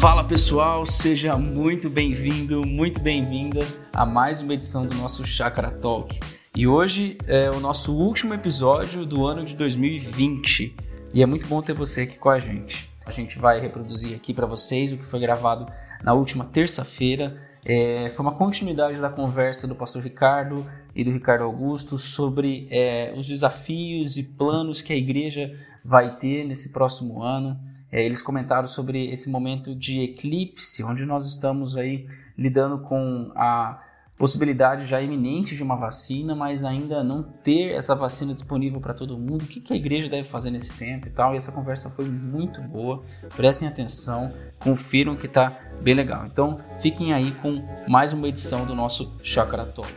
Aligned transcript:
Fala 0.00 0.24
pessoal, 0.24 0.86
seja 0.86 1.36
muito 1.36 1.90
bem-vindo, 1.90 2.66
muito 2.66 3.00
bem-vinda 3.00 3.60
a 3.92 4.06
mais 4.06 4.40
uma 4.40 4.54
edição 4.54 4.86
do 4.86 4.96
nosso 4.96 5.24
Chakra 5.24 5.70
Talk. 5.70 6.18
E 6.56 6.66
hoje 6.66 7.18
é 7.26 7.50
o 7.50 7.60
nosso 7.60 7.94
último 7.94 8.34
episódio 8.34 9.04
do 9.04 9.26
ano 9.26 9.44
de 9.44 9.54
2020 9.54 10.74
e 11.14 11.22
é 11.22 11.26
muito 11.26 11.46
bom 11.48 11.60
ter 11.60 11.74
você 11.74 12.02
aqui 12.02 12.16
com 12.16 12.30
a 12.30 12.38
gente. 12.38 12.88
A 13.06 13.10
gente 13.10 13.38
vai 13.38 13.60
reproduzir 13.60 14.14
aqui 14.14 14.34
para 14.34 14.46
vocês 14.46 14.92
o 14.92 14.98
que 14.98 15.04
foi 15.04 15.20
gravado 15.20 15.66
na 16.02 16.12
última 16.14 16.44
terça-feira. 16.44 17.47
É, 17.64 18.08
foi 18.10 18.24
uma 18.24 18.34
continuidade 18.34 19.00
da 19.00 19.10
conversa 19.10 19.66
do 19.66 19.74
pastor 19.74 20.02
Ricardo 20.02 20.66
e 20.94 21.04
do 21.04 21.10
Ricardo 21.10 21.44
Augusto 21.44 21.98
sobre 21.98 22.66
é, 22.70 23.14
os 23.16 23.26
desafios 23.26 24.16
e 24.16 24.22
planos 24.22 24.80
que 24.80 24.92
a 24.92 24.96
igreja 24.96 25.58
vai 25.84 26.16
ter 26.16 26.44
nesse 26.44 26.72
próximo 26.72 27.22
ano. 27.22 27.58
É, 27.90 28.04
eles 28.04 28.20
comentaram 28.20 28.68
sobre 28.68 29.10
esse 29.10 29.30
momento 29.30 29.74
de 29.74 30.00
eclipse, 30.02 30.82
onde 30.82 31.04
nós 31.04 31.26
estamos 31.26 31.76
aí 31.76 32.06
lidando 32.36 32.78
com 32.80 33.32
a 33.34 33.82
possibilidade 34.18 34.84
já 34.84 35.00
iminente 35.00 35.54
de 35.54 35.62
uma 35.62 35.76
vacina, 35.76 36.34
mas 36.34 36.64
ainda 36.64 37.04
não 37.04 37.22
ter 37.22 37.72
essa 37.72 37.94
vacina 37.94 38.34
disponível 38.34 38.80
para 38.80 38.92
todo 38.92 39.16
mundo. 39.16 39.42
O 39.42 39.46
que, 39.46 39.60
que 39.60 39.72
a 39.72 39.76
igreja 39.76 40.08
deve 40.08 40.28
fazer 40.28 40.50
nesse 40.50 40.76
tempo 40.76 41.06
e 41.06 41.10
tal? 41.10 41.32
E 41.32 41.36
essa 41.36 41.52
conversa 41.52 41.88
foi 41.88 42.06
muito 42.06 42.60
boa. 42.60 43.04
Prestem 43.36 43.68
atenção, 43.68 44.32
confiram 44.58 45.16
que 45.16 45.26
está 45.26 45.60
bem 45.80 45.94
legal. 45.94 46.26
Então, 46.26 46.58
fiquem 46.80 47.14
aí 47.14 47.30
com 47.30 47.62
mais 47.86 48.12
uma 48.12 48.26
edição 48.26 48.66
do 48.66 48.74
nosso 48.74 49.16
Chakra 49.22 49.64
Talk. 49.64 49.94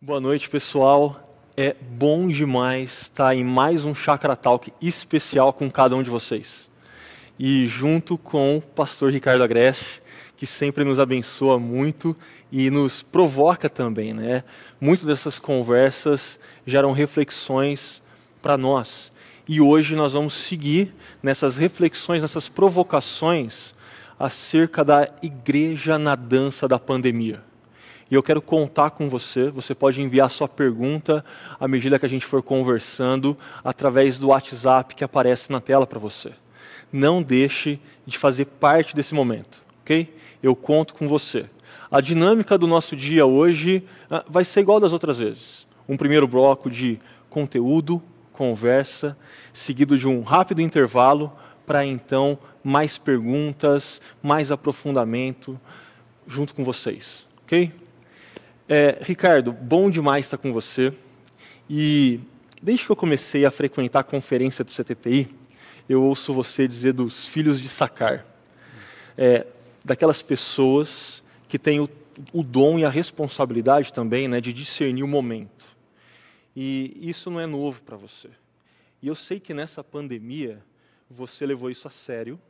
Boa 0.00 0.20
noite, 0.20 0.48
pessoal. 0.48 1.20
É 1.56 1.74
bom 1.74 2.28
demais 2.28 3.02
estar 3.02 3.34
em 3.34 3.42
mais 3.42 3.84
um 3.84 3.92
Chakra 3.92 4.36
Talk 4.36 4.72
especial 4.80 5.52
com 5.52 5.68
cada 5.68 5.96
um 5.96 6.02
de 6.02 6.08
vocês. 6.08 6.69
E 7.42 7.66
junto 7.66 8.18
com 8.18 8.58
o 8.58 8.60
pastor 8.60 9.10
Ricardo 9.10 9.42
Agreste, 9.42 10.02
que 10.36 10.44
sempre 10.44 10.84
nos 10.84 10.98
abençoa 10.98 11.58
muito 11.58 12.14
e 12.52 12.68
nos 12.68 13.02
provoca 13.02 13.66
também, 13.66 14.12
né? 14.12 14.44
Muitas 14.78 15.06
dessas 15.06 15.38
conversas 15.38 16.38
geram 16.66 16.92
reflexões 16.92 18.02
para 18.42 18.58
nós. 18.58 19.10
E 19.48 19.58
hoje 19.58 19.96
nós 19.96 20.12
vamos 20.12 20.34
seguir 20.34 20.94
nessas 21.22 21.56
reflexões, 21.56 22.20
nessas 22.20 22.46
provocações 22.46 23.72
acerca 24.18 24.84
da 24.84 25.08
igreja 25.22 25.98
na 25.98 26.14
dança 26.14 26.68
da 26.68 26.78
pandemia. 26.78 27.42
E 28.10 28.14
eu 28.14 28.22
quero 28.22 28.42
contar 28.42 28.90
com 28.90 29.08
você. 29.08 29.48
Você 29.48 29.74
pode 29.74 30.02
enviar 30.02 30.30
sua 30.30 30.46
pergunta 30.46 31.24
à 31.58 31.66
medida 31.66 31.98
que 31.98 32.04
a 32.04 32.10
gente 32.10 32.26
for 32.26 32.42
conversando 32.42 33.34
através 33.64 34.18
do 34.18 34.28
WhatsApp 34.28 34.94
que 34.94 35.02
aparece 35.02 35.50
na 35.50 35.58
tela 35.58 35.86
para 35.86 35.98
você. 35.98 36.34
Não 36.92 37.22
deixe 37.22 37.78
de 38.06 38.18
fazer 38.18 38.46
parte 38.46 38.94
desse 38.94 39.14
momento, 39.14 39.62
ok? 39.82 40.12
Eu 40.42 40.56
conto 40.56 40.94
com 40.94 41.06
você. 41.06 41.46
A 41.90 42.00
dinâmica 42.00 42.56
do 42.56 42.66
nosso 42.66 42.96
dia 42.96 43.26
hoje 43.26 43.84
ah, 44.10 44.24
vai 44.28 44.44
ser 44.44 44.60
igual 44.60 44.80
das 44.80 44.92
outras 44.92 45.18
vezes. 45.18 45.66
Um 45.88 45.96
primeiro 45.96 46.26
bloco 46.26 46.70
de 46.70 46.98
conteúdo, 47.28 48.02
conversa, 48.32 49.16
seguido 49.52 49.98
de 49.98 50.08
um 50.08 50.22
rápido 50.22 50.60
intervalo 50.60 51.32
para 51.66 51.84
então 51.84 52.38
mais 52.62 52.98
perguntas, 52.98 54.00
mais 54.22 54.50
aprofundamento 54.50 55.60
junto 56.26 56.54
com 56.54 56.64
vocês, 56.64 57.26
ok? 57.42 57.72
É, 58.68 58.98
Ricardo, 59.02 59.52
bom 59.52 59.90
demais 59.90 60.26
estar 60.26 60.38
com 60.38 60.52
você. 60.52 60.92
E 61.68 62.20
desde 62.62 62.86
que 62.86 62.92
eu 62.92 62.96
comecei 62.96 63.44
a 63.44 63.50
frequentar 63.50 64.00
a 64.00 64.04
conferência 64.04 64.64
do 64.64 64.70
CTPI, 64.70 65.28
eu 65.92 66.04
ouço 66.04 66.32
você 66.32 66.68
dizer 66.68 66.92
dos 66.92 67.26
filhos 67.26 67.60
de 67.60 67.68
Sacar. 67.68 68.24
É, 69.18 69.44
daquelas 69.84 70.22
pessoas 70.22 71.20
que 71.48 71.58
têm 71.58 71.80
o, 71.80 71.88
o, 72.32 72.44
dom 72.44 72.78
e 72.78 72.84
a 72.84 72.88
responsabilidade 72.88 73.92
também 73.92 74.28
né, 74.28 74.40
de 74.40 74.52
discernir 74.52 75.02
o 75.02 75.08
momento. 75.08 75.66
E 76.54 76.96
isso 77.00 77.28
não 77.28 77.40
é 77.40 77.46
novo 77.46 77.82
para 77.82 77.96
você. 77.96 78.30
E 79.02 79.08
eu 79.08 79.16
sei 79.16 79.40
que 79.40 79.52
nessa 79.52 79.82
pandemia 79.82 80.62
você 81.10 81.44
levou 81.44 81.68
isso 81.68 81.88
a 81.88 81.90
sério 81.90 82.40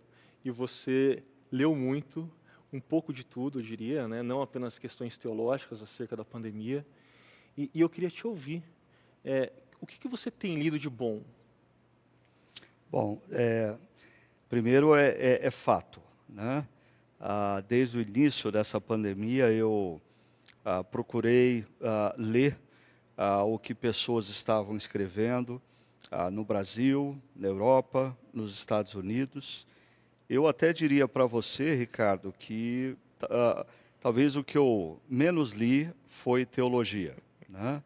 e 0.45 0.51
você 0.51 1.23
leu 1.51 1.75
muito, 1.75 2.31
um 2.71 2.79
pouco 2.79 3.11
de 3.11 3.25
tudo, 3.25 3.59
eu 3.59 3.63
diria, 3.63 4.07
né? 4.07 4.23
não 4.23 4.43
apenas 4.43 4.79
questões 4.79 5.17
teológicas 5.17 5.81
acerca 5.81 6.15
da 6.15 6.27
pandemia. 6.27 6.85
E, 7.57 7.71
e 7.73 7.81
eu 7.81 7.89
queria 7.89 8.11
te 8.11 8.27
ouvir. 8.27 8.63
É, 9.25 9.51
o 9.81 9.87
que, 9.87 9.99
que, 9.99 10.09
você 10.09 10.31
tem 10.31 10.59
lido 10.59 10.79
de 10.79 10.91
bom? 10.91 11.23
Bom, 12.91 13.23
é, 13.31 13.73
primeiro 14.49 14.97
é, 14.97 15.11
é, 15.11 15.47
é, 15.47 15.51
fato. 15.53 16.03
Né? 16.29 16.67
Ah, 17.21 17.63
desde 17.69 17.99
o 17.99 18.01
início 18.01 18.51
dessa 18.51 18.81
pandemia, 18.81 19.49
eu 19.53 20.03
ah, 20.65 20.83
procurei 20.83 21.65
ah, 21.81 22.13
ler 22.19 22.59
ah, 23.17 23.45
o 23.45 23.61
que 23.61 23.77
pessoas 23.77 24.29
estavam 24.29 24.77
escrevendo 24.77 25.63
ah, 26.11 26.33
no 26.33 26.45
Brasil, 26.45 27.17
na 27.37 27.47
Europa, 27.47 28.19
nos 28.35 28.55
Estados 28.55 28.95
Unidos. 28.95 29.65
Eu 30.29 30.49
até 30.49 30.73
diria 30.73 31.07
para 31.07 31.27
você, 31.27 31.77
Ricardo, 31.77 32.35
que 32.37 32.97
uh, 33.23 33.65
talvez 34.01 34.35
o 34.35 34.43
que 34.43 34.59
eu 34.59 35.01
menos 35.09 35.53
li 35.53 35.89
foi 36.09 36.45
teologia. 36.45 37.17
Né? 37.49 37.83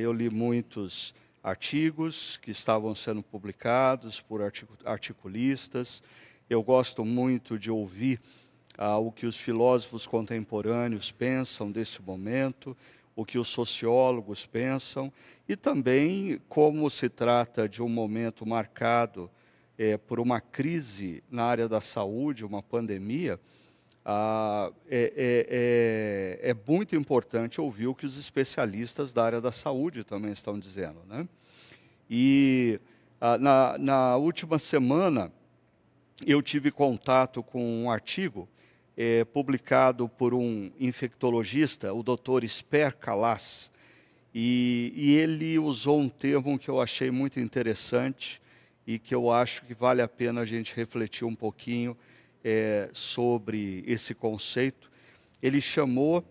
Eu 0.00 0.12
li 0.12 0.28
muitos 0.28 1.14
artigos 1.42 2.38
que 2.42 2.50
estavam 2.50 2.94
sendo 2.94 3.22
publicados 3.22 4.20
por 4.20 4.40
articulistas. 4.84 6.02
Eu 6.48 6.62
gosto 6.62 7.04
muito 7.04 7.58
de 7.58 7.70
ouvir 7.70 8.20
uh, 8.78 8.96
o 8.96 9.10
que 9.10 9.26
os 9.26 9.36
filósofos 9.36 10.06
contemporâneos 10.06 11.10
pensam 11.10 11.70
desse 11.70 12.02
momento, 12.02 12.76
o 13.16 13.24
que 13.24 13.38
os 13.38 13.48
sociólogos 13.48 14.46
pensam, 14.46 15.12
e 15.48 15.56
também 15.56 16.40
como 16.48 16.88
se 16.90 17.08
trata 17.08 17.68
de 17.68 17.82
um 17.82 17.88
momento 17.88 18.46
marcado 18.46 19.30
é, 19.76 19.96
por 19.96 20.20
uma 20.20 20.40
crise 20.40 21.22
na 21.30 21.44
área 21.44 21.68
da 21.68 21.80
saúde, 21.80 22.44
uma 22.44 22.62
pandemia, 22.62 23.40
ah, 24.04 24.72
é, 24.88 25.12
é, 26.40 26.40
é, 26.46 26.50
é, 26.50 26.56
muito 26.66 26.96
importante 26.96 27.60
ouvir 27.60 27.86
o 27.86 27.94
que 27.94 28.06
os 28.06 28.16
especialistas 28.16 29.12
da 29.12 29.24
área 29.24 29.40
da 29.40 29.52
saúde 29.52 30.04
também 30.04 30.32
estão 30.32 30.58
dizendo. 30.58 31.00
Né? 31.06 31.28
E 32.08 32.80
ah, 33.20 33.36
na, 33.38 33.76
na, 33.78 34.16
última 34.16 34.58
semana, 34.58 35.30
eu 36.26 36.40
tive 36.42 36.70
contato 36.70 37.42
com 37.42 37.84
um 37.84 37.90
artigo 37.90 38.48
é, 38.96 39.24
publicado 39.24 40.08
por 40.08 40.34
um 40.34 40.70
infectologista, 40.78 41.92
o 41.92 42.02
Dr. 42.02 42.44
Sper 42.48 42.96
Calas, 42.96 43.70
e, 44.34 44.92
e 44.94 45.16
ele 45.16 45.58
usou 45.58 45.98
um 46.00 46.08
termo 46.08 46.58
que 46.58 46.68
eu 46.68 46.80
achei 46.80 47.10
muito 47.10 47.40
interessante, 47.40 48.40
e 48.86 48.98
que 48.98 49.14
eu 49.14 49.30
acho 49.30 49.64
que 49.66 49.74
vale 49.74 50.02
a 50.02 50.08
pena 50.08 50.40
a 50.40 50.44
gente 50.44 50.74
refletir 50.74 51.24
um 51.24 51.34
pouquinho 51.34 51.96
é, 52.44 52.90
sobre 52.92 53.84
esse 53.86 54.14
conceito. 54.14 54.90
Ele 55.42 55.60
chamou 55.60 56.24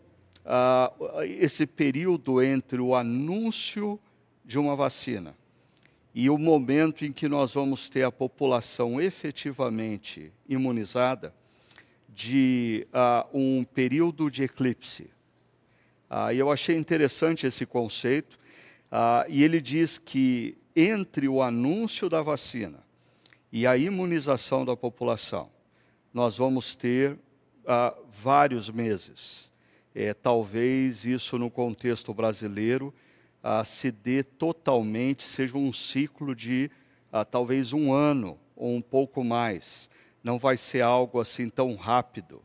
ah, 0.46 0.92
esse 1.24 1.66
período 1.66 2.42
entre 2.42 2.80
o 2.80 2.96
anúncio 2.96 4.00
de 4.46 4.58
uma 4.58 4.76
vacina 4.76 5.36
e 6.14 6.30
o 6.30 6.38
momento 6.38 7.06
em 7.06 7.12
que 7.12 7.28
nós 7.28 7.54
vamos 7.54 7.90
ter 7.90 8.04
a 8.04 8.12
população 8.12 9.00
efetivamente 9.00 10.34
imunizada 10.48 11.34
de 12.10 12.88
ah, 12.92 13.26
um 13.34 13.64
período 13.64 14.30
de 14.30 14.44
eclipse. 14.44 15.10
Ah, 16.10 16.34
e 16.34 16.40
eu 16.40 16.52
achei 16.52 16.76
interessante 16.76 17.46
esse 17.46 17.66
conceito, 17.66 18.40
ah, 18.92 19.26
e 19.30 19.44
ele 19.44 19.62
diz 19.62 19.98
que 19.98 20.58
entre 20.76 21.28
o 21.28 21.42
anúncio 21.42 22.10
da 22.10 22.22
vacina 22.22 22.84
e 23.52 23.68
a 23.68 23.78
imunização 23.78 24.66
da 24.66 24.76
população, 24.76 25.50
nós 26.14 26.38
vamos 26.38 26.76
ter 26.76 27.18
ah, 27.66 27.96
vários 28.10 28.70
meses. 28.70 29.50
É, 29.94 30.14
talvez 30.14 31.06
isso 31.06 31.38
no 31.38 31.50
contexto 31.50 32.14
brasileiro 32.14 32.94
ah, 33.44 33.64
se 33.64 33.92
dê 33.92 34.24
totalmente, 34.24 35.24
seja 35.24 35.58
um 35.58 35.72
ciclo 35.72 36.36
de 36.36 36.70
ah, 37.12 37.26
talvez 37.26 37.74
um 37.74 37.94
ano 37.94 38.38
ou 38.56 38.76
um 38.76 38.82
pouco 38.82 39.24
mais. 39.24 39.90
Não 40.24 40.38
vai 40.38 40.58
ser 40.58 40.82
algo 40.82 41.20
assim 41.20 41.50
tão 41.50 41.76
rápido. 41.76 42.42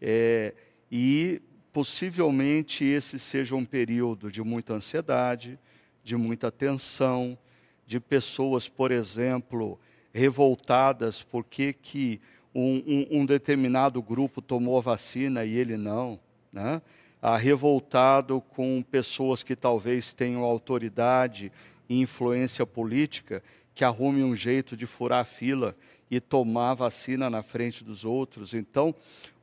É, 0.00 0.54
e 0.90 1.40
possivelmente 1.72 2.84
esse 2.84 3.18
seja 3.18 3.54
um 3.54 3.64
período 3.64 4.30
de 4.30 4.42
muita 4.42 4.74
ansiedade, 4.74 5.58
de 6.02 6.16
muita 6.16 6.50
tensão, 6.50 7.38
de 7.86 8.00
pessoas, 8.00 8.68
por 8.68 8.90
exemplo, 8.90 9.78
revoltadas 10.12 11.22
porque 11.22 11.72
que 11.72 12.20
um, 12.54 12.82
um, 12.86 13.20
um 13.20 13.26
determinado 13.26 14.02
grupo 14.02 14.42
tomou 14.42 14.78
a 14.78 14.80
vacina 14.80 15.44
e 15.44 15.56
ele 15.56 15.76
não. 15.76 16.18
né? 16.52 16.82
ah, 17.22 17.36
revoltado 17.36 18.40
com 18.40 18.82
pessoas 18.82 19.44
que 19.44 19.54
talvez 19.54 20.12
tenham 20.12 20.42
autoridade 20.42 21.52
e 21.88 22.00
influência 22.00 22.66
política, 22.66 23.40
que 23.72 23.84
arrume 23.84 24.24
um 24.24 24.34
jeito 24.34 24.76
de 24.76 24.86
furar 24.86 25.20
a 25.20 25.24
fila 25.24 25.76
e 26.10 26.20
tomar 26.20 26.74
vacina 26.74 27.30
na 27.30 27.42
frente 27.42 27.84
dos 27.84 28.04
outros. 28.04 28.52
Então, 28.52 28.92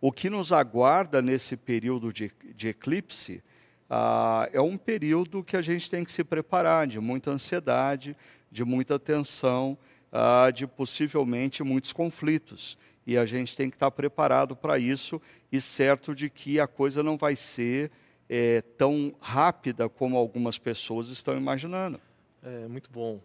o 0.02 0.12
que 0.12 0.30
nos 0.30 0.52
aguarda 0.52 1.22
nesse 1.22 1.56
período 1.56 2.12
de, 2.12 2.32
de 2.54 2.68
eclipse 2.68 3.42
ah, 3.90 4.50
é 4.52 4.60
um 4.60 4.78
período 4.78 5.42
que 5.42 5.56
a 5.56 5.62
gente 5.62 5.90
tem 5.90 6.04
que 6.04 6.12
se 6.12 6.24
preparar, 6.24 6.86
de 6.86 7.00
muita 7.00 7.32
ansiedade, 7.32 8.16
de 8.52 8.66
muita 8.66 9.00
tensão, 9.00 9.78
ah, 10.12 10.52
de 10.52 10.68
possivelmente 10.68 11.64
muitos 11.64 11.94
conflitos. 11.94 12.78
E 13.10 13.18
a 13.18 13.26
gente 13.26 13.58
tem 13.58 13.72
que 13.72 13.76
estar 13.76 13.90
preparado 13.90 14.56
para 14.56 14.78
isso 14.78 15.20
e 15.52 15.60
certo 15.60 16.14
de 16.14 16.30
que 16.30 16.60
a 16.60 16.68
coisa 16.68 17.02
não 17.02 17.18
vai 17.18 17.36
ser 17.36 17.90
é, 18.30 18.62
tão 18.62 19.16
rápida 19.20 19.90
como 19.90 20.16
algumas 20.16 20.60
pessoas 20.60 21.08
estão 21.08 21.36
imaginando. 21.36 22.00
É 22.44 22.68
muito 22.68 22.88
bom. 22.92 23.20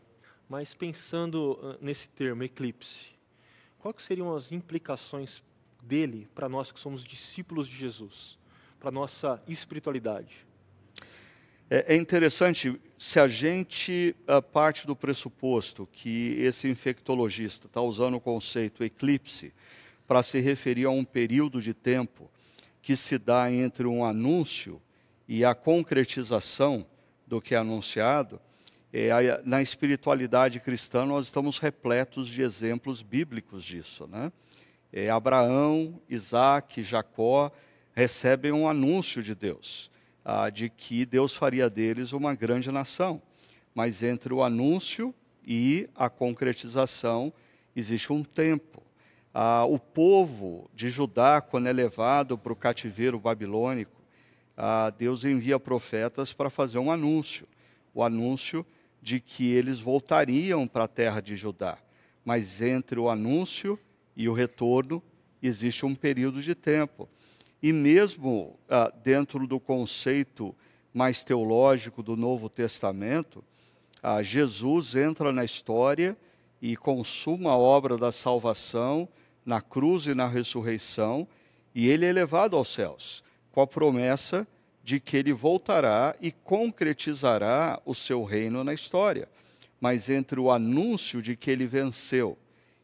Mas 0.48 0.72
pensando 0.72 1.76
nesse 1.82 2.08
termo, 2.08 2.42
eclipse, 2.42 3.10
quais 3.78 4.02
seriam 4.02 4.34
as 4.34 4.52
implicações 4.52 5.42
dele 5.82 6.26
para 6.34 6.48
nós 6.48 6.72
que 6.72 6.80
somos 6.80 7.04
discípulos 7.04 7.68
de 7.68 7.76
Jesus, 7.76 8.38
para 8.80 8.90
nossa 8.90 9.42
espiritualidade? 9.46 10.46
É, 11.70 11.94
é 11.94 11.96
interessante, 11.96 12.80
se 12.98 13.18
a 13.18 13.26
gente 13.26 14.14
a 14.26 14.42
parte 14.42 14.86
do 14.86 14.94
pressuposto 14.94 15.88
que 15.92 16.36
esse 16.38 16.68
infectologista 16.68 17.66
está 17.66 17.80
usando 17.80 18.14
o 18.14 18.20
conceito 18.20 18.84
eclipse 18.84 19.52
para 20.06 20.22
se 20.22 20.40
referir 20.40 20.84
a 20.84 20.90
um 20.90 21.04
período 21.04 21.62
de 21.62 21.72
tempo 21.72 22.30
que 22.82 22.96
se 22.96 23.18
dá 23.18 23.50
entre 23.50 23.86
um 23.86 24.04
anúncio 24.04 24.80
e 25.26 25.44
a 25.44 25.54
concretização 25.54 26.86
do 27.26 27.40
que 27.40 27.54
é 27.54 27.58
anunciado, 27.58 28.38
é, 28.92 29.10
na 29.44 29.60
espiritualidade 29.60 30.60
cristã, 30.60 31.04
nós 31.04 31.26
estamos 31.26 31.58
repletos 31.58 32.28
de 32.28 32.42
exemplos 32.42 33.02
bíblicos 33.02 33.64
disso. 33.64 34.06
Né? 34.06 34.30
É, 34.92 35.10
Abraão, 35.10 36.00
Isaac, 36.08 36.82
Jacó 36.82 37.50
recebem 37.92 38.52
um 38.52 38.68
anúncio 38.68 39.22
de 39.22 39.34
Deus, 39.34 39.90
ah, 40.24 40.48
de 40.48 40.68
que 40.70 41.04
Deus 41.04 41.34
faria 41.34 41.68
deles 41.68 42.12
uma 42.12 42.34
grande 42.34 42.70
nação. 42.72 43.20
Mas 43.74 44.02
entre 44.02 44.32
o 44.32 44.42
anúncio 44.42 45.14
e 45.46 45.88
a 45.94 46.08
concretização 46.08 47.32
existe 47.76 48.12
um 48.12 48.22
tempo. 48.22 48.82
Ah, 49.32 49.64
o 49.64 49.78
povo 49.78 50.70
de 50.74 50.88
Judá, 50.88 51.40
quando 51.40 51.66
é 51.66 51.72
levado 51.72 52.38
para 52.38 52.52
o 52.52 52.56
cativeiro 52.56 53.18
babilônico, 53.18 54.00
ah, 54.56 54.90
Deus 54.90 55.24
envia 55.24 55.58
profetas 55.58 56.32
para 56.32 56.48
fazer 56.48 56.78
um 56.78 56.90
anúncio. 56.90 57.46
O 57.92 58.02
anúncio 58.02 58.64
de 59.02 59.20
que 59.20 59.52
eles 59.52 59.80
voltariam 59.80 60.66
para 60.66 60.84
a 60.84 60.88
terra 60.88 61.20
de 61.20 61.36
Judá. 61.36 61.76
Mas 62.24 62.62
entre 62.62 62.98
o 62.98 63.10
anúncio 63.10 63.78
e 64.16 64.28
o 64.28 64.32
retorno 64.32 65.02
existe 65.42 65.84
um 65.84 65.94
período 65.94 66.40
de 66.40 66.54
tempo. 66.54 67.08
E 67.64 67.72
mesmo 67.72 68.58
ah, 68.68 68.92
dentro 69.02 69.46
do 69.46 69.58
conceito 69.58 70.54
mais 70.92 71.24
teológico 71.24 72.02
do 72.02 72.14
Novo 72.14 72.50
Testamento, 72.50 73.42
ah, 74.02 74.22
Jesus 74.22 74.94
entra 74.94 75.32
na 75.32 75.46
história 75.46 76.14
e 76.60 76.76
consuma 76.76 77.52
a 77.52 77.56
obra 77.56 77.96
da 77.96 78.12
salvação 78.12 79.08
na 79.46 79.62
cruz 79.62 80.04
e 80.04 80.12
na 80.14 80.28
ressurreição, 80.28 81.26
e 81.74 81.88
ele 81.88 82.04
é 82.04 82.12
levado 82.12 82.54
aos 82.54 82.70
céus, 82.70 83.24
com 83.50 83.62
a 83.62 83.66
promessa 83.66 84.46
de 84.82 85.00
que 85.00 85.16
ele 85.16 85.32
voltará 85.32 86.14
e 86.20 86.30
concretizará 86.30 87.80
o 87.86 87.94
seu 87.94 88.24
reino 88.24 88.62
na 88.62 88.74
história. 88.74 89.26
Mas 89.80 90.10
entre 90.10 90.38
o 90.38 90.50
anúncio 90.50 91.22
de 91.22 91.34
que 91.34 91.50
ele 91.50 91.66
venceu 91.66 92.36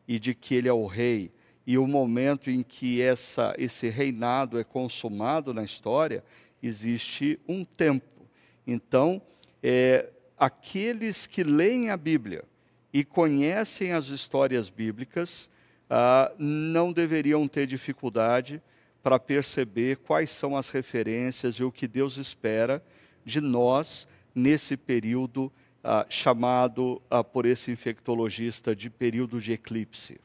e 0.09 0.19
de 0.19 0.35
que 0.35 0.55
ele 0.55 0.69
é 0.69 0.73
o 0.73 0.87
rei 0.87 1.31
e 1.67 1.79
o 1.79 1.87
momento 1.87 2.51
em 2.51 2.63
que 2.63 3.01
essa, 3.01 3.55
esse 3.59 3.89
reinado 3.89 4.59
é 4.59 4.65
consumado 4.65 5.55
na 5.55 5.63
história, 5.63 6.25
existe 6.63 7.39
um 7.47 7.65
tempo. 7.65 8.27
Então, 8.67 9.21
é, 9.63 10.09
aqueles 10.39 11.27
que 11.27 11.43
leem 11.43 11.91
a 11.91 11.97
Bíblia 11.97 12.45
e 12.93 13.05
conhecem 13.05 13.93
as 13.93 14.09
histórias 14.09 14.69
bíblicas 14.69 15.49
ah, 15.89 16.33
não 16.39 16.93
deveriam 16.93 17.47
ter 17.49 17.67
dificuldade 17.67 18.63
para 19.03 19.19
perceber 19.19 19.97
quais 19.99 20.31
são 20.31 20.57
as 20.57 20.71
referências 20.71 21.57
e 21.57 21.65
o 21.65 21.73
que 21.73 21.89
Deus 21.89 22.17
espera 22.17 22.83
de 23.25 23.41
nós 23.41 24.07
nesse 24.35 24.77
período 24.77 25.53
ah, 25.83 26.07
chamado 26.09 27.01
ah, 27.11 27.25
por 27.25 27.47
esse 27.47 27.71
infectologista 27.71 28.75
de 28.75 28.89
período 28.89 29.41
de 29.41 29.53
eclipse. 29.53 30.21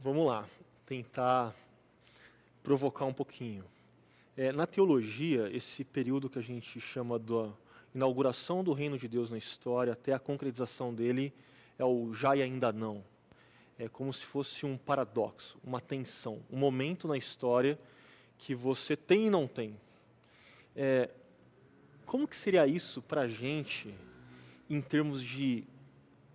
Vamos 0.00 0.26
lá, 0.26 0.46
tentar 0.86 1.54
provocar 2.62 3.04
um 3.04 3.12
pouquinho. 3.12 3.64
É, 4.36 4.52
na 4.52 4.66
teologia, 4.66 5.50
esse 5.54 5.84
período 5.84 6.30
que 6.30 6.38
a 6.38 6.42
gente 6.42 6.80
chama 6.80 7.18
da 7.18 7.50
inauguração 7.94 8.62
do 8.62 8.72
reino 8.72 8.96
de 8.96 9.08
Deus 9.08 9.30
na 9.30 9.38
história 9.38 9.92
até 9.92 10.12
a 10.12 10.18
concretização 10.18 10.94
dele 10.94 11.32
é 11.78 11.84
o 11.84 12.12
já 12.14 12.36
e 12.36 12.42
ainda 12.42 12.72
não 12.72 13.04
é 13.78 13.88
como 13.88 14.12
se 14.12 14.24
fosse 14.24 14.66
um 14.66 14.76
paradoxo, 14.76 15.56
uma 15.62 15.80
tensão, 15.80 16.42
um 16.50 16.58
momento 16.58 17.06
na 17.06 17.16
história 17.16 17.78
que 18.36 18.54
você 18.54 18.96
tem 18.96 19.28
e 19.28 19.30
não 19.30 19.46
tem. 19.46 19.78
É, 20.74 21.08
como 22.04 22.26
que 22.26 22.36
seria 22.36 22.66
isso 22.66 23.00
para 23.00 23.22
a 23.22 23.28
gente 23.28 23.94
em 24.68 24.80
termos 24.80 25.22
de 25.22 25.64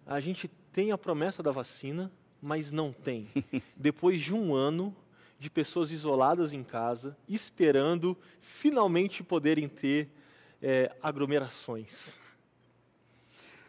a 0.06 0.20
gente 0.20 0.48
tem 0.72 0.92
a 0.92 0.98
promessa 0.98 1.44
da 1.44 1.52
vacina, 1.52 2.12
mas 2.44 2.72
não 2.72 2.92
tem. 2.92 3.30
Depois 3.76 4.20
de 4.20 4.34
um 4.34 4.54
ano 4.54 4.96
de 5.40 5.50
pessoas 5.50 5.92
isoladas 5.92 6.54
em 6.54 6.64
casa, 6.64 7.18
esperando 7.28 8.18
finalmente 8.40 9.24
poderem 9.24 9.68
ter 9.68 10.10
é, 10.62 10.94
aglomerações. 11.02 12.20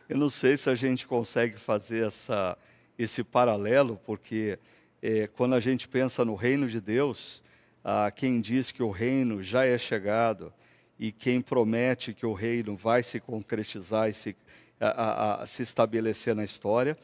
Eu 0.09 0.19
não 0.19 0.29
sei 0.29 0.57
se 0.57 0.69
a 0.69 0.75
gente 0.75 1.07
consegue 1.07 1.57
fazer 1.57 2.07
essa 2.07 2.59
esse 2.97 3.25
paralelo, 3.25 4.01
porque 4.07 4.59
é, 5.03 5.27
quando 5.27 5.55
a 5.55 5.61
gente 5.61 5.89
pensa 5.89 6.25
no 6.25 6.35
reino 6.35 6.69
de 6.69 6.81
Deus, 6.81 7.43
ah, 7.83 8.11
quem 8.11 8.41
diz 8.41 8.71
que 8.71 8.83
o 8.83 8.91
reino 8.91 9.43
já 9.43 9.65
é 9.65 9.77
chegado 9.77 10.53
e 10.99 11.11
quem 11.11 11.41
promete 11.41 12.15
que 12.15 12.25
o 12.25 12.33
reino 12.33 12.77
vai 12.77 13.03
se 13.03 13.19
concretizar 13.19 14.09
e 14.09 14.15
se, 14.15 14.37
a, 14.81 14.89
a, 14.89 15.43
a, 15.43 15.47
se 15.47 15.63
estabelecer 15.63 16.35
na 16.35 16.45
história 16.45 16.97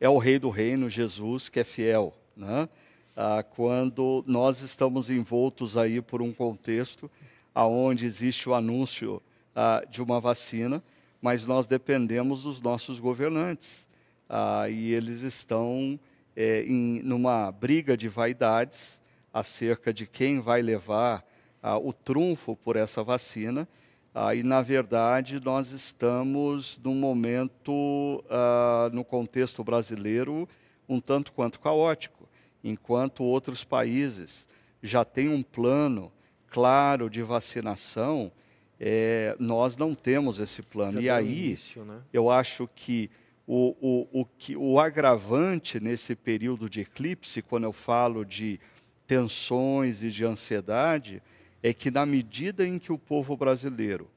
é 0.00 0.08
o 0.08 0.18
Rei 0.18 0.38
do 0.38 0.48
Reino, 0.48 0.88
Jesus, 0.88 1.48
que 1.48 1.60
é 1.60 1.64
fiel. 1.64 2.16
Né? 2.36 2.68
Ah, 3.14 3.42
quando 3.42 4.24
nós 4.26 4.62
estamos 4.62 5.10
envoltos 5.10 5.76
aí 5.76 6.00
por 6.00 6.22
um 6.22 6.32
contexto 6.32 7.10
aonde 7.54 8.06
existe 8.06 8.48
o 8.48 8.54
anúncio 8.54 9.22
ah, 9.54 9.84
de 9.90 10.00
uma 10.02 10.18
vacina, 10.20 10.82
mas 11.20 11.44
nós 11.44 11.66
dependemos 11.66 12.44
dos 12.44 12.62
nossos 12.62 12.98
governantes 12.98 13.86
ah, 14.28 14.68
e 14.70 14.92
eles 14.92 15.20
estão 15.20 16.00
é, 16.34 16.62
em 16.62 17.02
numa 17.02 17.50
briga 17.52 17.96
de 17.96 18.08
vaidades 18.08 19.02
acerca 19.32 19.92
de 19.92 20.06
quem 20.06 20.40
vai 20.40 20.62
levar 20.62 21.24
ah, 21.62 21.76
o 21.76 21.92
trunfo 21.92 22.56
por 22.56 22.76
essa 22.76 23.02
vacina. 23.02 23.68
Ah, 24.14 24.34
e, 24.34 24.42
na 24.42 24.60
verdade, 24.60 25.40
nós 25.44 25.70
estamos 25.70 26.80
num 26.82 26.94
momento, 26.94 28.24
ah, 28.28 28.90
no 28.92 29.04
contexto 29.04 29.62
brasileiro, 29.62 30.48
um 30.88 31.00
tanto 31.00 31.32
quanto 31.32 31.60
caótico, 31.60 32.28
enquanto 32.62 33.22
outros 33.22 33.62
países 33.62 34.48
já 34.82 35.04
têm 35.04 35.28
um 35.28 35.42
plano 35.42 36.10
claro 36.48 37.08
de 37.08 37.22
vacinação, 37.22 38.32
é, 38.78 39.36
nós 39.38 39.76
não 39.76 39.94
temos 39.94 40.38
esse 40.38 40.62
plano. 40.62 41.00
Já 41.00 41.00
e 41.00 41.10
aí, 41.10 41.46
início, 41.46 41.84
né? 41.84 42.00
eu 42.12 42.30
acho 42.30 42.68
que 42.74 43.10
o, 43.46 43.76
o, 43.80 44.20
o, 44.20 44.24
que, 44.24 44.56
o 44.56 44.78
agravante 44.78 45.78
nesse 45.78 46.16
período 46.16 46.68
de 46.68 46.80
eclipse, 46.80 47.42
quando 47.42 47.64
eu 47.64 47.72
falo 47.72 48.24
de 48.24 48.58
tensões 49.06 50.02
e 50.02 50.10
de 50.10 50.24
ansiedade, 50.24 51.22
é 51.62 51.72
que 51.72 51.90
na 51.90 52.06
medida 52.06 52.66
em 52.66 52.78
que 52.78 52.92
o 52.92 52.98
povo 52.98 53.36
brasileiro 53.36 54.08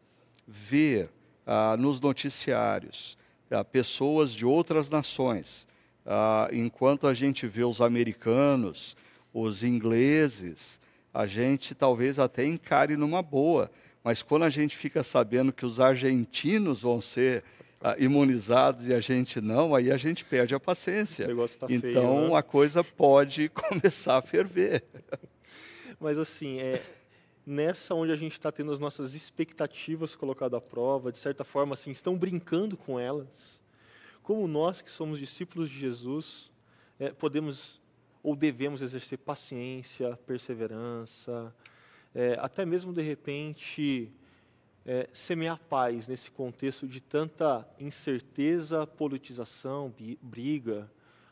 vê 0.47 1.09
ah, 1.45 1.75
nos 1.77 2.00
noticiários 2.00 3.17
ah, 3.51 3.63
pessoas 3.63 4.31
de 4.31 4.45
outras 4.45 4.89
nações, 4.89 5.67
ah, 6.05 6.50
enquanto 6.51 7.07
a 7.07 7.13
gente 7.13 7.47
vê 7.47 7.63
os 7.63 7.81
americanos, 7.81 8.95
os 9.33 9.63
ingleses, 9.63 10.79
a 11.13 11.25
gente 11.25 11.75
talvez 11.75 12.19
até 12.19 12.45
encare 12.45 12.97
numa 12.97 13.21
boa, 13.21 13.69
mas 14.03 14.21
quando 14.21 14.43
a 14.43 14.50
gente 14.50 14.75
fica 14.75 15.03
sabendo 15.03 15.53
que 15.53 15.65
os 15.65 15.79
argentinos 15.79 16.81
vão 16.81 17.01
ser 17.01 17.43
ah, 17.81 17.95
imunizados 18.00 18.88
e 18.88 18.93
a 18.93 19.00
gente 19.00 19.39
não, 19.39 19.75
aí 19.75 19.91
a 19.91 19.97
gente 19.97 20.25
perde 20.25 20.55
a 20.55 20.59
paciência. 20.59 21.25
Tá 21.59 21.67
então 21.69 22.17
feio, 22.17 22.29
né? 22.29 22.35
a 22.38 22.41
coisa 22.41 22.83
pode 22.83 23.50
começar 23.53 24.17
a 24.17 24.21
ferver. 24.21 24.83
Mas 26.00 26.17
assim, 26.17 26.59
é, 26.59 26.81
nessa 27.45 27.93
onde 27.93 28.12
a 28.12 28.15
gente 28.15 28.33
está 28.33 28.51
tendo 28.51 28.71
as 28.71 28.79
nossas 28.79 29.13
expectativas 29.13 30.15
colocadas 30.15 30.57
à 30.57 30.62
prova, 30.62 31.12
de 31.12 31.19
certa 31.19 31.43
forma, 31.43 31.73
assim, 31.73 31.91
estão 31.91 32.17
brincando 32.17 32.77
com 32.77 33.00
elas, 33.00 33.59
como 34.21 34.47
nós 34.47 34.81
que 34.81 34.89
somos 34.89 35.19
discípulos 35.19 35.69
de 35.69 35.77
Jesus, 35.77 36.51
é, 37.00 37.12
podemos 37.12 37.81
ou 38.23 38.38
devemos 38.38 38.81
exercer 38.81 39.17
paciência, 39.17 40.17
perseverança, 40.25 41.53
é, 42.15 42.38
até 42.39 42.65
mesmo 42.65 42.93
de 42.93 43.01
repente 43.01 44.09
é, 44.85 45.09
semear 45.12 45.59
paz 45.69 46.07
nesse 46.07 46.31
contexto 46.31 46.88
de 46.88 47.01
tanta 47.01 47.67
incerteza, 47.77 48.88
politização, 48.88 49.93
briga. 50.21 50.89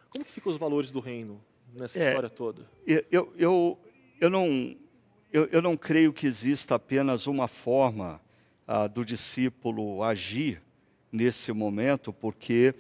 Como 0.09 0.25
que 0.25 0.31
ficam 0.31 0.51
os 0.51 0.57
valores 0.57 0.91
do 0.91 0.99
reino 0.99 1.41
nessa 1.73 1.97
é, 1.97 2.07
história 2.09 2.29
toda? 2.29 2.69
Eu, 2.85 3.33
eu, 3.37 3.79
eu, 4.19 4.29
não, 4.29 4.75
eu, 5.31 5.47
eu 5.51 5.61
não 5.61 5.77
creio 5.77 6.11
que 6.11 6.27
exista 6.27 6.75
apenas 6.75 7.25
uma 7.25 7.47
forma 7.47 8.19
ah, 8.67 8.88
do 8.88 9.05
discípulo 9.05 10.03
agir 10.03 10.61
nesse 11.11 11.51
momento, 11.51 12.11
porque 12.11 12.75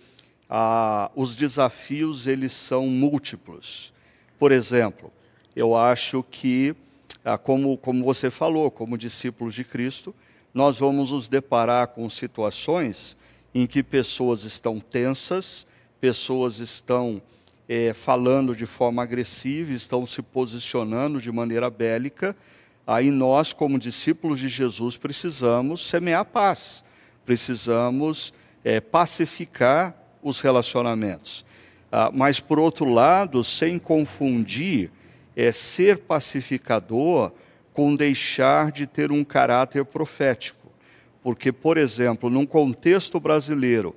ah, 0.49 1.09
os 1.15 1.35
desafios 1.35 2.27
eles 2.27 2.51
são 2.51 2.87
múltiplos. 2.87 3.93
Por 4.37 4.51
exemplo, 4.51 5.11
eu 5.55 5.75
acho 5.75 6.23
que, 6.29 6.75
ah, 7.23 7.37
como, 7.37 7.77
como 7.77 8.03
você 8.03 8.29
falou, 8.29 8.69
como 8.69 8.97
discípulos 8.97 9.55
de 9.55 9.63
Cristo, 9.63 10.13
nós 10.53 10.77
vamos 10.77 11.11
nos 11.11 11.29
deparar 11.29 11.87
com 11.87 12.09
situações 12.09 13.15
em 13.55 13.65
que 13.65 13.81
pessoas 13.81 14.43
estão 14.43 14.79
tensas, 14.79 15.65
pessoas 16.01 16.59
estão 16.59 17.21
é, 17.73 17.93
falando 17.93 18.53
de 18.53 18.65
forma 18.65 19.01
agressiva, 19.01 19.71
estão 19.71 20.05
se 20.05 20.21
posicionando 20.21 21.21
de 21.21 21.31
maneira 21.31 21.69
bélica. 21.69 22.35
Aí 22.85 23.09
nós, 23.09 23.53
como 23.53 23.79
discípulos 23.79 24.41
de 24.41 24.49
Jesus, 24.49 24.97
precisamos 24.97 25.87
semear 25.87 26.25
paz, 26.25 26.83
precisamos 27.25 28.33
é, 28.61 28.81
pacificar 28.81 29.95
os 30.21 30.41
relacionamentos. 30.41 31.45
Ah, 31.89 32.11
mas, 32.13 32.41
por 32.41 32.59
outro 32.59 32.91
lado, 32.91 33.41
sem 33.41 33.79
confundir 33.79 34.91
é, 35.33 35.49
ser 35.53 35.99
pacificador 35.99 37.31
com 37.71 37.95
deixar 37.95 38.69
de 38.73 38.85
ter 38.85 39.13
um 39.13 39.23
caráter 39.23 39.85
profético. 39.85 40.69
Porque, 41.23 41.53
por 41.53 41.77
exemplo, 41.77 42.29
num 42.29 42.45
contexto 42.45 43.17
brasileiro, 43.17 43.95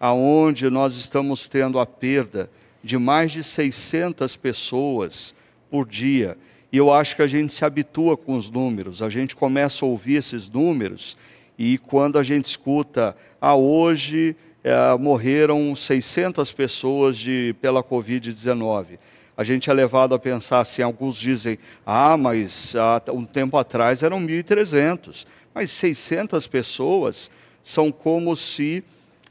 aonde 0.00 0.68
nós 0.68 0.96
estamos 0.96 1.48
tendo 1.48 1.78
a 1.78 1.86
perda 1.86 2.50
de 2.82 2.98
mais 2.98 3.32
de 3.32 3.44
600 3.44 4.36
pessoas 4.36 5.34
por 5.70 5.86
dia, 5.88 6.36
e 6.72 6.76
eu 6.76 6.92
acho 6.92 7.14
que 7.14 7.22
a 7.22 7.26
gente 7.26 7.52
se 7.52 7.64
habitua 7.64 8.16
com 8.16 8.36
os 8.36 8.50
números, 8.50 9.02
a 9.02 9.10
gente 9.10 9.36
começa 9.36 9.84
a 9.84 9.88
ouvir 9.88 10.14
esses 10.14 10.48
números, 10.48 11.16
e 11.58 11.78
quando 11.78 12.18
a 12.18 12.22
gente 12.22 12.46
escuta, 12.46 13.16
ah, 13.40 13.54
hoje 13.54 14.34
é, 14.64 14.96
morreram 14.98 15.74
600 15.74 16.50
pessoas 16.52 17.16
de, 17.16 17.54
pela 17.60 17.82
Covid-19. 17.82 18.98
A 19.36 19.44
gente 19.44 19.70
é 19.70 19.72
levado 19.72 20.14
a 20.14 20.18
pensar 20.18 20.60
assim, 20.60 20.82
alguns 20.82 21.16
dizem, 21.16 21.58
ah, 21.86 22.16
mas 22.16 22.74
há 22.76 23.02
um 23.12 23.24
tempo 23.24 23.56
atrás 23.56 24.02
eram 24.02 24.20
1.300. 24.20 25.26
Mas 25.54 25.70
600 25.70 26.46
pessoas 26.46 27.30
são 27.62 27.90
como 27.90 28.36
se 28.36 28.84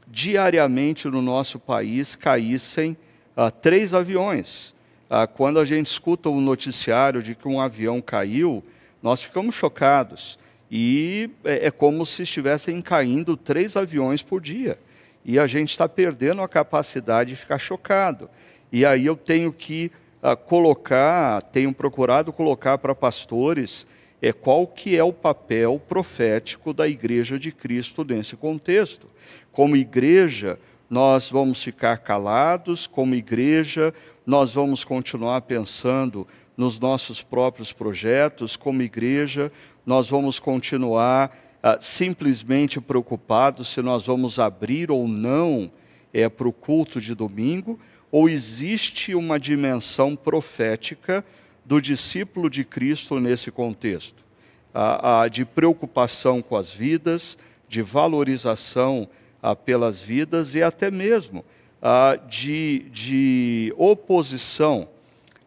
diariamente 0.06 1.08
no 1.08 1.22
nosso 1.22 1.58
país 1.58 2.14
caíssem 2.14 2.96
ah, 3.36 3.50
três 3.50 3.94
aviões. 3.94 4.74
Ah, 5.08 5.26
quando 5.26 5.58
a 5.58 5.64
gente 5.64 5.86
escuta 5.86 6.28
o 6.28 6.36
um 6.36 6.40
noticiário 6.40 7.22
de 7.22 7.34
que 7.34 7.48
um 7.48 7.60
avião 7.60 8.00
caiu, 8.00 8.64
nós 9.02 9.22
ficamos 9.22 9.54
chocados. 9.54 10.38
E 10.70 11.30
é, 11.44 11.66
é 11.66 11.70
como 11.70 12.06
se 12.06 12.22
estivessem 12.22 12.80
caindo 12.80 13.36
três 13.36 13.76
aviões 13.76 14.22
por 14.22 14.40
dia 14.40 14.78
e 15.24 15.38
a 15.38 15.46
gente 15.46 15.70
está 15.70 15.88
perdendo 15.88 16.42
a 16.42 16.48
capacidade 16.48 17.30
de 17.30 17.36
ficar 17.36 17.58
chocado. 17.58 18.28
E 18.70 18.84
aí 18.84 19.06
eu 19.06 19.16
tenho 19.16 19.52
que 19.52 19.90
uh, 20.22 20.36
colocar, 20.36 21.42
tenho 21.42 21.72
procurado 21.72 22.32
colocar 22.32 22.78
para 22.78 22.94
pastores 22.94 23.86
é, 24.20 24.32
qual 24.32 24.66
que 24.66 24.96
é 24.96 25.04
o 25.04 25.12
papel 25.12 25.80
profético 25.88 26.72
da 26.72 26.88
Igreja 26.88 27.38
de 27.38 27.52
Cristo 27.52 28.04
nesse 28.04 28.36
contexto. 28.36 29.08
Como 29.52 29.76
igreja, 29.76 30.58
nós 30.92 31.30
vamos 31.30 31.62
ficar 31.62 31.96
calados, 31.96 32.86
como 32.86 33.14
igreja, 33.14 33.94
nós 34.26 34.52
vamos 34.52 34.84
continuar 34.84 35.40
pensando 35.40 36.28
nos 36.54 36.78
nossos 36.78 37.22
próprios 37.22 37.72
projetos, 37.72 38.56
como 38.56 38.82
igreja, 38.82 39.50
nós 39.86 40.10
vamos 40.10 40.38
continuar 40.38 41.34
ah, 41.62 41.78
simplesmente 41.80 42.78
preocupados 42.78 43.68
se 43.68 43.80
nós 43.80 44.04
vamos 44.04 44.38
abrir 44.38 44.90
ou 44.90 45.08
não 45.08 45.72
é, 46.12 46.28
para 46.28 46.46
o 46.46 46.52
culto 46.52 47.00
de 47.00 47.14
domingo, 47.14 47.80
ou 48.10 48.28
existe 48.28 49.14
uma 49.14 49.40
dimensão 49.40 50.14
profética 50.14 51.24
do 51.64 51.80
discípulo 51.80 52.50
de 52.50 52.64
Cristo 52.64 53.18
nesse 53.18 53.50
contexto? 53.50 54.22
Ah, 54.74 55.26
de 55.26 55.46
preocupação 55.46 56.42
com 56.42 56.54
as 56.54 56.70
vidas, 56.70 57.38
de 57.66 57.80
valorização 57.80 59.08
ah, 59.42 59.56
pelas 59.56 60.00
vidas 60.00 60.54
e 60.54 60.62
até 60.62 60.90
mesmo 60.90 61.44
ah, 61.82 62.16
de, 62.28 62.86
de 62.90 63.74
oposição 63.76 64.88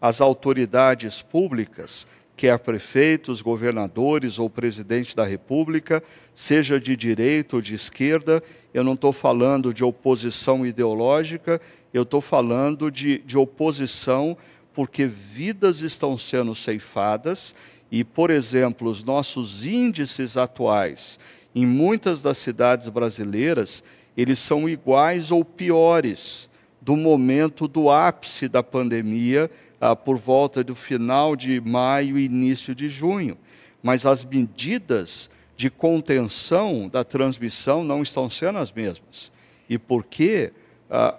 às 0.02 0.20
autoridades 0.20 1.22
públicas 1.22 2.06
quer 2.36 2.60
prefeitos, 2.60 3.42
governadores 3.42 4.38
ou 4.38 4.50
presidente 4.50 5.16
da 5.16 5.26
República, 5.26 6.04
seja 6.34 6.80
de 6.80 6.96
direita 6.96 7.56
ou 7.56 7.62
de 7.62 7.74
esquerda, 7.76 8.44
eu 8.74 8.84
não 8.84 8.94
estou 8.94 9.14
falando 9.14 9.74
de 9.74 9.84
oposição 9.84 10.66
ideológica, 10.66 11.62
eu 11.94 12.04
estou 12.04 12.20
falando 12.20 12.92
de, 12.92 13.20
de 13.20 13.38
oposição 13.38 14.38
porque 14.74 15.06
vidas 15.06 15.80
estão 15.80 16.18
sendo 16.18 16.54
ceifadas 16.54 17.56
e, 17.90 18.04
por 18.04 18.30
exemplo, 18.30 18.90
os 18.90 19.04
nossos 19.04 19.66
índices 19.66 20.36
atuais 20.36 21.18
em 21.56 21.66
muitas 21.66 22.22
das 22.22 22.38
cidades 22.38 22.90
brasileiras, 22.90 23.82
eles 24.18 24.40
são 24.40 24.68
iguais 24.68 25.32
ou 25.32 25.46
piores 25.46 26.50
do 26.82 26.98
momento 26.98 27.68
do 27.68 27.90
ápice 27.90 28.50
da 28.50 28.62
pandemia 28.62 29.50
ah, 29.80 29.96
por 29.96 30.18
volta 30.18 30.64
do 30.64 30.76
final 30.76 31.36
de 31.36 31.62
maio 31.62 32.18
e 32.18 32.26
início 32.26 32.76
de 32.76 32.90
junho. 32.90 33.38
Mas 33.82 34.06
as 34.06 34.26
medidas 34.26 35.30
de 35.56 35.70
contenção 35.70 36.90
da 36.90 37.04
transmissão 37.04 37.84
não 37.84 38.02
estão 38.02 38.30
sendo 38.30 38.58
as 38.58 38.72
mesmas. 38.72 39.32
E 39.70 39.78
por 39.78 40.04
quê? 40.04 40.52
Ah, 40.90 41.16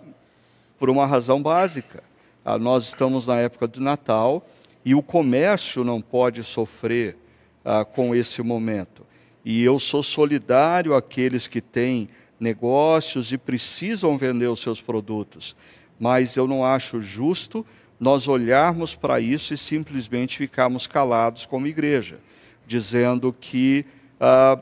por 0.78 0.90
uma 0.90 1.06
razão 1.06 1.42
básica. 1.42 2.02
Ah, 2.44 2.58
nós 2.58 2.84
estamos 2.84 3.26
na 3.26 3.40
época 3.40 3.66
do 3.66 3.80
Natal 3.80 4.46
e 4.84 4.94
o 4.94 5.02
comércio 5.02 5.82
não 5.82 6.00
pode 6.00 6.44
sofrer 6.44 7.16
ah, 7.64 7.84
com 7.84 8.14
esse 8.14 8.42
momento. 8.42 9.05
E 9.48 9.62
eu 9.62 9.78
sou 9.78 10.02
solidário 10.02 10.92
àqueles 10.92 11.46
que 11.46 11.60
têm 11.60 12.08
negócios 12.38 13.30
e 13.30 13.38
precisam 13.38 14.18
vender 14.18 14.48
os 14.48 14.58
seus 14.58 14.80
produtos, 14.80 15.54
mas 16.00 16.34
eu 16.36 16.48
não 16.48 16.64
acho 16.64 17.00
justo 17.00 17.64
nós 18.00 18.26
olharmos 18.26 18.96
para 18.96 19.20
isso 19.20 19.54
e 19.54 19.56
simplesmente 19.56 20.36
ficarmos 20.36 20.88
calados 20.88 21.46
como 21.46 21.68
igreja, 21.68 22.18
dizendo 22.66 23.32
que, 23.32 23.86
ah, 24.18 24.58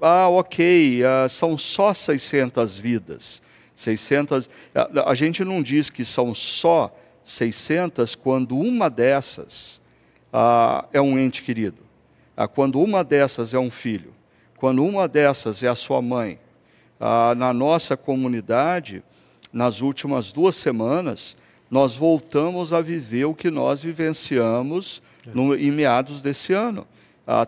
ah 0.00 0.28
ok, 0.28 1.02
ah, 1.02 1.28
são 1.28 1.58
só 1.58 1.92
600 1.92 2.76
vidas. 2.76 3.42
600, 3.74 4.48
a, 5.04 5.14
gente 5.16 5.44
não 5.44 5.60
diz 5.60 5.90
que 5.90 6.04
são 6.04 6.32
só 6.32 6.96
600 7.24 8.14
quando 8.14 8.56
uma 8.56 8.88
dessas 8.88 9.80
ah, 10.32 10.84
é 10.92 11.00
um 11.00 11.18
ente 11.18 11.42
querido, 11.42 11.82
ah, 12.36 12.46
quando 12.46 12.80
uma 12.80 13.02
dessas 13.02 13.52
é 13.52 13.58
um 13.58 13.70
filho, 13.70 14.16
quando 14.58 14.84
uma 14.84 15.06
dessas 15.06 15.62
é 15.62 15.68
a 15.68 15.74
sua 15.74 16.02
mãe. 16.02 16.38
Ah, 17.00 17.34
na 17.36 17.52
nossa 17.52 17.96
comunidade, 17.96 19.02
nas 19.52 19.80
últimas 19.80 20.32
duas 20.32 20.56
semanas, 20.56 21.36
nós 21.70 21.94
voltamos 21.94 22.72
a 22.72 22.80
viver 22.80 23.24
o 23.24 23.34
que 23.34 23.50
nós 23.50 23.82
vivenciamos 23.82 25.02
no, 25.26 25.54
em 25.54 25.70
meados 25.70 26.22
desse 26.22 26.52
ano. 26.52 26.86
Ah, 27.26 27.46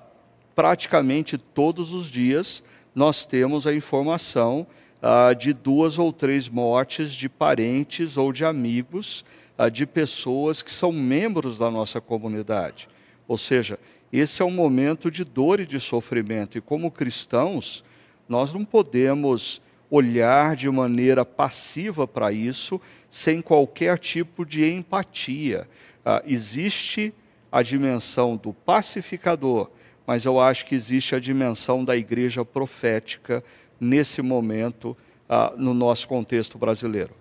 praticamente 0.55 1.37
todos 1.37 1.93
os 1.93 2.11
dias 2.11 2.63
nós 2.95 3.25
temos 3.25 3.67
a 3.67 3.75
informação 3.75 4.67
ah, 5.03 5.33
de 5.33 5.53
duas 5.53 5.99
ou 5.99 6.13
três 6.13 6.49
mortes 6.49 7.13
de 7.13 7.29
parentes 7.29 8.17
ou 8.17 8.33
de 8.33 8.45
amigos 8.45 9.25
ah, 9.59 9.69
de 9.69 9.87
pessoas 9.87 10.63
que 10.63 10.71
são 10.71 10.93
membros 10.93 11.59
da 11.59 11.71
nossa 11.71 12.01
comunidade. 12.01 12.89
Ou 13.27 13.39
seja, 13.39 13.79
esse 14.13 14.43
é 14.43 14.45
um 14.45 14.51
momento 14.51 15.11
de 15.11 15.25
dor 15.25 15.61
e 15.61 15.67
de 15.67 15.79
sofrimento, 15.79 16.59
e 16.59 16.61
como 16.61 16.91
cristãos, 16.91 17.85
nós 18.29 18.53
não 18.53 18.65
podemos 18.65 19.63
olhar 19.91 20.55
de 20.55 20.71
maneira 20.71 21.25
passiva 21.25 22.07
para 22.07 22.33
isso, 22.33 22.81
sem 23.09 23.43
qualquer 23.43 23.99
tipo 23.99 24.47
de 24.47 24.65
empatia. 24.65 25.69
Ah, 26.05 26.23
existe 26.25 27.13
a 27.51 27.63
dimensão 27.63 28.37
do 28.37 28.53
pacificador, 28.53 29.69
mas 30.07 30.25
eu 30.25 30.39
acho 30.39 30.65
que 30.65 30.75
existe 30.75 31.15
a 31.15 31.21
dimensão 31.21 31.85
da 31.85 31.97
igreja 31.97 32.45
profética 32.45 33.43
nesse 33.81 34.23
momento 34.23 34.97
ah, 35.29 35.53
no 35.57 35.75
nosso 35.75 36.07
contexto 36.07 36.57
brasileiro. 36.57 37.13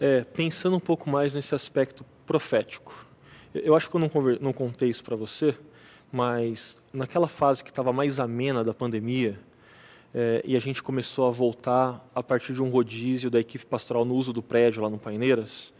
É, 0.00 0.22
pensando 0.22 0.76
um 0.76 0.80
pouco 0.80 1.10
mais 1.10 1.34
nesse 1.34 1.54
aspecto 1.54 2.04
profético, 2.24 3.06
eu 3.52 3.74
acho 3.74 3.90
que 3.90 3.96
eu 3.96 4.00
não, 4.00 4.10
não 4.40 4.52
contei 4.52 4.90
isso 4.90 5.02
para 5.02 5.16
você, 5.16 5.56
mas 6.10 6.76
naquela 6.92 7.28
fase 7.28 7.62
que 7.62 7.70
estava 7.70 7.92
mais 7.92 8.18
amena 8.18 8.64
da 8.64 8.72
pandemia, 8.72 9.38
é, 10.14 10.42
e 10.44 10.56
a 10.56 10.60
gente 10.60 10.82
começou 10.82 11.28
a 11.28 11.30
voltar 11.30 12.06
a 12.14 12.22
partir 12.22 12.54
de 12.54 12.62
um 12.62 12.70
rodízio 12.70 13.30
da 13.30 13.38
equipe 13.38 13.66
pastoral 13.66 14.04
no 14.04 14.14
uso 14.14 14.32
do 14.32 14.42
prédio 14.42 14.82
lá 14.82 14.88
no 14.88 14.98
Paineiras, 14.98 15.72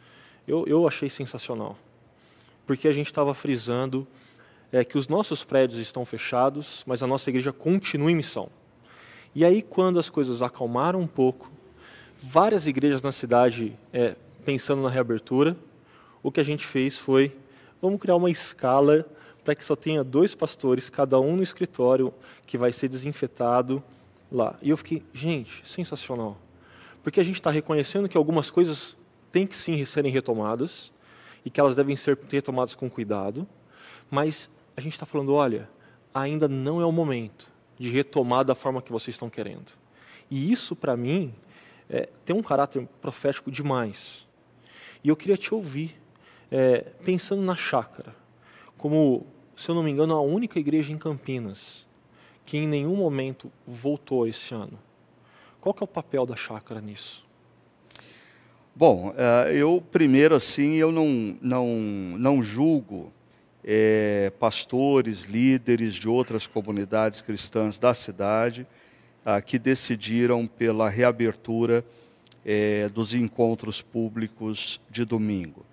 eu, 0.47 0.65
eu 0.67 0.87
achei 0.87 1.09
sensacional. 1.09 1.77
Porque 2.67 2.87
a 2.87 2.93
gente 2.93 3.07
estava 3.07 3.33
frisando 3.33 4.07
é, 4.71 4.85
que 4.85 4.99
os 4.99 5.09
nossos 5.09 5.45
prédios 5.45 5.81
estão 5.81 6.05
fechados, 6.05 6.85
mas 6.87 7.03
a 7.03 7.07
nossa 7.07 7.31
igreja 7.31 7.53
continua 7.53 8.11
em 8.11 8.17
missão. 8.17 8.51
E 9.35 9.45
aí, 9.45 9.63
quando 9.63 9.99
as 9.99 10.11
coisas 10.11 10.43
acalmaram 10.43 11.01
um 11.01 11.07
pouco, 11.07 11.51
várias 12.23 12.67
igrejas 12.67 13.01
na 13.03 13.13
cidade 13.13 13.77
é, 13.93 14.17
pensando 14.45 14.83
na 14.83 14.91
reabertura, 14.91 15.57
o 16.23 16.33
que 16.33 16.41
a 16.41 16.45
gente 16.45 16.67
fez 16.67 16.99
foi, 16.99 17.35
vamos 17.81 18.01
criar 18.01 18.17
uma 18.17 18.31
escala 18.31 19.07
para 19.49 19.55
que 19.55 19.65
só 19.65 19.75
tenha 19.75 20.05
dois 20.05 20.35
pastores, 20.35 20.91
cada 20.91 21.19
um 21.19 21.35
no 21.37 21.43
escritório, 21.43 22.13
que 22.47 22.59
vai 22.59 22.71
ser 22.71 22.87
desinfetado 22.87 23.83
lá. 24.31 24.55
E 24.61 24.69
eu 24.69 24.77
fiquei, 24.77 25.03
gente, 25.11 25.63
sensacional. 25.65 26.37
Porque 27.03 27.19
a 27.19 27.23
gente 27.23 27.37
está 27.37 27.51
reconhecendo 27.51 28.11
que 28.11 28.19
algumas 28.19 28.51
coisas 28.51 28.95
têm 29.33 29.47
que 29.47 29.57
sim 29.57 29.83
serem 29.87 30.13
retomadas, 30.13 30.93
e 31.47 31.49
que 31.49 31.59
elas 31.59 31.75
devem 31.75 31.97
ser 31.97 32.19
retomadas 32.31 32.75
com 32.75 32.91
cuidado, 32.91 33.49
mas 34.11 34.51
a 34.77 34.83
gente 34.83 34.93
está 34.93 35.07
falando, 35.07 35.33
olha, 35.33 35.67
ainda 36.13 36.47
não 36.47 36.83
é 36.83 36.85
o 36.85 36.93
momento 36.93 37.49
de 37.79 37.89
retomar 37.89 38.45
da 38.45 38.55
forma 38.55 38.83
que 38.83 38.93
vocês 38.93 39.15
estão 39.15 39.31
querendo. 39.31 39.73
E 40.31 40.53
isso, 40.53 40.77
para 40.77 40.95
mim, 40.95 41.35
é, 41.89 42.07
tem 42.23 42.37
um 42.37 42.43
caráter 42.43 42.87
profético 43.01 43.51
demais. 43.51 44.27
E 45.03 45.09
eu 45.09 45.17
queria 45.17 45.39
te 45.39 45.55
ouvir, 45.55 45.99
é, 46.51 46.81
pensando 47.03 47.41
na 47.41 47.57
chácara, 47.57 48.15
como, 48.79 49.27
se 49.59 49.69
eu 49.69 49.75
não 49.75 49.83
me 49.83 49.91
engano, 49.91 50.15
a 50.15 50.21
única 50.21 50.59
igreja 50.59 50.93
em 50.93 50.97
Campinas 50.97 51.85
que 52.47 52.57
em 52.57 52.67
nenhum 52.67 52.97
momento 52.97 53.53
voltou 53.67 54.27
esse 54.27 54.55
ano. 54.55 54.79
Qual 55.61 55.75
que 55.75 55.83
é 55.83 55.85
o 55.85 55.89
papel 55.89 56.25
da 56.25 56.37
chácara 56.37 56.81
nisso? 56.81 57.27
Bom, 58.75 59.13
é, 59.17 59.53
eu 59.55 59.85
primeiro 59.91 60.37
assim, 60.37 60.77
eu 60.77 60.93
não, 60.93 61.37
não, 61.43 61.67
não 62.17 62.43
julgo 62.43 63.13
é, 63.65 64.33
pastores, 64.39 65.25
líderes 65.25 65.97
de 65.97 66.09
outras 66.09 66.47
comunidades 66.47 67.21
cristãs 67.21 67.79
da 67.79 67.93
cidade 67.93 68.65
ah, 69.25 69.43
que 69.43 69.59
decidiram 69.59 70.47
pela 70.47 70.89
reabertura 70.89 71.85
é, 72.47 72.89
dos 72.89 73.13
encontros 73.13 73.83
públicos 73.83 74.81
de 74.89 75.05
domingo. 75.05 75.67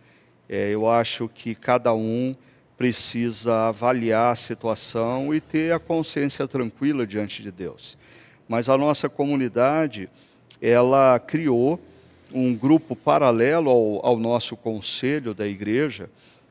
É, 0.49 0.71
eu 0.71 0.89
acho 0.89 1.29
que 1.29 1.53
cada 1.53 1.93
um 1.93 2.35
precisa 2.77 3.69
avaliar 3.69 4.33
a 4.33 4.35
situação 4.35 5.33
e 5.33 5.39
ter 5.39 5.73
a 5.73 5.79
consciência 5.79 6.47
tranquila 6.47 7.07
diante 7.07 7.41
de 7.41 7.51
Deus. 7.51 7.97
Mas 8.47 8.69
a 8.69 8.77
nossa 8.77 9.07
comunidade, 9.07 10.09
ela 10.61 11.17
criou 11.19 11.79
um 12.33 12.53
grupo 12.53 12.95
paralelo 12.95 13.69
ao, 13.69 14.05
ao 14.05 14.17
nosso 14.17 14.57
conselho 14.57 15.33
da 15.33 15.47
igreja, 15.47 16.09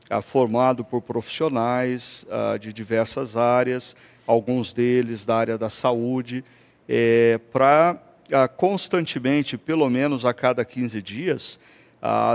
ah, 0.09 0.21
formado 0.21 0.83
por 0.83 1.01
profissionais 1.01 2.25
ah, 2.29 2.57
de 2.57 2.73
diversas 2.73 3.35
áreas, 3.35 3.95
alguns 4.25 4.73
deles 4.73 5.25
da 5.25 5.35
área 5.35 5.57
da 5.57 5.69
saúde, 5.69 6.43
é, 6.89 7.39
para 7.53 8.01
ah, 8.31 8.47
constantemente, 8.47 9.57
pelo 9.57 9.87
menos 9.89 10.25
a 10.25 10.33
cada 10.33 10.65
15 10.65 11.01
dias, 11.01 11.59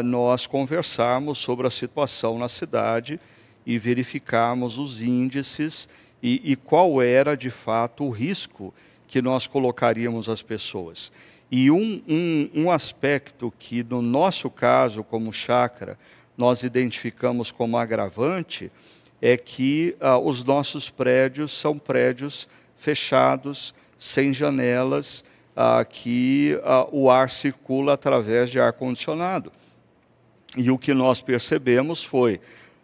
nós 0.05 0.49
conversarmos 0.49 1.39
sobre 1.39 1.65
a 1.65 1.71
situação 1.71 2.37
na 2.37 2.49
cidade 2.49 3.21
e 3.67 3.79
verificarmos 3.79 4.79
os 4.79 5.01
índices 5.01 5.89
e, 6.23 6.53
e 6.53 6.57
qual 6.57 7.01
era 7.03 7.37
de 7.37 7.51
fato 7.51 8.05
o 8.05 8.11
risco 8.11 8.75
que 9.07 9.21
nós 9.21 9.47
colocaríamos 9.47 10.29
as 10.29 10.43
pessoas. 10.43 11.11
E 11.51 11.71
um, 11.71 12.01
um, 12.09 12.51
um 12.55 12.71
aspecto 12.71 13.53
que, 13.59 13.83
no 13.83 14.01
nosso 14.01 14.49
caso, 14.49 15.03
como 15.03 15.33
chácara, 15.33 15.99
nós 16.39 16.63
identificamos 16.63 17.51
como 17.51 17.77
agravante 17.77 18.71
é 19.21 19.37
que 19.37 19.97
ah, 20.01 20.17
os 20.17 20.45
nossos 20.45 20.89
prédios 20.89 21.53
são 21.53 21.79
prédios 21.79 22.49
fechados, 22.77 23.75
sem 23.99 24.33
janelas, 24.33 25.23
ah, 25.55 25.85
que 25.85 26.59
ah, 26.63 26.87
o 26.91 27.11
ar 27.11 27.29
circula 27.29 27.95
através 27.95 28.49
de 28.49 28.59
ar-condicionado. 28.61 29.53
E 30.57 30.71
o 30.71 30.79
que 30.79 30.95
nós 30.95 31.21
percebemos 31.21 32.03
foi 32.03 32.41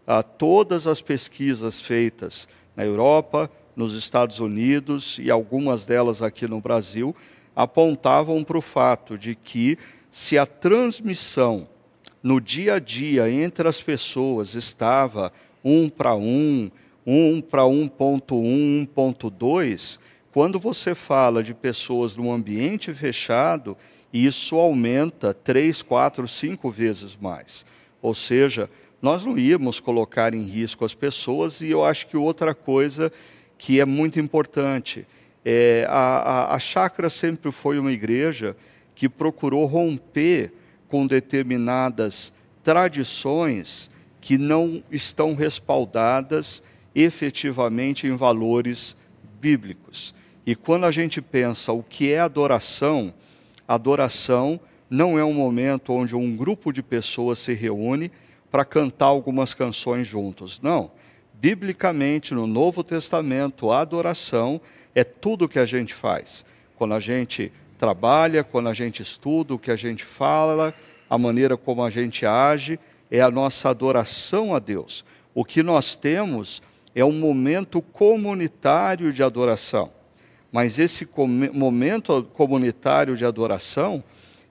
ah, 0.07 0.23
todas 0.23 0.87
as 0.87 1.01
pesquisas 1.01 1.81
feitas 1.81 2.49
na 2.77 2.85
Europa, 2.85 3.51
nos 3.75 3.95
Estados 3.95 4.39
Unidos 4.39 5.19
e 5.21 5.31
algumas 5.31 5.85
delas 5.85 6.23
aqui 6.23 6.47
no 6.47 6.61
Brasil 6.61 7.15
apontavam 7.55 8.43
para 8.43 8.59
o 8.59 8.63
fato 8.63 9.19
de 9.19 9.35
que 9.35 9.79
se 10.11 10.39
a 10.39 10.47
transmissão 10.47 11.69
no 12.23 12.41
dia 12.41 12.75
a 12.75 12.79
dia 12.79 13.31
entre 13.31 13.69
as 13.69 13.81
pessoas 13.81 14.55
estava 14.55 15.33
um 15.65 15.89
para 15.89 16.15
um, 16.15 16.71
um 17.07 17.41
para 17.41 17.63
1.1, 17.63 18.89
1.2, 18.89 19.99
quando 20.33 20.59
você 20.59 20.95
fala 20.95 21.43
de 21.43 21.55
pessoas 21.55 22.17
num 22.17 22.33
ambiente 22.33 22.93
fechado, 22.93 23.77
isso 24.13 24.57
aumenta 24.57 25.35
três, 25.35 25.83
quatro, 25.83 26.27
cinco 26.27 26.71
vezes 26.71 27.17
mais. 27.21 27.65
Ou 28.03 28.15
seja, 28.15 28.71
nós 29.07 29.25
não 29.25 29.39
íamos 29.39 29.79
colocar 29.79 30.35
em 30.35 30.43
risco 30.43 30.85
as 30.85 30.93
pessoas, 30.93 31.61
e 31.61 31.71
eu 31.71 31.85
acho 31.85 32.09
que 32.09 32.17
outra 32.17 32.53
coisa 32.53 33.13
que 33.57 33.79
é 33.79 33.85
muito 33.85 34.19
importante, 34.19 35.07
é, 35.45 35.87
a, 35.89 35.93
a, 35.93 36.55
a 36.57 36.59
chácara 36.59 37.09
sempre 37.09 37.53
foi 37.53 37.79
uma 37.79 37.93
igreja 37.93 38.57
que 38.97 39.09
procurou 39.09 39.65
romper 39.65 40.53
com 40.89 41.07
determinadas 41.07 42.33
tradições 42.65 43.89
que 44.21 44.37
não 44.37 44.83
estão 44.91 45.37
respaldadas 45.37 46.61
efetivamente 46.93 48.09
em 48.09 48.17
valores 48.17 48.97
bíblicos. 49.41 50.17
E 50.45 50.57
quando 50.57 50.85
a 50.85 50.91
gente 50.91 51.23
pensa 51.23 51.71
o 51.73 51.81
que 51.81 52.11
é 52.11 52.19
adoração, 52.19 53.15
adoração 53.69 54.59
não 54.91 55.17
é 55.17 55.25
um 55.25 55.33
momento 55.33 55.93
onde 55.93 56.17
um 56.17 56.37
grupo 56.37 56.73
de 56.73 56.83
pessoas 56.83 57.39
se 57.39 57.55
reúne 57.55 58.11
para 58.57 58.65
cantar 58.65 59.05
algumas 59.05 59.53
canções 59.53 60.07
juntos. 60.07 60.63
Não. 60.63 60.91
Biblicamente, 61.35 62.33
no 62.33 62.47
Novo 62.47 62.83
Testamento, 62.83 63.71
a 63.71 63.81
adoração 63.81 64.59
é 64.95 65.05
tudo 65.05 65.47
que 65.47 65.59
a 65.59 65.67
gente 65.67 65.93
faz. 65.93 66.43
Quando 66.75 66.95
a 66.95 67.01
gente 67.01 67.53
trabalha, 67.79 68.43
quando 68.43 68.71
a 68.71 68.73
gente 68.73 69.03
estuda, 69.03 69.53
o 69.53 69.59
que 69.59 69.71
a 69.71 69.77
gente 69.77 70.07
fala, 70.07 70.73
a 71.11 71.19
maneira 71.19 71.55
como 71.55 71.85
a 71.85 71.91
gente 71.91 72.25
age, 72.25 72.81
é 73.11 73.21
a 73.21 73.31
nossa 73.31 73.69
adoração 73.69 74.55
a 74.55 74.59
Deus. 74.59 75.05
O 75.35 75.45
que 75.45 75.63
nós 75.63 75.95
temos 75.95 76.63
é 76.95 77.05
um 77.05 77.13
momento 77.13 77.83
comunitário 77.83 79.13
de 79.13 79.23
adoração. 79.23 79.93
Mas 80.51 80.79
esse 80.79 81.07
momento 81.53 82.23
comunitário 82.33 83.19
de 83.19 83.27
adoração, 83.27 84.03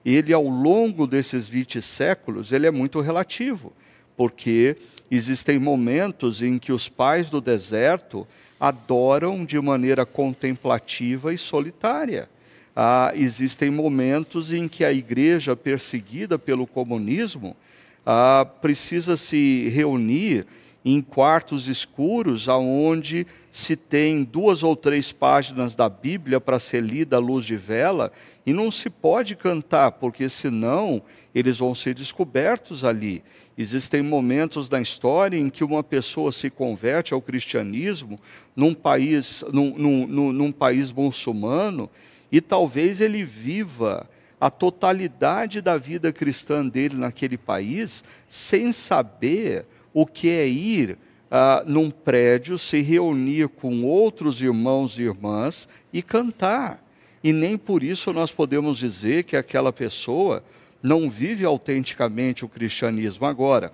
ele 0.04 0.32
ao 0.32 0.46
longo 0.46 1.08
desses 1.08 1.48
20 1.48 1.82
séculos, 1.82 2.52
ele 2.52 2.68
é 2.68 2.70
muito 2.70 3.00
relativo, 3.00 3.72
porque 4.16 4.76
existem 5.10 5.58
momentos 5.58 6.42
em 6.42 6.58
que 6.58 6.72
os 6.72 6.88
pais 6.88 7.30
do 7.30 7.40
deserto 7.40 8.26
adoram 8.58 9.44
de 9.44 9.60
maneira 9.60 10.06
contemplativa 10.06 11.32
e 11.32 11.38
solitária 11.38 12.28
ah, 12.76 13.10
existem 13.14 13.70
momentos 13.70 14.52
em 14.52 14.68
que 14.68 14.84
a 14.84 14.92
igreja 14.92 15.56
perseguida 15.56 16.38
pelo 16.38 16.66
comunismo 16.66 17.56
ah, 18.04 18.46
precisa 18.60 19.16
se 19.16 19.70
reunir 19.70 20.46
em 20.84 21.00
quartos 21.00 21.68
escuros, 21.68 22.48
aonde 22.48 23.26
se 23.50 23.74
tem 23.74 24.22
duas 24.22 24.62
ou 24.62 24.76
três 24.76 25.10
páginas 25.10 25.74
da 25.74 25.88
Bíblia 25.88 26.38
para 26.38 26.60
ser 26.60 26.82
lida 26.82 27.16
à 27.16 27.18
luz 27.18 27.46
de 27.46 27.56
vela, 27.56 28.12
e 28.44 28.52
não 28.52 28.70
se 28.70 28.90
pode 28.90 29.34
cantar, 29.34 29.92
porque 29.92 30.28
senão 30.28 31.02
eles 31.34 31.58
vão 31.58 31.74
ser 31.74 31.94
descobertos 31.94 32.84
ali. 32.84 33.24
Existem 33.58 34.02
momentos 34.02 34.68
na 34.68 34.80
história 34.80 35.38
em 35.38 35.48
que 35.48 35.64
uma 35.64 35.82
pessoa 35.82 36.30
se 36.30 36.50
converte 36.50 37.14
ao 37.14 37.22
cristianismo 37.22 38.20
num 38.54 38.74
país, 38.74 39.42
num, 39.50 39.76
num, 39.78 40.32
num 40.32 40.52
país 40.52 40.92
muçulmano, 40.92 41.88
e 42.30 42.40
talvez 42.40 43.00
ele 43.00 43.24
viva 43.24 44.08
a 44.38 44.50
totalidade 44.50 45.62
da 45.62 45.78
vida 45.78 46.12
cristã 46.12 46.66
dele 46.66 46.96
naquele 46.96 47.38
país 47.38 48.04
sem 48.28 48.72
saber 48.72 49.64
o 49.94 50.04
que 50.04 50.28
é 50.28 50.46
ir 50.46 50.98
ah, 51.30 51.64
num 51.66 51.90
prédio, 51.90 52.58
se 52.58 52.82
reunir 52.82 53.48
com 53.48 53.84
outros 53.84 54.40
irmãos 54.42 54.98
e 54.98 55.02
irmãs 55.02 55.66
e 55.92 56.02
cantar. 56.02 56.84
E 57.24 57.32
nem 57.32 57.56
por 57.56 57.82
isso 57.82 58.12
nós 58.12 58.30
podemos 58.30 58.76
dizer 58.76 59.24
que 59.24 59.36
aquela 59.36 59.72
pessoa 59.72 60.44
não 60.82 61.08
vive 61.10 61.44
autenticamente 61.44 62.44
o 62.44 62.48
cristianismo. 62.48 63.26
Agora, 63.26 63.72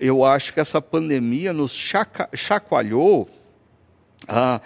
eu 0.00 0.24
acho 0.24 0.52
que 0.52 0.60
essa 0.60 0.80
pandemia 0.80 1.52
nos 1.52 1.72
chacoalhou 2.34 3.28
ah, 4.28 4.60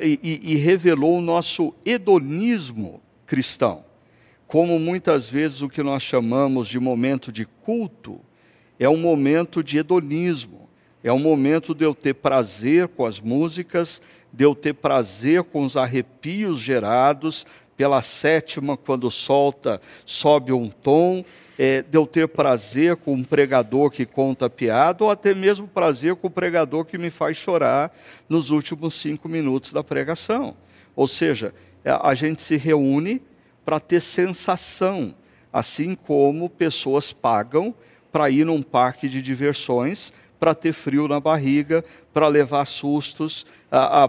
e, 0.00 0.52
e 0.52 0.56
revelou 0.56 1.18
o 1.18 1.22
nosso 1.22 1.74
hedonismo 1.84 3.00
cristão. 3.26 3.84
Como 4.46 4.78
muitas 4.78 5.28
vezes 5.28 5.60
o 5.60 5.68
que 5.68 5.82
nós 5.82 6.02
chamamos 6.02 6.68
de 6.68 6.78
momento 6.78 7.32
de 7.32 7.44
culto 7.44 8.20
é 8.78 8.88
um 8.88 8.96
momento 8.96 9.62
de 9.62 9.78
hedonismo, 9.78 10.68
é 11.02 11.12
um 11.12 11.18
momento 11.18 11.74
de 11.74 11.84
eu 11.84 11.94
ter 11.94 12.14
prazer 12.14 12.88
com 12.88 13.04
as 13.04 13.20
músicas, 13.20 14.00
de 14.32 14.44
eu 14.44 14.54
ter 14.54 14.74
prazer 14.74 15.42
com 15.44 15.62
os 15.62 15.76
arrepios 15.76 16.60
gerados 16.60 17.46
pela 17.76 18.00
sétima, 18.02 18.76
quando 18.76 19.10
solta, 19.10 19.80
sobe 20.04 20.52
um 20.52 20.68
tom, 20.68 21.24
é, 21.58 21.82
de 21.82 21.96
eu 21.96 22.06
ter 22.06 22.28
prazer 22.28 22.96
com 22.96 23.14
um 23.14 23.24
pregador 23.24 23.90
que 23.90 24.04
conta 24.04 24.48
piada, 24.48 25.04
ou 25.04 25.10
até 25.10 25.34
mesmo 25.34 25.66
prazer 25.66 26.16
com 26.16 26.26
o 26.26 26.30
pregador 26.30 26.84
que 26.84 26.98
me 26.98 27.10
faz 27.10 27.36
chorar 27.36 27.94
nos 28.28 28.50
últimos 28.50 28.94
cinco 28.94 29.28
minutos 29.28 29.72
da 29.72 29.82
pregação. 29.82 30.56
Ou 30.94 31.06
seja, 31.06 31.54
é, 31.84 31.90
a 31.90 32.14
gente 32.14 32.42
se 32.42 32.56
reúne 32.56 33.22
para 33.64 33.80
ter 33.80 34.00
sensação, 34.00 35.14
assim 35.52 35.94
como 35.94 36.48
pessoas 36.48 37.12
pagam 37.12 37.74
para 38.12 38.30
ir 38.30 38.46
num 38.46 38.62
parque 38.62 39.08
de 39.08 39.20
diversões, 39.20 40.12
para 40.38 40.54
ter 40.54 40.72
frio 40.72 41.08
na 41.08 41.18
barriga, 41.18 41.84
para 42.12 42.28
levar 42.28 42.64
sustos, 42.66 43.46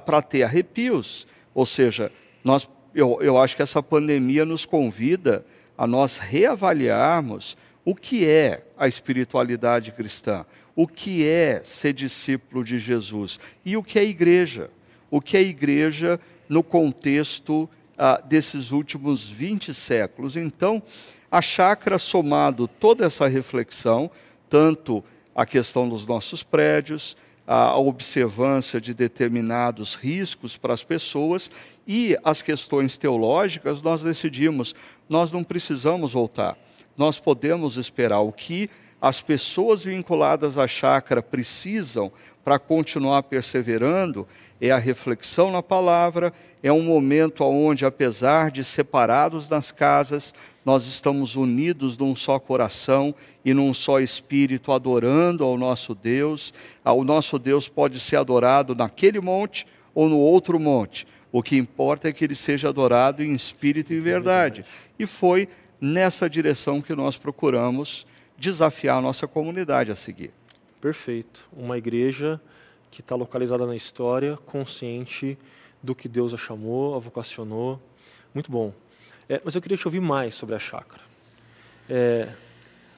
para 0.06 0.22
ter 0.22 0.44
arrepios. 0.44 1.28
Ou 1.54 1.66
seja, 1.66 2.12
nós, 2.44 2.68
eu, 2.94 3.20
eu 3.22 3.38
acho 3.38 3.56
que 3.56 3.62
essa 3.62 3.82
pandemia 3.82 4.46
nos 4.46 4.66
convida 4.66 5.46
a 5.78 5.86
nós 5.86 6.18
reavaliarmos 6.18 7.56
o 7.86 7.96
que 7.96 8.26
é 8.26 8.66
a 8.78 8.88
espiritualidade 8.88 9.92
cristã, 9.92 10.46
o 10.76 10.88
que 10.88 11.26
é 11.26 11.62
ser 11.64 11.94
discípulo 11.94 12.64
de 12.64 12.80
Jesus 12.80 13.40
e 13.66 13.78
o 13.78 13.84
que 13.84 13.98
é 13.98 14.04
igreja. 14.04 14.70
O 15.10 15.22
que 15.22 15.38
é 15.38 15.42
igreja 15.42 16.20
no 16.50 16.62
contexto 16.62 17.70
ah, 17.98 18.22
desses 18.24 18.72
últimos 18.72 19.30
20 19.30 19.74
séculos. 19.74 20.36
Então, 20.36 20.84
a 21.32 21.42
chácara, 21.42 21.98
somado 21.98 22.68
toda 22.68 23.06
essa 23.06 23.28
reflexão, 23.28 24.12
tanto 24.50 25.04
a 25.36 25.46
questão 25.46 25.88
dos 25.88 26.06
nossos 26.06 26.44
prédios, 26.44 27.16
a 27.48 27.78
observância 27.78 28.80
de 28.82 28.94
determinados 28.94 29.96
riscos 29.96 30.58
para 30.58 30.74
as 30.74 30.84
pessoas 30.84 31.50
e 31.88 32.18
as 32.24 32.42
questões 32.42 32.98
teológicas, 32.98 33.82
nós 33.82 34.04
decidimos 34.04 34.76
nós 35.10 35.32
não 35.32 35.44
precisamos 35.44 36.14
voltar. 36.14 36.58
Nós 36.98 37.20
podemos 37.20 37.78
esperar 37.78 38.20
o 38.20 38.32
que 38.32 38.70
as 39.02 39.22
pessoas 39.22 39.84
vinculadas 39.84 40.58
à 40.58 40.68
chácara 40.68 41.22
precisam 41.22 42.12
para 42.44 42.60
continuar 42.60 43.24
perseverando 43.24 44.28
é 44.60 44.72
a 44.72 44.78
reflexão 44.78 45.52
na 45.52 45.62
palavra, 45.62 46.34
é 46.64 46.72
um 46.72 46.82
momento 46.82 47.44
onde, 47.44 47.86
apesar 47.86 48.50
de 48.50 48.64
separados 48.64 49.50
nas 49.50 49.72
casas, 49.72 50.34
nós 50.68 50.86
estamos 50.86 51.38
unidos 51.38 51.98
num 51.98 52.14
só 52.14 52.38
coração 52.38 53.16
e 53.46 53.54
num 53.54 53.74
só 53.74 54.02
espírito, 54.02 54.74
adorando 54.74 55.46
ao 55.46 55.58
nosso 55.58 55.96
Deus. 55.96 56.54
Ah, 56.84 56.92
o 56.92 57.06
nosso 57.06 57.40
Deus 57.40 57.70
pode 57.70 58.02
ser 58.02 58.18
adorado 58.18 58.76
naquele 58.76 59.22
monte 59.22 59.66
ou 59.96 60.10
no 60.10 60.18
outro 60.18 60.60
monte, 60.60 61.08
o 61.32 61.42
que 61.42 61.56
importa 61.56 62.10
é 62.10 62.12
que 62.12 62.26
ele 62.26 62.36
seja 62.36 62.68
adorado 62.68 63.24
em 63.24 63.34
espírito 63.34 63.94
e 63.94 64.02
verdade. 64.02 64.66
E 65.00 65.06
foi 65.06 65.48
nessa 65.80 66.30
direção 66.30 66.82
que 66.82 66.94
nós 66.94 67.16
procuramos 67.16 68.06
desafiar 68.38 68.98
a 68.98 69.02
nossa 69.02 69.26
comunidade 69.26 69.90
a 69.90 69.96
seguir. 69.96 70.32
Perfeito. 70.82 71.48
Uma 71.56 71.78
igreja 71.78 72.42
que 72.92 73.00
está 73.00 73.16
localizada 73.16 73.66
na 73.66 73.76
história, 73.78 74.36
consciente 74.46 75.38
do 75.82 75.96
que 75.96 76.10
Deus 76.10 76.34
a 76.34 76.38
chamou, 76.38 76.94
a 76.94 77.00
vocacionou. 77.00 77.82
Muito 78.34 78.52
bom. 78.52 78.74
É, 79.30 79.42
mas 79.44 79.56
eu 79.56 79.62
queria 79.62 79.78
te 79.78 79.88
ouvir 79.88 80.00
mais 80.00 80.36
sobre 80.36 80.56
a 80.56 80.60
chácara. 80.60 81.02
É, 81.90 82.30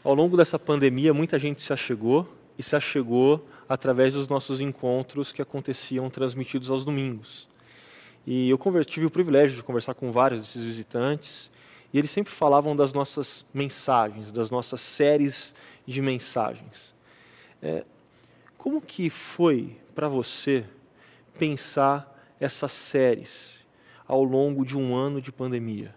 ao 0.03 0.13
longo 0.13 0.37
dessa 0.37 0.59
pandemia, 0.59 1.13
muita 1.13 1.39
gente 1.39 1.61
se 1.61 1.73
achegou 1.73 2.27
e 2.57 2.63
se 2.63 2.75
achegou 2.75 3.47
através 3.67 4.13
dos 4.13 4.27
nossos 4.27 4.61
encontros 4.61 5.31
que 5.31 5.41
aconteciam 5.41 6.09
transmitidos 6.09 6.69
aos 6.69 6.85
domingos. 6.85 7.47
E 8.25 8.49
eu 8.49 8.59
tive 8.85 9.05
o 9.05 9.09
privilégio 9.09 9.57
de 9.57 9.63
conversar 9.63 9.93
com 9.93 10.11
vários 10.11 10.41
desses 10.41 10.63
visitantes, 10.63 11.49
e 11.91 11.97
eles 11.97 12.11
sempre 12.11 12.31
falavam 12.31 12.75
das 12.75 12.93
nossas 12.93 13.43
mensagens, 13.53 14.31
das 14.31 14.51
nossas 14.51 14.81
séries 14.81 15.55
de 15.87 16.01
mensagens. 16.01 16.93
É, 17.61 17.83
como 18.57 18.81
que 18.81 19.09
foi 19.09 19.75
para 19.95 20.07
você 20.07 20.63
pensar 21.39 22.15
essas 22.39 22.71
séries 22.71 23.65
ao 24.07 24.23
longo 24.23 24.63
de 24.65 24.77
um 24.77 24.95
ano 24.95 25.21
de 25.21 25.31
pandemia? 25.31 25.95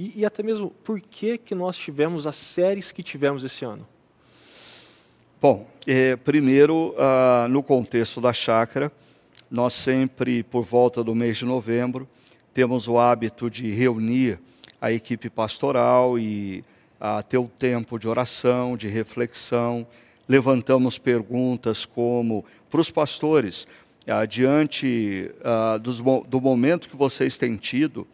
E, 0.00 0.20
e 0.20 0.24
até 0.24 0.42
mesmo 0.42 0.70
por 0.82 0.98
que, 0.98 1.36
que 1.36 1.54
nós 1.54 1.76
tivemos 1.76 2.26
as 2.26 2.36
séries 2.36 2.90
que 2.90 3.02
tivemos 3.02 3.44
esse 3.44 3.66
ano? 3.66 3.86
Bom, 5.38 5.66
é, 5.86 6.16
primeiro, 6.16 6.94
ah, 6.96 7.46
no 7.50 7.62
contexto 7.62 8.18
da 8.18 8.32
chácara, 8.32 8.90
nós 9.50 9.74
sempre, 9.74 10.42
por 10.42 10.64
volta 10.64 11.04
do 11.04 11.14
mês 11.14 11.36
de 11.36 11.44
novembro, 11.44 12.08
temos 12.54 12.88
o 12.88 12.98
hábito 12.98 13.50
de 13.50 13.70
reunir 13.72 14.40
a 14.80 14.90
equipe 14.90 15.28
pastoral 15.28 16.18
e 16.18 16.64
a 16.98 17.22
ter 17.22 17.36
o 17.36 17.46
tempo 17.46 17.98
de 17.98 18.08
oração, 18.08 18.78
de 18.78 18.88
reflexão. 18.88 19.86
Levantamos 20.26 20.96
perguntas 20.96 21.84
como 21.84 22.42
para 22.70 22.80
os 22.80 22.90
pastores, 22.90 23.66
ah, 24.06 24.24
diante 24.24 25.30
ah, 25.44 25.76
dos, 25.76 25.98
do 25.98 26.40
momento 26.40 26.88
que 26.88 26.96
vocês 26.96 27.36
têm 27.36 27.56
tido 27.56 28.06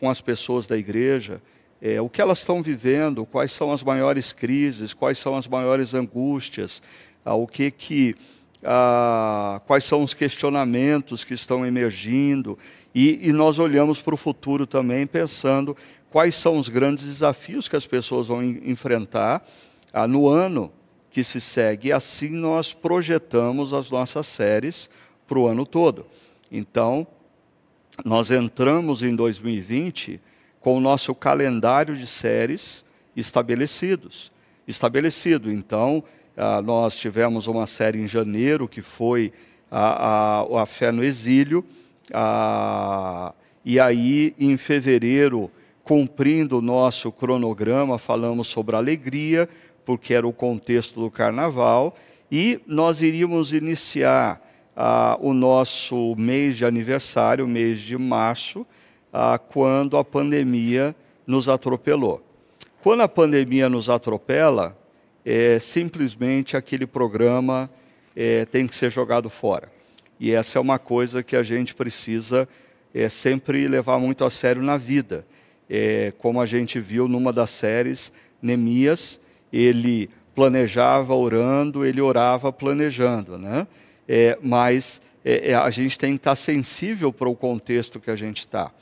com 0.00 0.08
as 0.08 0.20
pessoas 0.20 0.66
da 0.66 0.78
igreja, 0.78 1.42
é, 1.80 2.00
o 2.00 2.08
que 2.08 2.20
elas 2.20 2.38
estão 2.38 2.62
vivendo, 2.62 3.26
quais 3.26 3.52
são 3.52 3.70
as 3.70 3.82
maiores 3.82 4.32
crises, 4.32 4.94
quais 4.94 5.18
são 5.18 5.36
as 5.36 5.46
maiores 5.46 5.94
angústias, 5.94 6.82
ah, 7.24 7.34
o 7.34 7.46
que 7.46 7.70
que 7.70 8.16
ah, 8.64 9.60
quais 9.66 9.84
são 9.84 10.02
os 10.02 10.12
questionamentos 10.12 11.22
que 11.22 11.34
estão 11.34 11.64
emergindo, 11.64 12.58
e, 12.94 13.28
e 13.28 13.32
nós 13.32 13.58
olhamos 13.58 14.00
para 14.00 14.14
o 14.14 14.18
futuro 14.18 14.66
também 14.66 15.06
pensando 15.06 15.76
quais 16.10 16.34
são 16.34 16.58
os 16.58 16.68
grandes 16.68 17.04
desafios 17.04 17.68
que 17.68 17.76
as 17.76 17.86
pessoas 17.86 18.26
vão 18.26 18.42
enfrentar 18.42 19.46
ah, 19.92 20.08
no 20.08 20.28
ano 20.28 20.72
que 21.10 21.22
se 21.22 21.40
segue. 21.40 21.88
E 21.88 21.92
assim 21.92 22.30
nós 22.30 22.72
projetamos 22.72 23.72
as 23.72 23.90
nossas 23.90 24.26
séries 24.26 24.90
para 25.26 25.38
o 25.38 25.46
ano 25.46 25.64
todo. 25.64 26.06
Então, 26.50 27.06
nós 28.04 28.30
entramos 28.30 29.02
em 29.02 29.14
2020 29.14 30.20
com 30.60 30.76
o 30.76 30.80
nosso 30.80 31.14
calendário 31.14 31.96
de 31.96 32.06
séries 32.06 32.84
estabelecidos. 33.16 34.30
Estabelecido. 34.66 35.50
Então, 35.50 36.04
ah, 36.36 36.62
nós 36.62 36.96
tivemos 36.96 37.46
uma 37.46 37.66
série 37.66 37.98
em 37.98 38.06
janeiro 38.06 38.68
que 38.68 38.82
foi 38.82 39.32
a, 39.70 40.40
a, 40.40 40.62
a 40.62 40.66
Fé 40.66 40.90
no 40.90 41.04
Exílio, 41.04 41.64
ah, 42.12 43.32
e 43.64 43.78
aí 43.78 44.34
em 44.38 44.56
fevereiro, 44.56 45.50
cumprindo 45.84 46.58
o 46.58 46.62
nosso 46.62 47.10
cronograma, 47.10 47.98
falamos 47.98 48.48
sobre 48.48 48.76
alegria, 48.76 49.48
porque 49.84 50.14
era 50.14 50.26
o 50.26 50.32
contexto 50.32 51.00
do 51.00 51.10
carnaval, 51.10 51.96
e 52.30 52.60
nós 52.66 53.02
iríamos 53.02 53.52
iniciar 53.52 54.40
ah, 54.82 55.18
o 55.20 55.34
nosso 55.34 56.14
mês 56.16 56.56
de 56.56 56.64
aniversário, 56.64 57.46
mês 57.46 57.80
de 57.80 57.98
março, 57.98 58.66
ah, 59.12 59.36
quando 59.36 59.98
a 59.98 60.02
pandemia 60.02 60.96
nos 61.26 61.50
atropelou. 61.50 62.22
Quando 62.82 63.02
a 63.02 63.08
pandemia 63.08 63.68
nos 63.68 63.90
atropela, 63.90 64.74
é, 65.22 65.58
simplesmente 65.58 66.56
aquele 66.56 66.86
programa 66.86 67.68
é, 68.16 68.46
tem 68.46 68.66
que 68.66 68.74
ser 68.74 68.90
jogado 68.90 69.28
fora. 69.28 69.70
E 70.18 70.32
essa 70.32 70.58
é 70.58 70.62
uma 70.62 70.78
coisa 70.78 71.22
que 71.22 71.36
a 71.36 71.42
gente 71.42 71.74
precisa 71.74 72.48
é, 72.94 73.06
sempre 73.10 73.68
levar 73.68 73.98
muito 73.98 74.24
a 74.24 74.30
sério 74.30 74.62
na 74.62 74.78
vida. 74.78 75.26
É, 75.68 76.14
como 76.16 76.40
a 76.40 76.46
gente 76.46 76.80
viu 76.80 77.06
numa 77.06 77.34
das 77.34 77.50
séries, 77.50 78.10
Neemias, 78.40 79.20
ele 79.52 80.08
planejava 80.34 81.14
orando, 81.14 81.84
ele 81.84 82.00
orava 82.00 82.50
planejando, 82.50 83.36
né? 83.36 83.66
É, 84.12 84.36
mas 84.42 85.00
é, 85.24 85.52
é, 85.52 85.54
a 85.54 85.70
gente 85.70 85.96
tem 85.96 86.14
que 86.14 86.16
estar 86.16 86.34
sensível 86.34 87.12
para 87.12 87.28
o 87.28 87.36
contexto 87.36 88.00
que 88.00 88.10
a 88.10 88.16
gente 88.16 88.38
está. 88.38 88.72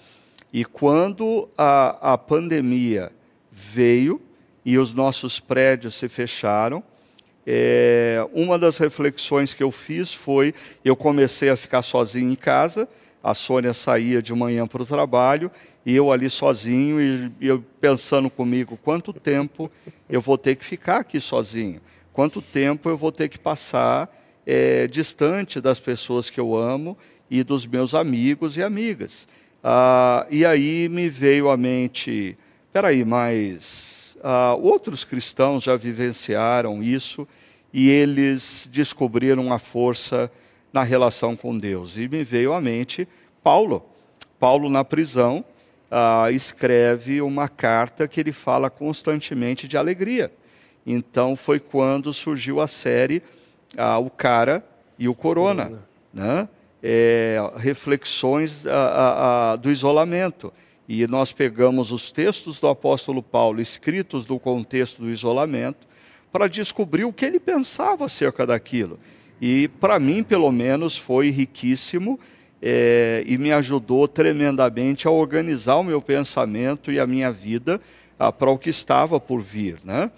E 0.51 0.65
quando 0.65 1.51
a, 1.59 2.15
a 2.15 2.17
pandemia 2.17 3.13
veio, 3.53 4.23
e 4.65 4.79
os 4.79 4.95
nossos 4.95 5.39
prédios 5.39 5.97
se 5.97 6.09
fecharam, 6.09 6.83
é, 7.47 8.27
uma 8.33 8.59
das 8.59 8.79
reflexões 8.79 9.53
que 9.53 9.63
eu 9.63 9.71
fiz 9.71 10.15
foi: 10.15 10.55
eu 10.83 10.97
comecei 10.97 11.51
a 11.51 11.59
ficar 11.59 11.83
sozinho 11.83 12.33
em 12.33 12.35
casa, 12.35 12.89
a 13.23 13.35
Sônia 13.35 13.75
saía 13.75 14.23
de 14.23 14.33
manhã 14.33 14.67
para 14.67 14.83
o 14.83 14.87
trabalho, 14.87 15.51
e 15.85 15.95
eu 15.95 16.11
ali 16.11 16.31
sozinho, 16.31 17.03
e, 17.03 17.31
eu 17.39 17.63
pensando 17.79 18.31
comigo: 18.31 18.79
quanto 18.83 19.13
tempo 19.13 19.71
eu 20.09 20.23
vou 20.23 20.39
ter 20.39 20.57
que 20.57 20.65
ficar 20.65 21.01
aqui 21.01 21.21
sozinho? 21.21 21.83
Quanto 22.15 22.41
tempo 22.41 22.89
eu 22.89 22.97
vou 22.97 23.13
ter 23.13 23.29
que 23.29 23.39
passar 23.39 24.11
é, 24.49 24.87
distante 24.87 25.61
das 25.61 25.79
pessoas 25.79 26.31
que 26.31 26.41
eu 26.41 26.57
amo 26.57 26.97
e 27.31 27.45
dos 27.45 27.67
meus 27.67 27.93
amigos 27.93 28.57
e 28.57 28.63
amigas? 28.63 29.29
Ah, 29.63 30.27
e 30.31 30.43
aí 30.47 30.89
me 30.89 31.11
veio 31.11 31.51
à 31.51 31.57
mente: 31.57 32.35
peraí, 32.73 33.05
mas 33.05 34.17
ah, 34.25 34.55
outros 34.59 35.05
cristãos 35.05 35.65
já 35.65 35.77
vivenciaram 35.77 36.83
isso 36.83 37.29
e 37.75 37.91
eles 37.91 38.67
descobriram 38.73 39.53
a 39.53 39.59
força 39.59 40.33
na 40.73 40.83
relação 40.83 41.37
com 41.37 41.57
Deus. 41.57 41.99
E 41.99 42.09
me 42.09 42.25
veio 42.25 42.55
à 42.55 42.61
mente 42.61 43.07
Paulo. 43.43 43.85
Paulo, 44.41 44.71
na 44.71 44.83
prisão, 44.83 45.45
ah, 45.91 46.31
escreve 46.33 47.21
uma 47.21 47.51
carta 47.51 48.09
que 48.09 48.19
ele 48.19 48.33
fala 48.33 48.71
constantemente 48.71 49.69
de 49.69 49.77
alegria. 49.77 50.33
Então, 50.87 51.37
foi 51.37 51.61
quando 51.61 52.15
surgiu 52.15 52.63
a 52.63 52.67
série 52.67 53.23
ah, 53.77 53.99
O 53.99 54.11
Cara 54.11 54.65
e 54.99 55.09
o 55.09 55.15
Corona. 55.15 55.65
Corona. 55.65 55.89
Né? 56.13 56.49
É, 56.83 57.39
reflexões 57.57 58.65
do 59.61 59.71
isolamento. 59.71 60.53
E 60.89 61.07
nós 61.07 61.33
pegamos 61.33 61.93
os 61.93 62.11
textos 62.11 62.61
do 62.61 62.69
apóstolo 62.69 63.23
Paulo, 63.23 63.61
escritos 63.61 64.27
no 64.27 64.39
contexto 64.39 65.03
do 65.03 65.11
isolamento, 65.11 65.87
para 66.33 66.49
descobrir 66.49 67.05
o 67.05 67.13
que 67.13 67.27
ele 67.27 67.39
pensava 67.39 68.07
acerca 68.07 68.47
daquilo. 68.47 68.99
E, 69.41 69.69
para 69.81 69.99
mim, 69.99 70.23
pelo 70.23 70.51
menos, 70.51 70.97
foi 70.97 71.31
riquíssimo 71.31 72.19
é, 72.61 73.23
e 73.27 73.39
me 73.39 73.53
ajudou 73.53 74.09
tremendamente 74.09 75.07
a 75.07 75.11
organizar 75.11 75.77
o 75.77 75.85
meu 75.85 76.03
pensamento 76.03 76.91
e 76.91 76.99
a 76.99 77.07
minha 77.07 77.31
vida 77.31 77.81
ah, 78.19 78.33
para 78.33 78.51
o 78.51 78.59
que 78.59 78.71
estava 78.71 79.21
por 79.21 79.41
vir. 79.41 79.79
Né? 79.85 80.11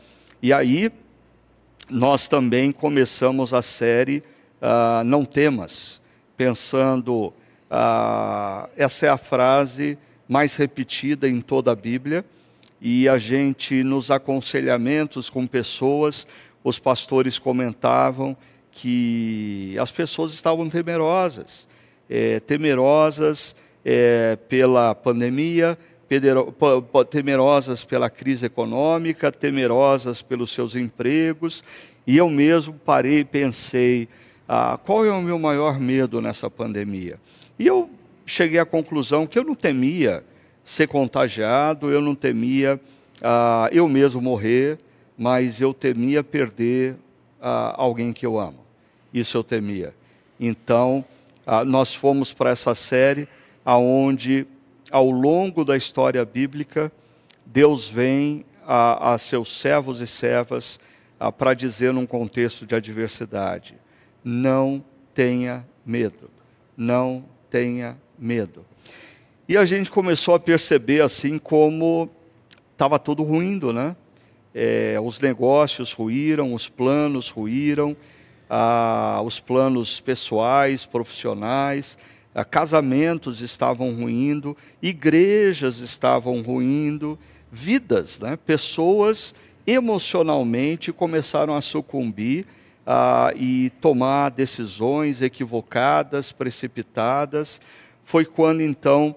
E 0.42 0.52
aí, 0.52 0.90
nós 1.90 2.28
também 2.28 2.72
começamos 2.72 3.52
a 3.52 3.62
série 3.62 4.22
ah, 4.60 5.02
Não 5.04 5.24
Temas, 5.24 6.00
pensando, 6.36 7.32
ah, 7.70 8.68
essa 8.76 9.06
é 9.06 9.08
a 9.08 9.18
frase 9.18 9.98
mais 10.28 10.54
repetida 10.54 11.28
em 11.28 11.40
toda 11.40 11.72
a 11.72 11.76
Bíblia, 11.76 12.24
e 12.80 13.08
a 13.08 13.18
gente, 13.18 13.82
nos 13.82 14.10
aconselhamentos 14.10 15.28
com 15.28 15.46
pessoas, 15.46 16.26
os 16.62 16.78
pastores 16.78 17.38
comentavam 17.38 18.36
que 18.70 19.76
as 19.78 19.90
pessoas 19.90 20.32
estavam 20.32 20.70
temerosas, 20.70 21.68
é, 22.08 22.40
temerosas 22.40 23.54
é, 23.84 24.36
pela 24.48 24.94
pandemia, 24.94 25.76
temerosas 27.10 27.84
pela 27.84 28.10
crise 28.10 28.46
econômica, 28.46 29.30
temerosas 29.30 30.22
pelos 30.22 30.52
seus 30.52 30.74
empregos, 30.74 31.62
e 32.06 32.16
eu 32.16 32.28
mesmo 32.28 32.74
parei 32.74 33.20
e 33.20 33.24
pensei: 33.24 34.08
ah, 34.48 34.78
qual 34.84 35.04
é 35.04 35.10
o 35.10 35.22
meu 35.22 35.38
maior 35.38 35.78
medo 35.78 36.20
nessa 36.20 36.50
pandemia? 36.50 37.20
E 37.58 37.66
eu 37.66 37.88
cheguei 38.26 38.58
à 38.58 38.64
conclusão 38.64 39.26
que 39.26 39.38
eu 39.38 39.44
não 39.44 39.54
temia 39.54 40.24
ser 40.64 40.88
contagiado, 40.88 41.90
eu 41.90 42.00
não 42.00 42.14
temia 42.14 42.80
ah, 43.22 43.68
eu 43.70 43.88
mesmo 43.88 44.20
morrer, 44.20 44.78
mas 45.16 45.60
eu 45.60 45.74
temia 45.74 46.24
perder 46.24 46.96
ah, 47.40 47.74
alguém 47.76 48.12
que 48.12 48.24
eu 48.24 48.38
amo. 48.38 48.58
Isso 49.12 49.36
eu 49.36 49.44
temia. 49.44 49.94
Então, 50.38 51.04
ah, 51.46 51.64
nós 51.64 51.94
fomos 51.94 52.32
para 52.32 52.50
essa 52.50 52.74
série 52.74 53.28
aonde, 53.64 54.46
ao 54.90 55.10
longo 55.10 55.64
da 55.64 55.76
história 55.76 56.24
bíblica, 56.24 56.92
Deus 57.44 57.88
vem 57.88 58.44
a, 58.66 59.14
a 59.14 59.18
seus 59.18 59.58
servos 59.58 60.00
e 60.00 60.06
servas 60.06 60.78
para 61.36 61.54
dizer 61.54 61.92
num 61.92 62.06
contexto 62.06 62.66
de 62.66 62.74
adversidade: 62.74 63.74
não 64.24 64.84
tenha 65.14 65.66
medo, 65.84 66.30
não 66.76 67.24
tenha 67.50 67.98
medo. 68.18 68.64
E 69.48 69.56
a 69.56 69.64
gente 69.64 69.90
começou 69.90 70.34
a 70.34 70.40
perceber 70.40 71.02
assim 71.02 71.38
como 71.38 72.08
estava 72.72 72.98
tudo 72.98 73.22
ruindo, 73.22 73.72
né? 73.72 73.96
É, 74.54 74.96
os 75.02 75.20
negócios 75.20 75.92
ruíram, 75.92 76.54
os 76.54 76.68
planos 76.68 77.28
ruíram, 77.28 77.96
ah, 78.48 79.20
os 79.24 79.38
planos 79.38 80.00
pessoais, 80.00 80.84
profissionais, 80.84 81.98
casamentos 82.48 83.40
estavam 83.40 83.94
ruindo, 83.94 84.56
igrejas 84.80 85.78
estavam 85.78 86.42
ruindo, 86.42 87.18
vidas, 87.50 88.20
né? 88.20 88.36
pessoas 88.36 89.34
emocionalmente 89.66 90.92
começaram 90.92 91.54
a 91.54 91.60
sucumbir 91.60 92.46
ah, 92.86 93.32
e 93.36 93.70
tomar 93.80 94.30
decisões 94.30 95.22
equivocadas, 95.22 96.32
precipitadas. 96.32 97.60
Foi 98.04 98.24
quando 98.24 98.62
então 98.62 99.14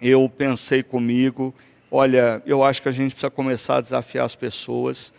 eu 0.00 0.28
pensei 0.28 0.82
comigo, 0.82 1.54
olha, 1.90 2.42
eu 2.44 2.62
acho 2.62 2.82
que 2.82 2.88
a 2.88 2.92
gente 2.92 3.12
precisa 3.12 3.30
começar 3.30 3.76
a 3.76 3.80
desafiar 3.80 4.26
as 4.26 4.34
pessoas 4.34 5.12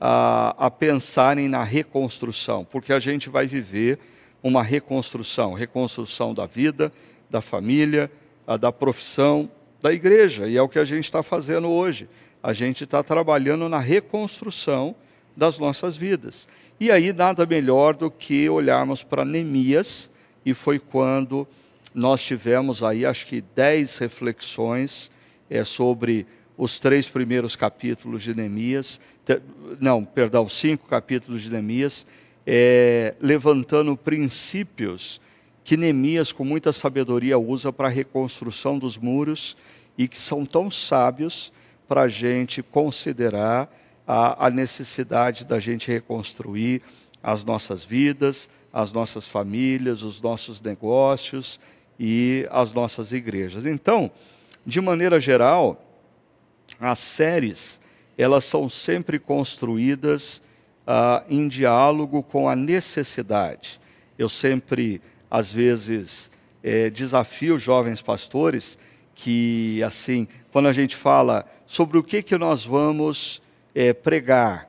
a, 0.00 0.54
a 0.66 0.70
pensarem 0.70 1.48
na 1.48 1.62
reconstrução, 1.62 2.64
porque 2.64 2.92
a 2.92 2.98
gente 2.98 3.28
vai 3.28 3.46
viver 3.46 3.98
uma 4.44 4.62
reconstrução, 4.62 5.54
reconstrução 5.54 6.34
da 6.34 6.44
vida, 6.44 6.92
da 7.30 7.40
família, 7.40 8.12
da 8.60 8.70
profissão, 8.70 9.50
da 9.82 9.90
igreja, 9.90 10.46
e 10.46 10.54
é 10.58 10.60
o 10.60 10.68
que 10.68 10.78
a 10.78 10.84
gente 10.84 11.04
está 11.04 11.22
fazendo 11.22 11.66
hoje. 11.68 12.06
A 12.42 12.52
gente 12.52 12.84
está 12.84 13.02
trabalhando 13.02 13.70
na 13.70 13.78
reconstrução 13.78 14.94
das 15.34 15.58
nossas 15.58 15.96
vidas. 15.96 16.46
E 16.78 16.90
aí 16.90 17.10
nada 17.10 17.46
melhor 17.46 17.94
do 17.94 18.10
que 18.10 18.46
olharmos 18.50 19.02
para 19.02 19.24
Neemias, 19.24 20.10
e 20.44 20.52
foi 20.52 20.78
quando 20.78 21.48
nós 21.94 22.22
tivemos 22.22 22.82
aí, 22.82 23.06
acho 23.06 23.26
que, 23.26 23.42
dez 23.54 23.96
reflexões 23.96 25.10
é, 25.48 25.64
sobre 25.64 26.26
os 26.56 26.78
três 26.78 27.08
primeiros 27.08 27.56
capítulos 27.56 28.22
de 28.22 28.34
Neemias, 28.34 29.00
não, 29.80 30.04
perdão, 30.04 30.46
cinco 30.50 30.86
capítulos 30.86 31.40
de 31.40 31.50
Neemias, 31.50 32.06
é, 32.46 33.14
levantando 33.20 33.96
princípios 33.96 35.20
que 35.62 35.76
Neemias, 35.76 36.30
com 36.30 36.44
muita 36.44 36.72
sabedoria, 36.72 37.38
usa 37.38 37.72
para 37.72 37.88
a 37.88 37.90
reconstrução 37.90 38.78
dos 38.78 38.98
muros 38.98 39.56
e 39.96 40.06
que 40.06 40.18
são 40.18 40.44
tão 40.44 40.70
sábios 40.70 41.52
para 41.88 42.02
a 42.02 42.08
gente 42.08 42.62
considerar 42.62 43.72
a, 44.06 44.46
a 44.46 44.50
necessidade 44.50 45.44
da 45.44 45.58
gente 45.58 45.90
reconstruir 45.90 46.82
as 47.22 47.44
nossas 47.44 47.82
vidas, 47.82 48.50
as 48.72 48.92
nossas 48.92 49.26
famílias, 49.26 50.02
os 50.02 50.20
nossos 50.20 50.60
negócios 50.60 51.58
e 51.98 52.46
as 52.50 52.72
nossas 52.72 53.12
igrejas. 53.12 53.64
Então, 53.64 54.10
de 54.66 54.80
maneira 54.80 55.18
geral, 55.18 55.82
as 56.78 56.98
séries 56.98 57.80
elas 58.16 58.44
são 58.44 58.68
sempre 58.68 59.18
construídas 59.18 60.40
ah, 60.86 61.22
em 61.28 61.48
diálogo 61.48 62.22
com 62.22 62.48
a 62.48 62.56
necessidade. 62.56 63.80
Eu 64.18 64.28
sempre, 64.28 65.00
às 65.30 65.50
vezes, 65.50 66.30
é, 66.62 66.90
desafio 66.90 67.58
jovens 67.58 68.00
pastores 68.02 68.78
que, 69.14 69.82
assim, 69.82 70.26
quando 70.52 70.68
a 70.68 70.72
gente 70.72 70.96
fala 70.96 71.46
sobre 71.66 71.98
o 71.98 72.02
que, 72.02 72.22
que 72.22 72.36
nós 72.36 72.64
vamos 72.64 73.42
é, 73.74 73.92
pregar, 73.92 74.68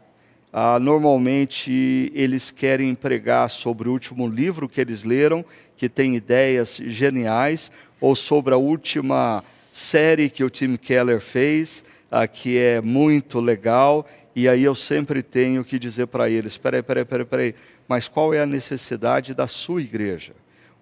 ah, 0.51 0.79
normalmente 0.79 2.11
eles 2.15 2.49
querem 2.49 2.95
pregar 2.95 3.49
sobre 3.49 3.89
o 3.89 3.91
último 3.91 4.27
livro 4.27 4.69
que 4.69 4.79
eles 4.79 5.03
leram 5.03 5.43
que 5.75 5.89
tem 5.89 6.15
ideias 6.15 6.77
geniais, 6.77 7.71
ou 7.99 8.15
sobre 8.15 8.53
a 8.53 8.57
última 8.57 9.43
série 9.71 10.29
que 10.29 10.43
o 10.43 10.49
Tim 10.49 10.77
Keller 10.77 11.19
fez, 11.19 11.83
uh, 12.11 12.27
que 12.31 12.57
é 12.57 12.81
muito 12.81 13.39
legal, 13.39 14.07
e 14.35 14.49
aí 14.49 14.63
eu 14.63 14.75
sempre 14.75 15.23
tenho 15.23 15.63
que 15.63 15.79
dizer 15.79 16.07
para 16.07 16.29
eles: 16.29 16.53
espera 16.53 16.77
aí, 16.77 16.81
espera 16.81 16.99
aí, 16.99 17.21
espera 17.21 17.41
aí, 17.41 17.55
mas 17.87 18.07
qual 18.07 18.33
é 18.33 18.41
a 18.41 18.45
necessidade 18.45 19.33
da 19.33 19.47
sua 19.47 19.81
igreja? 19.81 20.33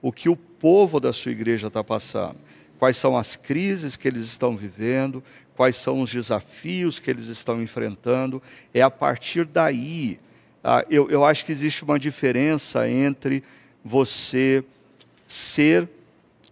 O 0.01 0.11
que 0.11 0.27
o 0.27 0.35
povo 0.35 0.99
da 0.99 1.13
sua 1.13 1.31
igreja 1.31 1.67
está 1.67 1.83
passando? 1.83 2.37
Quais 2.79 2.97
são 2.97 3.15
as 3.15 3.35
crises 3.35 3.95
que 3.95 4.07
eles 4.07 4.25
estão 4.25 4.57
vivendo? 4.57 5.23
Quais 5.55 5.77
são 5.77 6.01
os 6.01 6.11
desafios 6.11 6.99
que 6.99 7.09
eles 7.09 7.27
estão 7.27 7.61
enfrentando? 7.61 8.41
É 8.73 8.81
a 8.81 8.89
partir 8.89 9.45
daí. 9.45 10.19
Uh, 10.63 10.85
eu, 10.89 11.09
eu 11.11 11.23
acho 11.23 11.45
que 11.45 11.51
existe 11.51 11.83
uma 11.83 11.99
diferença 11.99 12.89
entre 12.89 13.43
você 13.83 14.63
ser 15.27 15.87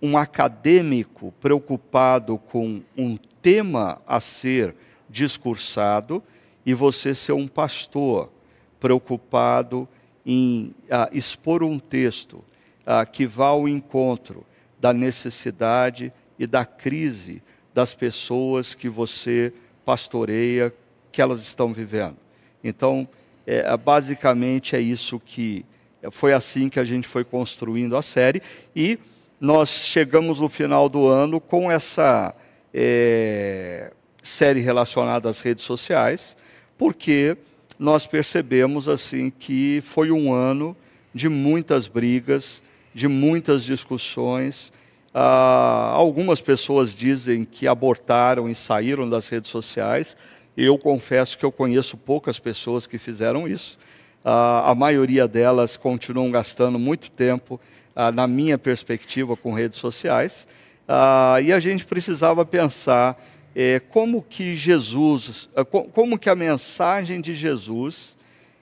um 0.02 0.18
acadêmico 0.18 1.34
preocupado 1.42 2.38
com 2.38 2.82
um 2.98 3.18
tema 3.42 4.02
a 4.06 4.20
ser 4.20 4.76
discursado 5.10 6.24
e 6.66 6.74
você 6.74 7.16
ser 7.16 7.34
um 7.34 7.48
pastor 7.48 8.32
preocupado 8.80 9.88
em 10.26 10.74
uh, 10.86 11.16
expor 11.16 11.64
um 11.64 11.80
texto 11.80 12.44
uh, 12.82 13.10
que 13.12 13.26
vá 13.26 13.48
ao 13.48 13.68
encontro 13.68 14.46
da 14.80 14.94
necessidade 14.94 16.12
e 16.38 16.48
da 16.48 16.66
crise 16.66 17.42
das 17.74 17.94
pessoas 17.94 18.74
que 18.74 18.90
você 18.90 19.54
pastoreia, 19.86 20.74
que 21.12 21.22
elas 21.22 21.42
estão 21.42 21.74
vivendo. 21.74 22.18
Então, 22.64 23.08
é, 23.46 23.76
basicamente 23.76 24.76
é 24.76 24.80
isso 24.80 25.20
que 25.20 25.66
foi 26.12 26.34
assim 26.34 26.70
que 26.70 26.80
a 26.80 26.84
gente 26.84 27.08
foi 27.08 27.24
construindo 27.24 27.96
a 27.96 28.02
série 28.02 28.42
e 28.76 28.98
nós 29.40 29.70
chegamos 29.70 30.40
no 30.40 30.50
final 30.50 30.88
do 30.88 31.08
ano 31.08 31.40
com 31.40 31.72
essa 31.72 32.36
é, 32.74 33.92
série 34.22 34.62
relacionada 34.62 35.30
às 35.30 35.42
redes 35.42 35.64
sociais, 35.64 36.38
porque 36.82 37.38
nós 37.78 38.08
percebemos 38.08 38.90
assim 38.90 39.30
que 39.30 39.84
foi 39.86 40.10
um 40.10 40.34
ano 40.34 40.76
de 41.14 41.30
muitas 41.30 41.88
brigas, 41.88 42.64
de 42.92 43.08
muitas 43.08 43.64
discussões. 43.64 44.74
Ah, 45.14 45.92
algumas 45.94 46.42
pessoas 46.42 46.96
dizem 46.96 47.46
que 47.46 47.68
abortaram 47.68 48.50
e 48.50 48.56
saíram 48.56 49.08
das 49.08 49.30
redes 49.30 49.52
sociais. 49.52 50.18
Eu 50.58 50.76
confesso 50.76 51.38
que 51.38 51.46
eu 51.46 51.52
conheço 51.52 51.96
poucas 51.96 52.40
pessoas 52.40 52.88
que 52.88 52.98
fizeram 52.98 53.48
isso. 53.48 53.78
Ah, 54.26 54.72
a 54.72 54.74
maioria 54.74 55.28
delas 55.28 55.78
continuam 55.78 56.32
gastando 56.32 56.80
muito 56.80 57.12
tempo, 57.12 57.62
ah, 57.96 58.12
na 58.12 58.26
minha 58.26 58.58
perspectiva, 58.58 59.38
com 59.38 59.54
redes 59.54 59.78
sociais. 59.78 60.48
Ah, 60.88 61.38
e 61.44 61.54
a 61.54 61.60
gente 61.60 61.86
precisava 61.86 62.44
pensar 62.44 63.24
é, 63.56 63.80
como 63.80 64.22
que 64.22 64.56
Jesus, 64.56 65.50
ah, 65.56 65.66
como 65.66 66.18
que 66.18 66.30
a 66.30 66.36
mensagem 66.36 67.20
de 67.20 67.34
Jesus 67.34 68.16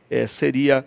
é, 0.10 0.26
seria 0.26 0.86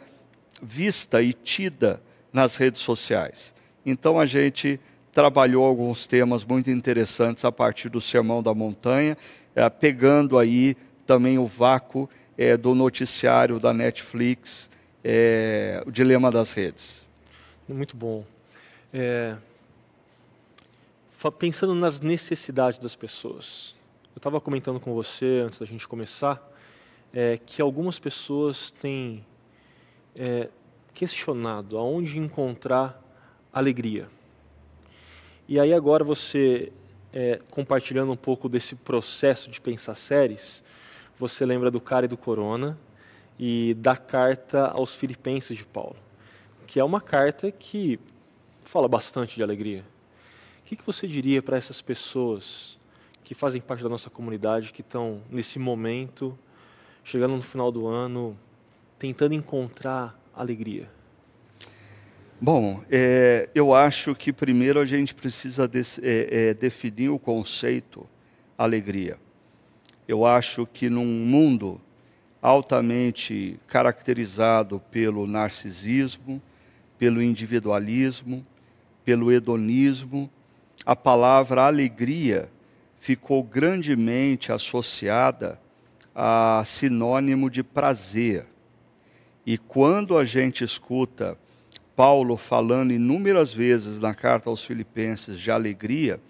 vista 0.61 1.23
e 1.23 1.33
tida 1.33 2.03
nas 2.33 2.57
redes 2.57 2.81
sociais. 2.81 3.55
Então 3.85 4.19
a 4.19 4.27
gente 4.27 4.81
trabalhou 5.13 5.65
alguns 5.65 6.07
temas 6.07 6.45
muito 6.45 6.71
interessantes 6.71 7.45
a 7.45 7.53
partir 7.53 7.89
do 7.89 8.01
Sermão 8.01 8.43
da 8.43 8.55
Montanha, 8.55 9.17
é, 9.55 9.69
pegando 9.69 10.39
aí 10.39 10.77
também 11.07 11.39
o 11.39 11.47
vácuo 11.47 12.09
é, 12.37 12.57
do 12.57 12.75
noticiário 12.75 13.61
da 13.61 13.73
Netflix, 13.73 14.71
é, 15.05 15.83
o 15.87 15.91
dilema 15.91 16.31
das 16.31 16.53
redes. 16.53 17.03
Muito 17.69 17.97
bom. 17.97 18.25
É, 18.93 19.37
pensando 21.39 21.75
nas 21.75 22.01
necessidades 22.01 22.79
das 22.79 22.97
pessoas, 22.97 23.75
eu 24.15 24.19
estava 24.19 24.41
comentando 24.41 24.79
com 24.79 24.93
você 24.93 25.41
antes 25.43 25.59
da 25.59 25.65
gente 25.65 25.89
começar 25.89 26.41
é, 27.15 27.39
que 27.39 27.63
algumas 27.63 27.99
pessoas 27.99 28.71
têm 28.71 29.25
é, 30.15 30.51
questionado 30.93 31.79
aonde 31.79 32.19
encontrar 32.19 33.03
alegria. 33.51 34.09
E 35.49 35.59
aí 35.59 35.73
agora 35.73 36.05
você 36.05 36.71
é, 37.11 37.41
compartilhando 37.51 38.13
um 38.13 38.17
pouco 38.17 38.51
desse 38.51 38.75
processo 38.75 39.51
de 39.51 39.61
pensar 39.61 39.95
séries, 39.95 40.63
você 41.19 41.47
lembra 41.47 41.71
do 41.71 41.81
cara 41.81 42.05
e 42.05 42.09
do 42.09 42.17
corona 42.17 42.79
e 43.39 43.75
da 43.79 43.97
carta 43.97 44.67
aos 44.67 44.95
filipenses 44.95 45.57
de 45.57 45.65
Paulo, 45.65 45.97
que 46.67 46.79
é 46.79 46.85
uma 46.85 47.01
carta 47.01 47.51
que 47.51 47.99
fala 48.61 48.87
bastante 48.89 49.37
de 49.37 49.43
alegria. 49.43 49.85
O 50.61 50.65
que, 50.67 50.77
que 50.77 50.85
você 50.85 51.09
diria 51.09 51.43
para 51.43 51.57
essas 51.57 51.81
pessoas 51.81 52.79
que 53.33 53.39
fazem 53.39 53.63
parte 53.63 53.83
da 53.83 53.89
nossa 53.89 54.11
comunidade, 54.11 54.75
que 54.75 54.83
estão 54.83 55.23
nesse 55.31 55.59
momento, 55.59 56.39
chegando 57.03 57.35
no 57.35 57.43
final 57.43 57.73
do 57.73 57.87
ano, 57.87 58.39
tentando 58.99 59.35
encontrar 59.35 60.21
alegria? 60.35 60.87
Bom, 62.39 62.85
é, 62.91 63.49
eu 63.55 63.73
acho 63.73 64.15
que 64.15 64.35
primeiro 64.35 64.79
a 64.79 64.85
gente 64.85 65.15
precisa 65.15 65.67
de, 65.67 65.81
é, 66.03 66.51
é, 66.51 66.55
definir 66.55 67.09
o 67.09 67.19
conceito 67.19 68.07
alegria. 68.59 69.17
Eu 70.07 70.27
acho 70.27 70.67
que 70.67 70.91
num 70.91 71.07
mundo 71.07 71.81
altamente 72.43 73.59
caracterizado 73.67 74.79
pelo 74.91 75.27
narcisismo, 75.27 76.43
pelo 76.99 77.23
individualismo, 77.23 78.45
pelo 79.07 79.33
hedonismo, 79.33 80.29
a 80.85 80.95
palavra 80.95 81.63
alegria 81.63 82.51
ficou 83.03 83.43
grandemente 83.43 84.53
associada 84.53 85.59
a 86.15 86.63
sinônimo 86.65 87.51
de 87.51 87.61
prazer. 87.61 88.47
E 89.45 89.59
quando 89.59 90.17
a 90.17 90.25
gente 90.25 90.63
escuta 90.63 91.37
Paulo 91.97 92.37
falando 92.37 92.93
inúmeras 92.93 93.53
vezes 93.53 94.01
na 94.01 94.15
carta 94.15 94.49
aos 94.49 94.63
Filipenses 94.63 95.41
de 95.41 95.51
alegria, 95.51 96.21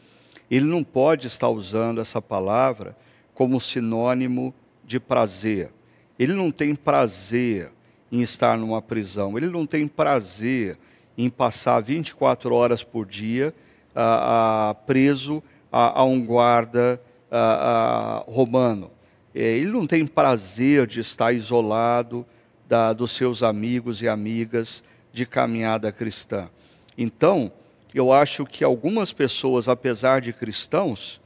ele 0.51 0.65
não 0.65 0.83
pode 0.83 1.27
estar 1.27 1.51
usando 1.51 2.01
essa 2.01 2.23
palavra 2.23 2.97
como 3.35 3.61
sinônimo 3.61 4.55
de 4.83 4.99
prazer. 4.99 5.71
Ele 6.19 6.33
não 6.33 6.51
tem 6.51 6.75
prazer 6.75 7.71
em 8.11 8.23
estar 8.23 8.57
numa 8.57 8.81
prisão, 8.81 9.37
ele 9.37 9.51
não 9.51 9.67
tem 9.67 9.87
prazer 9.87 10.79
em 11.19 11.29
passar 11.29 11.81
24 11.81 12.55
horas 12.55 12.83
por 12.83 13.05
dia 13.05 13.55
ah, 13.95 14.71
ah, 14.71 14.75
preso 14.87 15.43
a, 15.73 16.01
a, 16.01 16.05
um 16.05 16.25
guarda 16.25 17.01
ah, 17.31 18.23
romano. 18.29 18.91
É, 19.35 19.41
ele 19.41 19.71
não 19.71 19.87
tem 19.87 20.07
prazer 20.07 20.87
de 20.87 21.01
estar 21.01 21.33
isolado 21.33 22.27
da, 22.69 22.93
dos 22.93 23.13
seus 23.13 23.43
amigos 23.43 24.03
e 24.03 24.09
amigas 24.09 24.85
de 25.13 25.25
caminhada 25.25 25.91
cristã. 25.91 26.51
Então, 26.97 27.51
eu 27.95 28.13
acho 28.13 28.45
que 28.45 28.63
algumas 28.63 29.13
pessoas, 29.13 29.69
apesar 29.69 30.21
de 30.21 30.33
cristãos, 30.33 31.21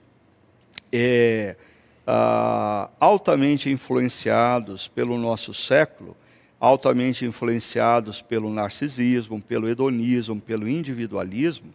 é, 0.92 1.56
ah, 2.06 2.88
altamente 3.00 3.68
influenciados 3.68 4.86
pelo 4.86 5.18
nosso 5.18 5.52
século, 5.52 6.16
altamente 6.58 7.24
influenciados 7.24 8.22
pelo 8.22 8.52
narcisismo, 8.52 9.40
pelo 9.40 9.68
hedonismo, 9.68 10.40
pelo 10.40 10.68
individualismo, 10.68 11.72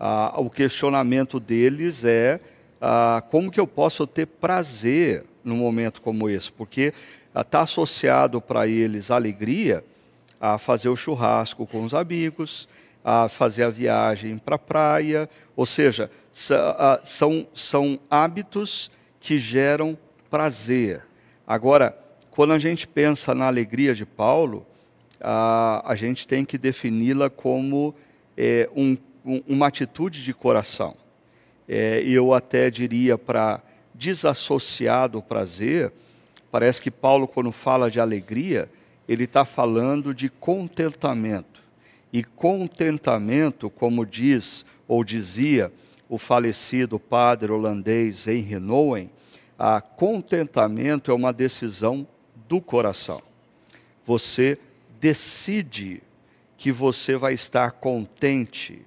ah, 0.00 0.32
o 0.38 0.48
questionamento 0.48 1.38
deles 1.38 2.04
é 2.04 2.40
ah, 2.80 3.22
como 3.30 3.50
que 3.50 3.60
eu 3.60 3.66
posso 3.66 4.06
ter 4.06 4.24
prazer 4.26 5.26
num 5.44 5.56
momento 5.56 6.00
como 6.00 6.30
esse? 6.30 6.50
Porque 6.50 6.94
está 7.38 7.60
associado 7.60 8.40
para 8.40 8.66
eles 8.66 9.10
alegria 9.10 9.84
a 10.40 10.56
fazer 10.56 10.88
o 10.88 10.96
churrasco 10.96 11.66
com 11.66 11.84
os 11.84 11.92
amigos, 11.92 12.66
a 13.04 13.28
fazer 13.28 13.64
a 13.64 13.70
viagem 13.70 14.38
para 14.38 14.56
a 14.56 14.58
praia, 14.58 15.28
ou 15.54 15.66
seja, 15.66 16.10
são, 17.04 17.46
são 17.52 18.00
hábitos 18.10 18.90
que 19.20 19.38
geram 19.38 19.98
prazer. 20.30 21.02
Agora, 21.46 21.96
quando 22.30 22.54
a 22.54 22.58
gente 22.58 22.88
pensa 22.88 23.34
na 23.34 23.46
alegria 23.46 23.94
de 23.94 24.06
Paulo, 24.06 24.66
a, 25.20 25.82
a 25.84 25.94
gente 25.94 26.26
tem 26.26 26.42
que 26.42 26.56
defini-la 26.56 27.28
como 27.28 27.94
é, 28.36 28.70
um, 28.74 28.96
um, 29.24 29.42
uma 29.46 29.66
atitude 29.66 30.22
de 30.22 30.32
coração. 30.32 30.96
É, 31.68 32.02
eu 32.04 32.34
até 32.34 32.70
diria 32.70 33.16
para 33.16 33.62
desassociar 33.94 35.08
do 35.08 35.22
prazer, 35.22 35.92
parece 36.50 36.80
que 36.80 36.90
Paulo, 36.90 37.28
quando 37.28 37.52
fala 37.52 37.90
de 37.90 38.00
alegria, 38.00 38.68
ele 39.08 39.24
está 39.24 39.44
falando 39.44 40.14
de 40.14 40.28
contentamento. 40.28 41.60
E 42.12 42.24
contentamento, 42.24 43.70
como 43.70 44.04
diz 44.04 44.64
ou 44.88 45.04
dizia 45.04 45.72
o 46.08 46.18
falecido 46.18 46.98
padre 46.98 47.52
holandês 47.52 48.26
Henry 48.26 48.58
Nouwen, 48.58 49.10
a 49.58 49.80
contentamento 49.80 51.10
é 51.10 51.14
uma 51.14 51.32
decisão 51.32 52.06
do 52.48 52.60
coração. 52.60 53.20
Você 54.04 54.58
decide 54.98 56.02
que 56.56 56.72
você 56.72 57.16
vai 57.16 57.34
estar 57.34 57.72
contente 57.72 58.82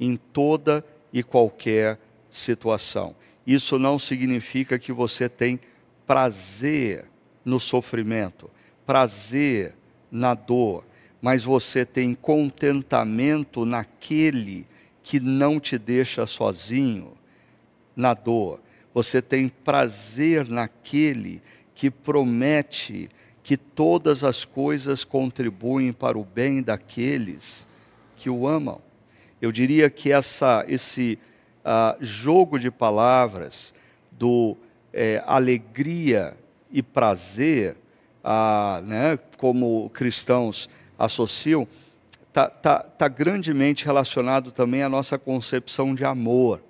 em 0.00 0.16
toda 0.16 0.84
e 1.12 1.22
qualquer 1.22 2.00
situação. 2.32 3.14
Isso 3.46 3.78
não 3.78 3.98
significa 3.98 4.78
que 4.78 4.92
você 4.92 5.28
tem 5.28 5.60
prazer 6.06 7.04
no 7.44 7.60
sofrimento 7.60 8.50
prazer 8.90 9.76
na 10.10 10.34
dor, 10.34 10.84
mas 11.22 11.44
você 11.44 11.84
tem 11.84 12.12
contentamento 12.12 13.64
naquele 13.64 14.66
que 15.00 15.20
não 15.20 15.60
te 15.60 15.78
deixa 15.78 16.26
sozinho 16.26 17.12
na 17.94 18.14
dor. 18.14 18.60
Você 18.92 19.22
tem 19.22 19.48
prazer 19.48 20.48
naquele 20.48 21.40
que 21.72 21.88
promete 21.88 23.08
que 23.44 23.56
todas 23.56 24.24
as 24.24 24.44
coisas 24.44 25.04
contribuem 25.04 25.92
para 25.92 26.18
o 26.18 26.24
bem 26.24 26.60
daqueles 26.60 27.68
que 28.16 28.28
o 28.28 28.44
amam. 28.44 28.82
Eu 29.40 29.50
diria 29.50 29.88
que 29.88 30.12
essa, 30.12 30.64
esse 30.68 31.18
uh, 31.64 31.96
jogo 32.04 32.58
de 32.58 32.70
palavras 32.70 33.72
do 34.10 34.56
é, 34.92 35.22
alegria 35.26 36.36
e 36.70 36.82
prazer 36.82 37.76
ah, 38.22 38.82
né, 38.84 39.18
como 39.38 39.90
cristãos 39.90 40.68
associam, 40.98 41.66
está 42.28 42.48
tá, 42.48 42.80
tá 42.80 43.08
grandemente 43.08 43.84
relacionado 43.84 44.52
também 44.52 44.82
à 44.82 44.88
nossa 44.88 45.18
concepção 45.18 45.94
de 45.94 46.04
amor. 46.04 46.62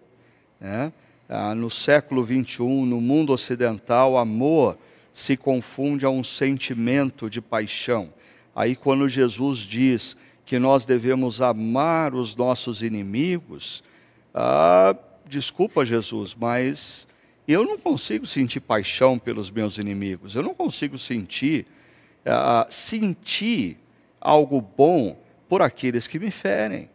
Né? 0.60 0.92
Ah, 1.28 1.54
no 1.54 1.70
século 1.70 2.24
XXI, 2.24 2.62
no 2.62 3.00
mundo 3.00 3.32
ocidental, 3.32 4.16
amor 4.16 4.78
se 5.12 5.36
confunde 5.36 6.04
a 6.04 6.10
um 6.10 6.22
sentimento 6.22 7.28
de 7.28 7.40
paixão. 7.40 8.12
Aí, 8.54 8.76
quando 8.76 9.08
Jesus 9.08 9.58
diz 9.58 10.16
que 10.50 10.58
nós 10.58 10.84
devemos 10.84 11.40
amar 11.40 12.12
os 12.12 12.34
nossos 12.34 12.82
inimigos, 12.82 13.84
ah, 14.34 14.96
desculpa, 15.24 15.86
Jesus, 15.86 16.34
mas 16.36 17.06
eu 17.46 17.62
não 17.62 17.78
consigo 17.78 18.26
sentir 18.26 18.58
paixão 18.58 19.16
pelos 19.16 19.48
meus 19.48 19.78
inimigos, 19.78 20.34
eu 20.34 20.42
não 20.42 20.52
consigo 20.52 20.98
sentir, 20.98 21.68
ah, 22.26 22.66
sentir 22.68 23.76
algo 24.20 24.60
bom 24.60 25.16
por 25.48 25.62
aqueles 25.62 26.08
que 26.08 26.18
me 26.18 26.32
ferem. 26.32 26.90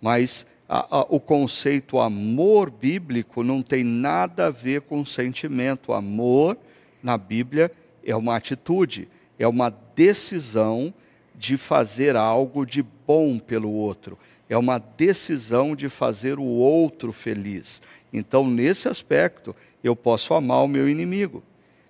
Mas 0.00 0.46
a, 0.68 0.98
a, 0.98 1.00
o 1.08 1.18
conceito 1.18 1.98
amor 1.98 2.70
bíblico 2.70 3.42
não 3.42 3.60
tem 3.60 3.82
nada 3.82 4.46
a 4.46 4.50
ver 4.50 4.82
com 4.82 5.04
sentimento. 5.04 5.92
Amor, 5.92 6.56
na 7.02 7.18
Bíblia, 7.18 7.72
é 8.04 8.14
uma 8.14 8.36
atitude, 8.36 9.08
é 9.36 9.48
uma 9.48 9.68
decisão 9.96 10.94
de 11.40 11.56
fazer 11.56 12.16
algo 12.16 12.66
de 12.66 12.82
bom 13.10 13.40
pelo 13.40 13.72
outro, 13.72 14.16
é 14.48 14.56
uma 14.56 14.78
decisão 14.78 15.74
de 15.74 15.88
fazer 15.88 16.38
o 16.38 16.44
outro 16.44 17.12
feliz. 17.12 17.82
Então, 18.12 18.48
nesse 18.48 18.86
aspecto, 18.88 19.54
eu 19.82 19.96
posso 19.96 20.32
amar 20.32 20.62
o 20.62 20.68
meu 20.68 20.88
inimigo. 20.88 21.42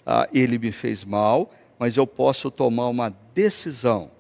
Ah, 0.06 0.26
ele 0.32 0.58
me 0.58 0.72
fez 0.72 1.04
mal, 1.04 1.52
mas 1.78 1.98
eu 1.98 2.06
posso 2.06 2.50
tomar 2.50 2.88
uma 2.88 3.14
decisão 3.34 4.10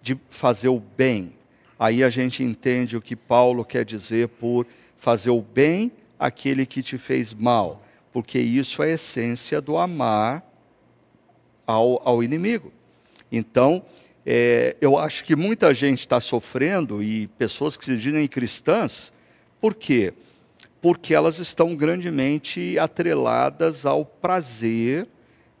de 0.00 0.16
fazer 0.30 0.68
o 0.68 0.78
bem. 0.78 1.32
Aí 1.76 2.04
a 2.04 2.10
gente 2.10 2.44
entende 2.44 2.96
o 2.96 3.02
que 3.02 3.16
Paulo 3.16 3.64
quer 3.64 3.84
dizer 3.84 4.28
por 4.28 4.68
fazer 4.96 5.30
o 5.30 5.42
bem 5.42 5.90
àquele 6.16 6.64
que 6.64 6.80
te 6.80 6.96
fez 6.96 7.34
mal, 7.34 7.82
porque 8.12 8.38
isso 8.38 8.84
é 8.84 8.92
a 8.92 8.94
essência 8.94 9.60
do 9.60 9.76
amar 9.76 10.48
ao, 11.66 12.00
ao 12.08 12.22
inimigo. 12.22 12.72
Então, 13.32 13.82
é, 14.26 14.76
eu 14.80 14.96
acho 14.96 15.22
que 15.24 15.36
muita 15.36 15.74
gente 15.74 16.00
está 16.00 16.18
sofrendo, 16.20 17.02
e 17.02 17.26
pessoas 17.28 17.76
que 17.76 17.84
se 17.84 17.96
dizem 17.96 18.26
cristãs, 18.26 19.12
por 19.60 19.74
quê? 19.74 20.14
Porque 20.80 21.14
elas 21.14 21.38
estão 21.38 21.76
grandemente 21.76 22.78
atreladas 22.78 23.84
ao 23.84 24.04
prazer 24.04 25.08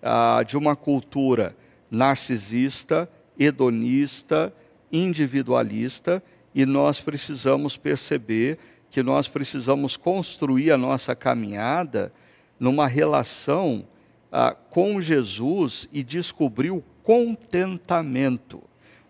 ah, 0.02 0.42
de 0.46 0.56
uma 0.56 0.74
cultura 0.76 1.56
narcisista, 1.90 3.08
hedonista, 3.38 4.52
individualista, 4.92 6.22
e 6.54 6.64
nós 6.64 7.00
precisamos 7.00 7.76
perceber 7.76 8.58
que 8.90 9.02
nós 9.02 9.26
precisamos 9.26 9.96
construir 9.96 10.70
a 10.70 10.78
nossa 10.78 11.16
caminhada 11.16 12.12
numa 12.60 12.86
relação 12.86 13.86
ah, 14.30 14.54
com 14.54 15.00
Jesus 15.00 15.88
e 15.92 16.02
descobrir 16.02 16.70
o 16.70 16.82
contentamento, 17.04 18.62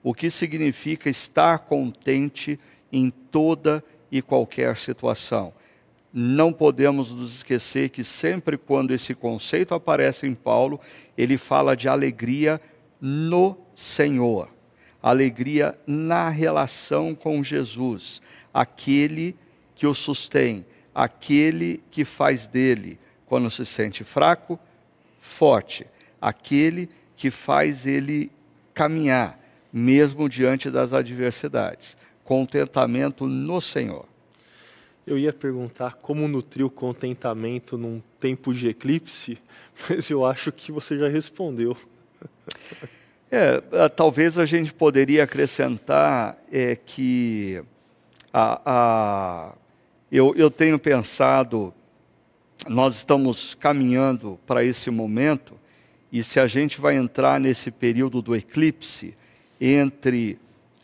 o 0.02 0.12
que 0.12 0.28
significa 0.28 1.08
estar 1.08 1.60
contente 1.60 2.60
em 2.92 3.08
toda 3.08 3.82
e 4.12 4.20
qualquer 4.20 4.76
situação. 4.76 5.54
Não 6.12 6.52
podemos 6.52 7.10
nos 7.10 7.36
esquecer 7.36 7.88
que 7.88 8.04
sempre 8.04 8.58
quando 8.58 8.92
esse 8.92 9.14
conceito 9.14 9.74
aparece 9.74 10.26
em 10.26 10.34
Paulo, 10.34 10.78
ele 11.16 11.38
fala 11.38 11.76
de 11.76 11.88
alegria 11.88 12.60
no 13.00 13.56
Senhor, 13.74 14.50
alegria 15.02 15.78
na 15.86 16.28
relação 16.28 17.14
com 17.14 17.42
Jesus, 17.42 18.20
aquele 18.52 19.36
que 19.74 19.86
o 19.86 19.94
sustém, 19.94 20.64
aquele 20.94 21.82
que 21.90 22.04
faz 22.04 22.46
dele, 22.46 22.98
quando 23.26 23.50
se 23.50 23.66
sente 23.66 24.04
fraco, 24.04 24.58
forte, 25.20 25.86
aquele 26.20 26.86
que 26.86 27.03
faz 27.30 27.86
ele 27.86 28.30
caminhar, 28.72 29.38
mesmo 29.72 30.28
diante 30.28 30.70
das 30.70 30.92
adversidades. 30.92 31.96
Contentamento 32.24 33.26
no 33.26 33.60
Senhor. 33.60 34.06
Eu 35.06 35.18
ia 35.18 35.32
perguntar 35.32 35.96
como 35.96 36.26
nutrir 36.26 36.64
o 36.64 36.70
contentamento 36.70 37.76
num 37.76 38.02
tempo 38.18 38.54
de 38.54 38.68
eclipse, 38.68 39.38
mas 39.88 40.08
eu 40.08 40.24
acho 40.24 40.50
que 40.50 40.72
você 40.72 40.98
já 40.98 41.08
respondeu. 41.08 41.76
É, 43.30 43.62
é, 43.72 43.88
talvez 43.88 44.38
a 44.38 44.46
gente 44.46 44.72
poderia 44.72 45.24
acrescentar 45.24 46.38
é, 46.52 46.76
que 46.76 47.62
a, 48.32 48.60
a, 48.64 49.52
eu, 50.10 50.34
eu 50.36 50.50
tenho 50.50 50.78
pensado, 50.78 51.74
nós 52.68 52.94
estamos 52.94 53.54
caminhando 53.54 54.38
para 54.46 54.64
esse 54.64 54.90
momento, 54.90 55.54
e 56.14 56.22
se 56.22 56.38
a 56.38 56.46
gente 56.46 56.80
vai 56.80 56.94
entrar 56.94 57.40
nesse 57.40 57.72
período 57.72 58.22
do 58.22 58.36
eclipse, 58.36 59.16
entre 59.60 60.38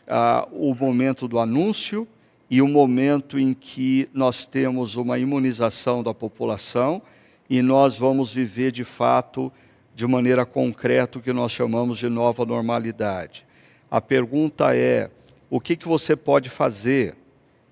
ah, 0.05 0.45
o 0.51 0.75
momento 0.75 1.25
do 1.25 1.39
anúncio 1.39 2.05
e 2.49 2.61
o 2.61 2.67
momento 2.67 3.39
em 3.39 3.53
que 3.53 4.09
nós 4.13 4.45
temos 4.45 4.97
uma 4.97 5.17
imunização 5.17 6.03
da 6.03 6.13
população 6.13 7.01
e 7.49 7.61
nós 7.61 7.95
vamos 7.95 8.33
viver 8.33 8.73
de 8.73 8.83
fato 8.83 9.49
de 9.95 10.05
maneira 10.05 10.45
concreta 10.45 11.17
o 11.17 11.21
que 11.21 11.31
nós 11.31 11.53
chamamos 11.53 11.97
de 11.97 12.09
nova 12.09 12.45
normalidade. 12.45 13.45
A 13.89 14.01
pergunta 14.01 14.75
é: 14.75 15.09
o 15.49 15.61
que, 15.61 15.77
que 15.77 15.87
você 15.87 16.13
pode 16.13 16.49
fazer 16.49 17.15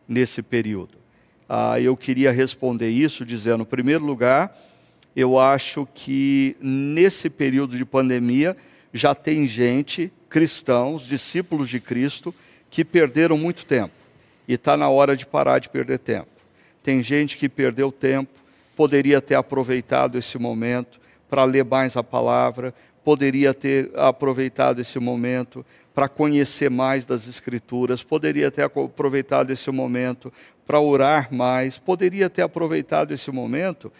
nesse 0.08 0.42
período? 0.42 0.98
Ah, 1.50 1.78
eu 1.78 1.98
queria 1.98 2.32
responder 2.32 2.88
isso 2.88 3.26
dizendo, 3.26 3.64
em 3.64 3.66
primeiro 3.66 4.06
lugar, 4.06 4.58
eu 5.16 5.40
acho 5.40 5.88
que 5.94 6.56
nesse 6.62 7.30
período 7.30 7.78
de 7.78 7.86
pandemia 7.86 8.56
já 8.94 9.14
tem 9.14 9.48
gente, 9.48 10.12
cristãos, 10.30 11.06
discípulos 11.06 11.70
de 11.70 11.80
Cristo, 11.80 12.34
que 12.70 12.86
perderam 12.86 13.38
muito 13.38 13.66
tempo 13.66 13.94
e 14.48 14.54
está 14.54 14.76
na 14.76 14.90
hora 14.90 15.16
de 15.16 15.26
parar 15.26 15.60
de 15.60 15.70
perder 15.70 16.00
tempo. 16.00 16.28
Tem 16.84 17.04
gente 17.04 17.38
que 17.38 17.50
perdeu 17.50 17.92
tempo, 17.92 18.32
poderia 18.76 19.22
ter 19.22 19.36
aproveitado 19.36 20.18
esse 20.18 20.38
momento 20.38 21.00
para 21.30 21.44
ler 21.44 21.64
mais 21.64 21.96
a 21.96 22.04
palavra, 22.04 22.74
poderia 23.04 23.54
ter 23.54 23.92
aproveitado 23.96 24.80
esse 24.80 24.98
momento 25.00 25.66
para 25.94 26.08
conhecer 26.08 26.70
mais 26.70 27.06
das 27.06 27.28
Escrituras, 27.28 28.02
poderia 28.02 28.50
ter 28.50 28.64
aproveitado 28.64 29.52
esse 29.52 29.70
momento 29.70 30.32
para 30.66 30.80
orar 30.80 31.28
mais, 31.34 31.78
poderia 31.78 32.30
ter 32.30 32.42
aproveitado 32.42 33.14
esse 33.14 33.30
momento 33.32 33.92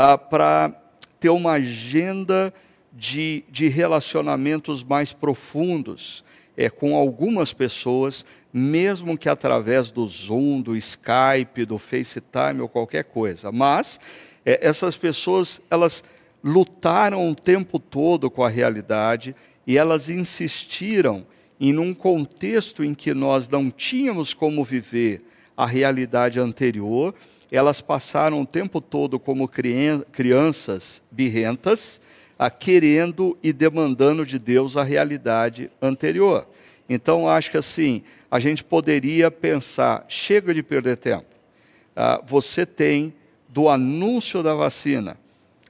ah, 0.00 0.16
para 0.16 0.72
ter 1.18 1.28
uma 1.28 1.54
agenda 1.54 2.54
de, 2.92 3.42
de 3.50 3.66
relacionamentos 3.66 4.84
mais 4.84 5.12
profundos 5.12 6.22
é, 6.56 6.70
com 6.70 6.94
algumas 6.94 7.52
pessoas, 7.52 8.24
mesmo 8.52 9.18
que 9.18 9.28
através 9.28 9.90
do 9.90 10.06
Zoom, 10.06 10.60
do 10.60 10.76
Skype, 10.76 11.64
do 11.66 11.78
FaceTime 11.78 12.60
ou 12.60 12.68
qualquer 12.68 13.02
coisa. 13.06 13.50
Mas 13.50 13.98
é, 14.46 14.64
essas 14.64 14.96
pessoas, 14.96 15.60
elas 15.68 16.04
lutaram 16.44 17.28
o 17.28 17.34
tempo 17.34 17.80
todo 17.80 18.30
com 18.30 18.44
a 18.44 18.48
realidade 18.48 19.34
e 19.66 19.76
elas 19.76 20.08
insistiram 20.08 21.26
em 21.60 21.76
um 21.76 21.92
contexto 21.92 22.84
em 22.84 22.94
que 22.94 23.12
nós 23.12 23.48
não 23.48 23.68
tínhamos 23.68 24.32
como 24.32 24.62
viver 24.62 25.24
a 25.56 25.66
realidade 25.66 26.38
anterior, 26.38 27.16
elas 27.50 27.80
passaram 27.80 28.42
o 28.42 28.46
tempo 28.46 28.80
todo 28.80 29.18
como 29.18 29.48
crianças 29.48 31.02
birrentas, 31.10 32.00
a 32.38 32.50
querendo 32.50 33.36
e 33.42 33.52
demandando 33.52 34.24
de 34.24 34.38
Deus 34.38 34.76
a 34.76 34.82
realidade 34.82 35.70
anterior. 35.82 36.46
Então, 36.88 37.28
acho 37.28 37.50
que 37.50 37.56
assim, 37.56 38.02
a 38.30 38.38
gente 38.38 38.62
poderia 38.62 39.30
pensar: 39.30 40.04
chega 40.08 40.54
de 40.54 40.62
perder 40.62 40.96
tempo. 40.96 41.26
Ah, 41.96 42.22
você 42.24 42.64
tem, 42.64 43.12
do 43.48 43.68
anúncio 43.68 44.42
da 44.42 44.54
vacina 44.54 45.16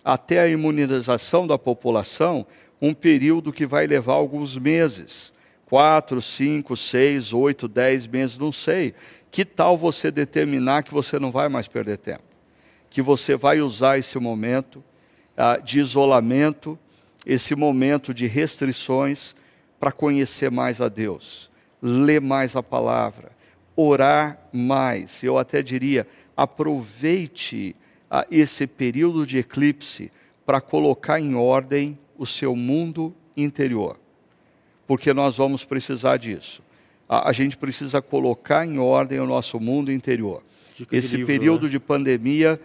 até 0.04 0.40
a 0.40 0.48
imunização 0.48 1.46
da 1.46 1.58
população, 1.58 2.46
um 2.80 2.94
período 2.94 3.52
que 3.52 3.66
vai 3.66 3.86
levar 3.86 4.14
alguns 4.14 4.56
meses 4.56 5.32
quatro, 5.68 6.22
cinco, 6.22 6.74
seis, 6.76 7.32
oito, 7.32 7.68
dez 7.68 8.06
meses, 8.06 8.38
não 8.38 8.50
sei. 8.50 8.94
Que 9.30 9.44
tal 9.44 9.76
você 9.76 10.10
determinar 10.10 10.82
que 10.82 10.92
você 10.92 11.18
não 11.18 11.30
vai 11.30 11.48
mais 11.48 11.68
perder 11.68 11.98
tempo? 11.98 12.22
Que 12.90 13.02
você 13.02 13.36
vai 13.36 13.60
usar 13.60 13.98
esse 13.98 14.18
momento 14.18 14.82
ah, 15.36 15.58
de 15.58 15.78
isolamento, 15.78 16.78
esse 17.26 17.54
momento 17.54 18.14
de 18.14 18.26
restrições, 18.26 19.34
para 19.78 19.92
conhecer 19.92 20.50
mais 20.50 20.80
a 20.80 20.88
Deus, 20.88 21.50
ler 21.80 22.20
mais 22.20 22.56
a 22.56 22.62
palavra, 22.62 23.30
orar 23.76 24.38
mais. 24.52 25.22
Eu 25.22 25.38
até 25.38 25.62
diria, 25.62 26.06
aproveite 26.36 27.76
esse 28.30 28.66
período 28.66 29.26
de 29.26 29.38
eclipse 29.38 30.10
para 30.44 30.60
colocar 30.60 31.20
em 31.20 31.34
ordem 31.34 31.98
o 32.16 32.26
seu 32.26 32.56
mundo 32.56 33.14
interior, 33.36 33.98
porque 34.86 35.12
nós 35.12 35.36
vamos 35.36 35.64
precisar 35.64 36.16
disso. 36.16 36.62
A, 37.08 37.30
a 37.30 37.32
gente 37.32 37.56
precisa 37.56 38.02
colocar 38.02 38.66
em 38.66 38.78
ordem 38.78 39.18
o 39.18 39.26
nosso 39.26 39.58
mundo 39.58 39.90
interior. 39.90 40.42
Dica 40.76 40.96
Esse 40.96 41.16
livro, 41.16 41.26
período 41.26 41.64
né? 41.64 41.70
de 41.70 41.80
pandemia 41.80 42.60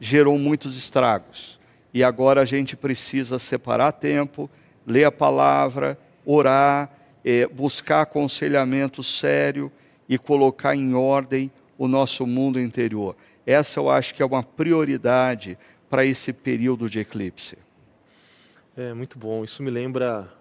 gerou 0.00 0.38
muitos 0.38 0.76
estragos. 0.76 1.60
E 1.94 2.02
agora 2.02 2.40
a 2.40 2.44
gente 2.44 2.74
precisa 2.74 3.38
separar 3.38 3.92
tempo, 3.92 4.50
ler 4.86 5.04
a 5.04 5.12
palavra, 5.12 5.98
orar, 6.24 6.90
é, 7.24 7.46
buscar 7.46 8.02
aconselhamento 8.02 9.02
sério 9.02 9.70
e 10.08 10.18
colocar 10.18 10.74
em 10.74 10.94
ordem 10.94 11.50
o 11.78 11.86
nosso 11.86 12.26
mundo 12.26 12.58
interior. 12.58 13.16
Essa 13.46 13.80
eu 13.80 13.90
acho 13.90 14.14
que 14.14 14.22
é 14.22 14.26
uma 14.26 14.42
prioridade 14.42 15.58
para 15.90 16.04
esse 16.04 16.32
período 16.32 16.88
de 16.88 17.00
eclipse. 17.00 17.58
É 18.76 18.94
muito 18.94 19.18
bom. 19.18 19.44
Isso 19.44 19.62
me 19.62 19.70
lembra 19.70 20.32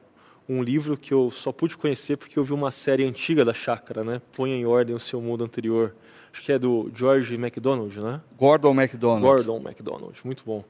um 0.51 0.61
livro 0.61 0.97
que 0.97 1.13
eu 1.13 1.31
só 1.31 1.53
pude 1.53 1.77
conhecer 1.77 2.17
porque 2.17 2.37
eu 2.37 2.43
vi 2.43 2.51
uma 2.51 2.71
série 2.71 3.05
antiga 3.05 3.45
da 3.45 3.53
Chácara, 3.53 4.03
né? 4.03 4.21
Ponha 4.33 4.53
em 4.53 4.65
ordem 4.65 4.93
o 4.93 4.99
seu 4.99 5.21
mundo 5.21 5.45
anterior. 5.45 5.95
Acho 6.33 6.41
que 6.41 6.51
é 6.51 6.59
do 6.59 6.91
George 6.93 7.37
MacDonald, 7.37 7.97
né? 7.97 8.19
Gordon 8.37 8.73
MacDonald. 8.73 9.21
Gordon 9.21 9.59
MacDonald, 9.61 10.19
muito 10.25 10.43
bom. 10.45 10.63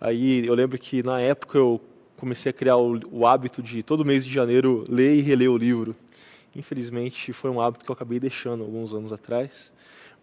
Aí 0.00 0.46
eu 0.46 0.54
lembro 0.54 0.78
que 0.78 1.02
na 1.02 1.20
época 1.20 1.58
eu 1.58 1.80
comecei 2.16 2.50
a 2.50 2.52
criar 2.52 2.76
o, 2.76 3.00
o 3.10 3.26
hábito 3.26 3.60
de 3.60 3.82
todo 3.82 4.04
mês 4.04 4.24
de 4.24 4.32
janeiro 4.32 4.84
ler 4.88 5.16
e 5.16 5.20
reler 5.20 5.50
o 5.50 5.56
livro. 5.56 5.96
Infelizmente 6.54 7.32
foi 7.32 7.50
um 7.50 7.60
hábito 7.60 7.84
que 7.84 7.90
eu 7.90 7.94
acabei 7.94 8.20
deixando 8.20 8.62
alguns 8.62 8.92
anos 8.92 9.12
atrás, 9.12 9.72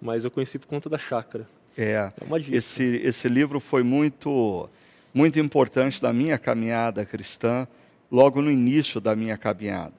mas 0.02 0.24
eu 0.24 0.32
conheci 0.32 0.58
por 0.58 0.68
conta 0.68 0.90
da 0.90 0.98
chácara. 0.98 1.46
É, 1.78 1.94
é 1.94 2.12
esse, 2.50 3.02
esse 3.04 3.28
livro 3.28 3.60
foi 3.60 3.84
muito, 3.84 4.70
muito 5.14 5.38
importante 5.38 6.02
na 6.02 6.14
minha 6.14 6.38
caminhada 6.38 7.06
cristã, 7.06 7.68
logo 8.12 8.42
no 8.42 8.52
início 8.52 9.00
da 9.00 9.16
minha 9.16 9.38
caminhada. 9.38 9.94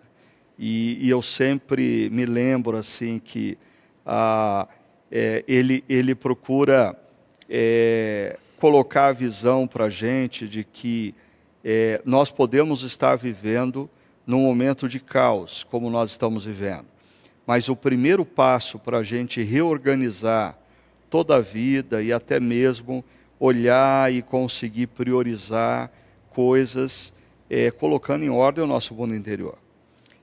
E, 0.59 0.99
e 1.05 1.09
eu 1.09 1.23
sempre 1.23 2.11
me 2.11 2.27
lembro 2.27 2.77
assim 2.77 3.19
que 3.19 3.57
ah, 4.05 4.69
é, 5.11 5.43
ele, 5.49 5.83
ele 5.89 6.15
procura 6.15 6.97
é, 7.49 8.39
colocar 8.59 9.07
a 9.09 9.13
visão 9.13 9.67
para 9.67 9.87
a 9.87 9.91
gente 9.91 10.47
de 10.47 10.63
que 10.63 11.15
é, 11.65 12.01
nós 12.05 12.31
podemos 12.31 12.83
estar 12.83 13.17
vivendo 13.17 13.89
num 14.27 14.43
momento 14.43 14.89
de 14.89 15.01
caos, 15.01 15.65
como 15.65 15.91
nós 15.91 16.11
estamos 16.11 16.45
vivendo. 16.45 16.87
Mas 17.47 17.69
o 17.69 17.75
primeiro 17.75 18.25
passo 18.25 18.79
para 18.79 18.99
a 18.99 19.03
gente 19.03 19.43
reorganizar 19.43 20.59
toda 21.11 21.37
a 21.37 21.41
vida 21.41 22.03
e 22.03 22.13
até 22.13 22.39
mesmo 22.39 23.05
olhar 23.39 24.13
e 24.13 24.23
conseguir 24.23 24.87
priorizar 24.87 25.91
coisas, 26.31 27.13
é, 27.53 27.71
colocando 27.71 28.25
em 28.25 28.31
ordem 28.31 28.65
o 28.65 28.67
nosso 28.67 28.95
mundo 28.95 29.15
interior. 29.15 29.59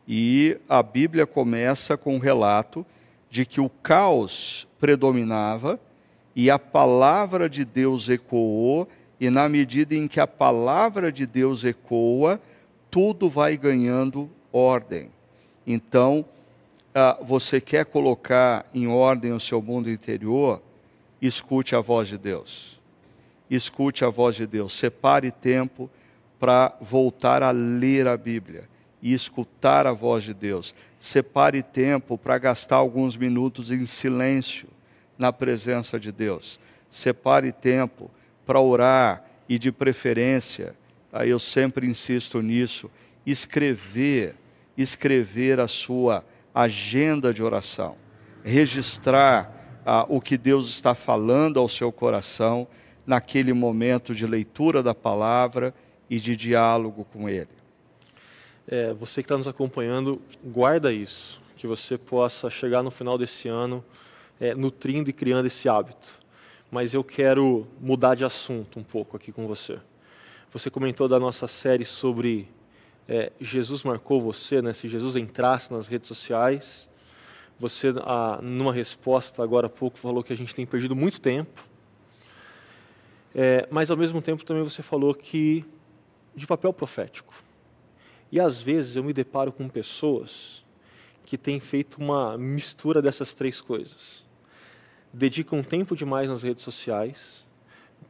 E 0.08 0.58
a 0.68 0.82
Bíblia 0.82 1.28
começa 1.28 1.96
com 1.96 2.16
um 2.16 2.18
relato 2.18 2.84
de 3.30 3.46
que 3.46 3.62
o 3.62 3.70
caos 3.70 4.68
predominava 4.80 5.80
e 6.36 6.50
a 6.50 6.58
palavra 6.58 7.48
de 7.48 7.64
Deus 7.64 8.10
ecoou 8.10 8.88
e 9.20 9.30
na 9.30 9.48
medida 9.48 9.94
em 9.94 10.08
que 10.08 10.20
a 10.20 10.26
palavra 10.26 11.12
de 11.12 11.28
Deus 11.28 11.64
ecoa, 11.64 12.42
tudo 12.90 13.30
vai 13.30 13.56
ganhando 13.56 14.28
ordem. 14.52 15.12
Então, 15.68 16.26
ah, 16.96 17.20
você 17.22 17.62
quer 17.62 17.86
colocar 17.86 18.66
em 18.74 18.88
ordem 18.88 19.34
o 19.34 19.40
seu 19.40 19.62
mundo 19.62 19.92
interior? 19.92 20.64
Escute 21.22 21.76
a 21.76 21.80
voz 21.80 22.08
de 22.08 22.18
Deus. 22.18 22.80
Escute 23.52 24.04
a 24.04 24.10
voz 24.10 24.36
de 24.36 24.48
Deus. 24.48 24.74
Separe 24.74 25.30
tempo 25.30 25.92
para 26.40 26.76
voltar 26.80 27.44
a 27.44 27.52
ler 27.52 28.08
a 28.08 28.16
Bíblia 28.16 28.70
e 29.02 29.14
escutar 29.14 29.86
a 29.86 29.92
voz 29.92 30.24
de 30.24 30.34
Deus. 30.34 30.74
Separe 31.00 31.62
tempo 31.62 32.18
para 32.18 32.38
gastar 32.38 32.78
alguns 32.78 33.18
minutos 33.18 33.72
em 33.72 33.86
silêncio 33.86 34.68
na 35.18 35.34
presença 35.34 36.00
de 36.00 36.12
Deus. 36.12 36.60
Separe 36.90 37.52
tempo 37.52 38.10
para 38.46 38.60
orar 38.60 39.24
e, 39.48 39.60
de 39.60 39.72
preferência, 39.72 40.76
aí 41.12 41.30
eu 41.30 41.40
sempre 41.40 41.88
insisto 41.88 42.42
nisso, 42.42 42.90
escrever, 43.26 44.36
escrever 44.78 45.60
a 45.60 45.68
sua 45.68 46.24
agenda 46.54 47.34
de 47.34 47.44
oração, 47.44 47.96
registrar 48.44 49.82
ah, 49.86 50.06
o 50.08 50.20
que 50.20 50.38
Deus 50.38 50.68
está 50.70 50.96
falando 50.96 51.60
ao 51.60 51.70
seu 51.70 51.92
coração 51.92 52.68
naquele 53.06 53.54
momento 53.54 54.14
de 54.14 54.26
leitura 54.26 54.84
da 54.84 54.94
palavra 54.94 55.74
e 56.10 56.20
de 56.20 56.36
diálogo 56.36 57.06
com 57.06 57.30
Ele. 57.30 57.48
É, 58.68 58.94
você 58.94 59.22
que 59.22 59.26
está 59.26 59.38
nos 59.38 59.48
acompanhando, 59.48 60.22
guarda 60.44 60.92
isso, 60.92 61.42
que 61.56 61.68
você 61.68 61.98
possa 61.98 62.50
chegar 62.50 62.84
no 62.84 62.92
final 62.92 63.18
desse 63.18 63.48
ano 63.48 63.84
é, 64.40 64.54
nutrindo 64.54 65.10
e 65.10 65.14
criando 65.14 65.48
esse 65.48 65.68
hábito 65.68 66.20
mas 66.72 66.94
eu 66.94 67.04
quero 67.04 67.68
mudar 67.80 68.16
de 68.16 68.24
assunto 68.24 68.80
um 68.80 68.84
pouco 68.84 69.18
aqui 69.18 69.32
com 69.32 69.48
você. 69.48 69.80
Você 70.54 70.70
comentou 70.70 71.08
da 71.08 71.20
nossa 71.20 71.48
série 71.48 71.86
sobre 71.86 72.48
é, 73.08 73.32
Jesus 73.40 73.84
marcou 73.84 74.22
você, 74.22 74.62
né? 74.62 74.74
se 74.74 74.88
Jesus 74.88 75.16
entrasse 75.16 75.72
nas 75.74 75.88
redes 75.88 76.08
sociais. 76.08 76.88
Você, 77.60 77.88
numa 78.42 78.72
resposta 78.72 79.44
agora 79.44 79.68
há 79.68 79.70
pouco, 79.70 79.98
falou 79.98 80.24
que 80.24 80.32
a 80.32 80.38
gente 80.38 80.56
tem 80.56 80.66
perdido 80.66 80.96
muito 80.96 81.20
tempo. 81.20 81.68
É, 83.36 83.68
mas, 83.70 83.92
ao 83.92 83.98
mesmo 83.98 84.22
tempo, 84.22 84.46
também 84.46 84.64
você 84.64 84.82
falou 84.82 85.14
que 85.14 85.66
de 86.36 86.48
papel 86.48 86.74
profético. 86.74 87.34
E, 88.32 88.40
às 88.40 88.62
vezes, 88.62 88.96
eu 88.96 89.04
me 89.04 89.14
deparo 89.14 89.52
com 89.52 89.68
pessoas 89.68 90.64
que 91.26 91.38
têm 91.38 91.60
feito 91.60 92.00
uma 92.00 92.38
mistura 92.38 93.02
dessas 93.02 93.34
três 93.34 93.60
coisas 93.62 94.30
dedicam 95.14 95.64
tempo 95.64 95.96
demais 95.96 96.30
nas 96.30 96.44
redes 96.44 96.64
sociais, 96.64 97.46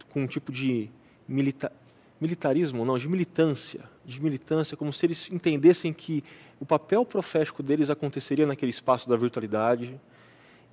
com 0.09 0.23
um 0.23 0.27
tipo 0.27 0.51
de 0.51 0.89
milita 1.27 1.71
militarismo, 2.19 2.83
não, 2.83 2.97
de 2.97 3.07
militância, 3.07 3.81
de 4.03 4.21
militância, 4.21 4.75
como 4.75 4.91
se 4.91 5.05
eles 5.05 5.29
entendessem 5.31 5.93
que 5.93 6.21
o 6.59 6.65
papel 6.65 7.05
profético 7.05 7.63
deles 7.63 7.89
aconteceria 7.89 8.45
naquele 8.45 8.71
espaço 8.71 9.07
da 9.07 9.15
virtualidade 9.15 9.97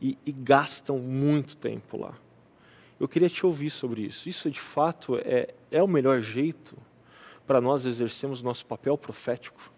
e, 0.03 0.19
e 0.27 0.33
gastam 0.33 0.99
muito 0.99 1.57
tempo 1.57 1.99
lá. 1.99 2.19
Eu 2.99 3.07
queria 3.07 3.31
te 3.31 3.47
ouvir 3.47 3.71
sobre 3.71 4.03
isso. 4.03 4.29
Isso, 4.29 4.51
de 4.51 4.59
fato, 4.59 5.19
é, 5.19 5.55
é 5.71 5.81
o 5.81 5.87
melhor 5.87 6.21
jeito 6.21 6.77
para 7.47 7.61
nós 7.61 7.87
exercermos 7.87 8.43
nosso 8.43 8.67
papel 8.67 8.99
profético? 8.99 9.73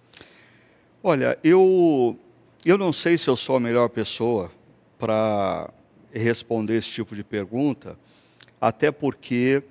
Olha, 1.03 1.39
eu, 1.45 2.19
eu 2.65 2.79
não 2.79 2.93
sei 2.93 3.17
se 3.19 3.29
eu 3.29 3.37
sou 3.37 3.57
a 3.57 3.61
melhor 3.61 3.89
pessoa 3.89 4.51
para 4.99 5.71
responder 6.13 6.77
esse 6.77 6.91
tipo 6.91 7.15
de 7.15 7.23
pergunta, 7.23 7.99
até 8.61 8.91
porque 8.91 9.63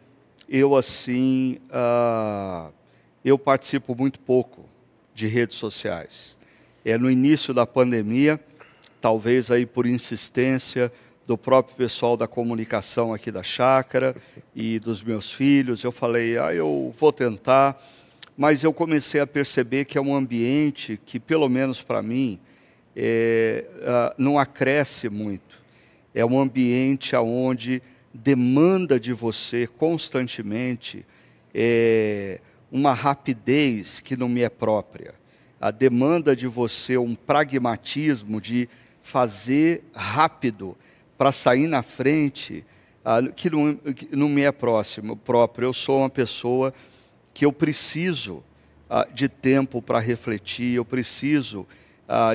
eu 0.47 0.75
assim 0.75 1.59
uh, 1.69 2.71
eu 3.25 3.37
participo 3.37 3.93
muito 3.95 4.19
pouco 4.19 4.65
de 5.13 5.27
redes 5.27 5.57
sociais. 5.57 6.37
É 6.85 6.97
no 6.97 7.11
início 7.11 7.53
da 7.53 7.65
pandemia, 7.65 8.39
talvez 9.01 9.51
aí 9.51 9.65
por 9.65 9.85
insistência 9.85 10.91
do 11.27 11.37
próprio 11.37 11.75
pessoal 11.75 12.15
da 12.15 12.25
comunicação 12.25 13.13
aqui 13.13 13.29
da 13.29 13.43
chácara 13.43 14.15
e 14.55 14.79
dos 14.79 15.03
meus 15.03 15.29
filhos, 15.29 15.83
eu 15.83 15.91
falei, 15.91 16.39
ah, 16.39 16.53
eu 16.53 16.95
vou 16.97 17.11
tentar, 17.11 17.77
mas 18.37 18.63
eu 18.63 18.71
comecei 18.71 19.19
a 19.19 19.27
perceber 19.27 19.83
que 19.83 19.97
é 19.97 20.01
um 20.01 20.15
ambiente 20.15 20.97
que, 21.05 21.19
pelo 21.19 21.49
menos 21.49 21.81
para 21.81 22.01
mim, 22.01 22.39
é, 22.95 23.65
uh, 23.75 24.15
não 24.17 24.39
acresce 24.39 25.09
muito. 25.09 25.61
É 26.15 26.25
um 26.25 26.39
ambiente 26.39 27.13
onde 27.17 27.81
demanda 28.13 28.97
de 28.97 29.11
você 29.11 29.67
constantemente 29.67 31.05
é, 31.53 32.39
uma 32.71 32.93
rapidez 32.93 33.99
que 33.99 34.15
não 34.15 34.29
me 34.29 34.43
é 34.43 34.49
própria. 34.49 35.13
A 35.59 35.71
demanda 35.71 36.33
de 36.33 36.47
você 36.47 36.97
um 36.97 37.15
pragmatismo 37.15 38.39
de 38.39 38.69
fazer 39.01 39.83
rápido 39.93 40.77
para 41.17 41.31
sair 41.31 41.67
na 41.67 41.81
frente, 41.81 42.65
que, 43.35 43.49
não, 43.49 43.75
que 43.75 44.15
não 44.15 44.29
me 44.29 44.43
é 44.43 44.51
próximo, 44.51 45.15
próprio. 45.15 45.67
Eu 45.67 45.73
sou 45.73 45.99
uma 45.99 46.09
pessoa 46.09 46.73
que 47.33 47.45
eu 47.45 47.53
preciso 47.53 48.43
de 49.13 49.27
tempo 49.27 49.81
para 49.81 49.99
refletir, 49.99 50.75
eu 50.75 50.85
preciso 50.85 51.65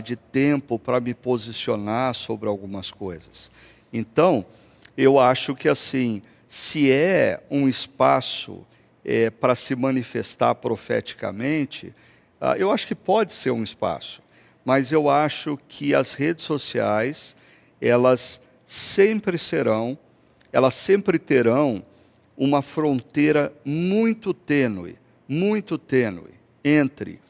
de 0.05 0.16
tempo 0.16 0.78
para 0.78 1.01
me 1.01 1.14
posicionar 1.14 2.14
sobre 2.14 2.49
algumas 2.49 2.91
coisas. 2.91 3.51
Então, 3.93 4.45
eu 4.97 5.18
acho 5.18 5.55
que 5.55 5.68
assim, 5.68 6.22
se 6.49 6.91
é 6.91 7.43
um 7.51 7.68
espaço 7.68 8.66
é, 9.05 9.30
para 9.30 9.55
se 9.55 9.74
manifestar 9.74 10.55
profeticamente, 10.55 11.95
ah, 12.39 12.57
eu 12.59 12.70
acho 12.70 12.87
que 12.87 12.95
pode 12.95 13.33
ser 13.33 13.51
um 13.51 13.62
espaço, 13.62 14.22
mas 14.64 14.93
eu 14.93 15.09
acho 15.09 15.59
que 15.66 15.95
as 15.95 16.12
redes 16.12 16.45
sociais, 16.45 17.35
elas 17.80 18.41
sempre 18.73 19.37
serão, 19.37 19.99
elas 20.51 20.73
sempre 20.73 21.18
terão 21.18 21.85
uma 22.35 22.62
fronteira 22.62 23.53
muito 23.62 24.33
tênue, 24.33 24.97
muito 25.29 25.77
tênue 25.77 26.33
entre 26.64 27.20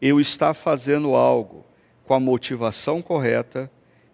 eu 0.00 0.20
estar 0.20 0.54
fazendo 0.54 1.16
algo 1.16 1.64
com 2.06 2.14
a 2.14 2.20
motivação 2.20 3.02
correta 3.02 3.68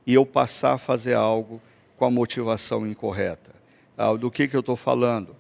e 0.07 0.15
eu 0.15 0.25
passar 0.25 0.73
a 0.73 0.79
fazer 0.79 1.13
algo 1.13 1.61
com 1.99 2.07
a 2.07 2.11
motivação 2.11 2.87
incorreta. 2.87 3.55
Ah, 3.99 4.15
do 4.15 4.31
que, 4.31 4.49
que 4.49 4.57
eu 4.57 4.61
estou 4.61 4.77
falando? 4.77 5.37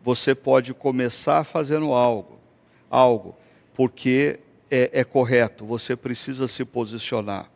Você 0.00 0.32
pode 0.32 0.72
começar 0.72 1.42
fazendo 1.42 1.92
algo, 1.92 2.38
algo, 2.88 3.34
porque 3.74 4.38
é, 4.70 4.90
é 4.92 5.02
correto, 5.02 5.66
você 5.66 5.96
precisa 5.96 6.46
se 6.46 6.64
posicionar, 6.64 7.50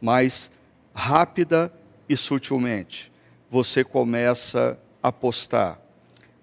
mas 0.00 0.50
rápida 0.92 1.72
e 2.08 2.16
sutilmente 2.16 3.12
você 3.50 3.84
começa 3.84 4.78
a 5.02 5.12
postar, 5.12 5.80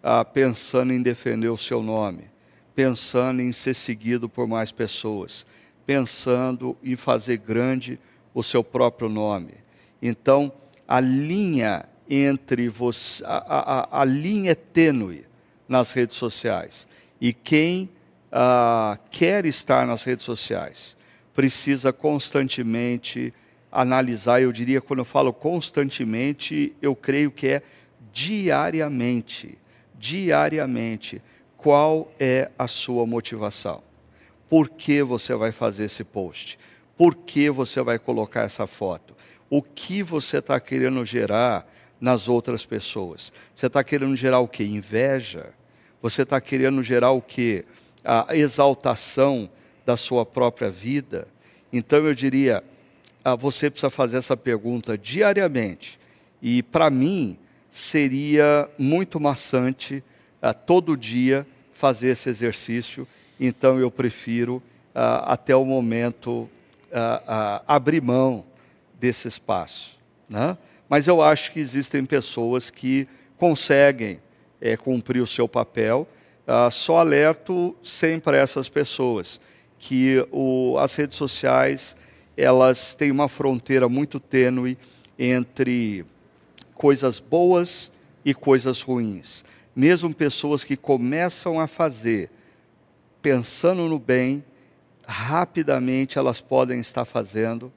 ah, 0.01 0.23
pensando 0.23 0.93
em 0.93 1.01
defender 1.01 1.49
o 1.49 1.57
seu 1.57 1.81
nome, 1.81 2.25
pensando 2.73 3.41
em 3.41 3.51
ser 3.51 3.73
seguido 3.73 4.29
por 4.29 4.47
mais 4.47 4.71
pessoas, 4.71 5.45
pensando 5.85 6.77
em 6.83 6.95
fazer 6.95 7.37
grande 7.37 7.99
o 8.33 8.41
seu 8.41 8.63
próprio 8.63 9.09
nome. 9.09 9.53
Então, 10.01 10.51
a 10.87 10.99
linha 10.99 11.85
entre 12.09 12.69
você, 12.69 13.23
a, 13.25 13.89
a, 13.91 14.01
a 14.01 14.05
linha 14.05 14.51
é 14.51 14.55
tênue 14.55 15.25
nas 15.67 15.93
redes 15.93 16.17
sociais. 16.17 16.87
E 17.19 17.31
quem 17.31 17.89
ah, 18.31 18.97
quer 19.09 19.45
estar 19.45 19.85
nas 19.85 20.03
redes 20.03 20.25
sociais 20.25 20.97
precisa 21.33 21.91
constantemente 21.93 23.33
analisar, 23.73 24.39
eu 24.41 24.51
diria, 24.51 24.79
quando 24.79 24.99
eu 24.99 25.05
falo 25.05 25.33
constantemente, 25.33 26.75
eu 26.81 26.95
creio 26.95 27.31
que 27.31 27.47
é 27.47 27.63
diariamente, 28.13 29.57
diariamente, 29.97 31.21
qual 31.57 32.11
é 32.19 32.51
a 32.57 32.67
sua 32.67 33.07
motivação? 33.07 33.81
Por 34.47 34.69
que 34.69 35.01
você 35.01 35.33
vai 35.33 35.51
fazer 35.51 35.85
esse 35.85 36.03
post? 36.03 36.59
Por 36.95 37.15
que 37.15 37.49
você 37.49 37.81
vai 37.81 37.97
colocar 37.97 38.41
essa 38.41 38.67
foto? 38.67 39.15
O 39.49 39.61
que 39.63 40.03
você 40.03 40.37
está 40.37 40.59
querendo 40.59 41.03
gerar 41.03 41.67
nas 41.99 42.27
outras 42.27 42.63
pessoas? 42.65 43.33
Você 43.55 43.65
está 43.65 43.83
querendo 43.83 44.15
gerar 44.15 44.39
o 44.39 44.47
que? 44.47 44.63
Inveja? 44.63 45.53
Você 46.01 46.21
está 46.21 46.39
querendo 46.39 46.83
gerar 46.83 47.11
o 47.11 47.21
que? 47.21 47.65
A 48.03 48.35
exaltação 48.35 49.49
da 49.83 49.97
sua 49.97 50.25
própria 50.25 50.69
vida? 50.69 51.27
Então 51.71 52.05
eu 52.05 52.13
diria, 52.13 52.63
você 53.37 53.69
precisa 53.69 53.89
fazer 53.89 54.17
essa 54.17 54.35
pergunta 54.35 54.97
diariamente. 54.97 55.97
E 56.41 56.61
para 56.61 56.89
mim 56.89 57.37
seria 57.71 58.69
muito 58.77 59.19
maçante 59.19 60.03
ah, 60.41 60.53
todo 60.53 60.97
dia 60.97 61.47
fazer 61.71 62.09
esse 62.09 62.27
exercício. 62.29 63.07
Então 63.39 63.79
eu 63.79 63.89
prefiro 63.89 64.61
ah, 64.93 65.33
até 65.33 65.55
o 65.55 65.65
momento 65.65 66.49
abrir 67.67 68.03
mão 68.03 68.45
desse 68.99 69.27
espaço. 69.27 69.97
Né? 70.29 70.55
Mas 70.87 71.07
eu 71.07 71.23
acho 71.23 71.51
que 71.51 71.59
existem 71.59 72.05
pessoas 72.05 72.69
que 72.69 73.07
conseguem 73.35 74.19
é, 74.61 74.77
cumprir 74.77 75.19
o 75.19 75.25
seu 75.25 75.47
papel. 75.47 76.07
só 76.71 76.97
alerto 76.97 77.75
sempre 77.83 78.37
essas 78.37 78.69
pessoas 78.69 79.41
que 79.79 80.23
o, 80.31 80.77
as 80.77 80.93
redes 80.93 81.17
sociais 81.17 81.95
elas 82.35 82.95
têm 82.95 83.11
uma 83.11 83.27
fronteira 83.27 83.87
muito 83.87 84.19
tênue 84.19 84.77
entre 85.17 86.05
coisas 86.73 87.19
boas 87.19 87.91
e 88.25 88.33
coisas 88.33 88.81
ruins. 88.81 89.43
Mesmo 89.75 90.13
pessoas 90.13 90.63
que 90.63 90.75
começam 90.75 91.59
a 91.59 91.67
fazer 91.67 92.29
pensando 93.21 93.87
no 93.87 93.97
bem, 93.97 94.43
rapidamente 95.05 96.17
elas 96.17 96.41
podem 96.41 96.79
estar 96.79 97.05
fazendo 97.05 97.71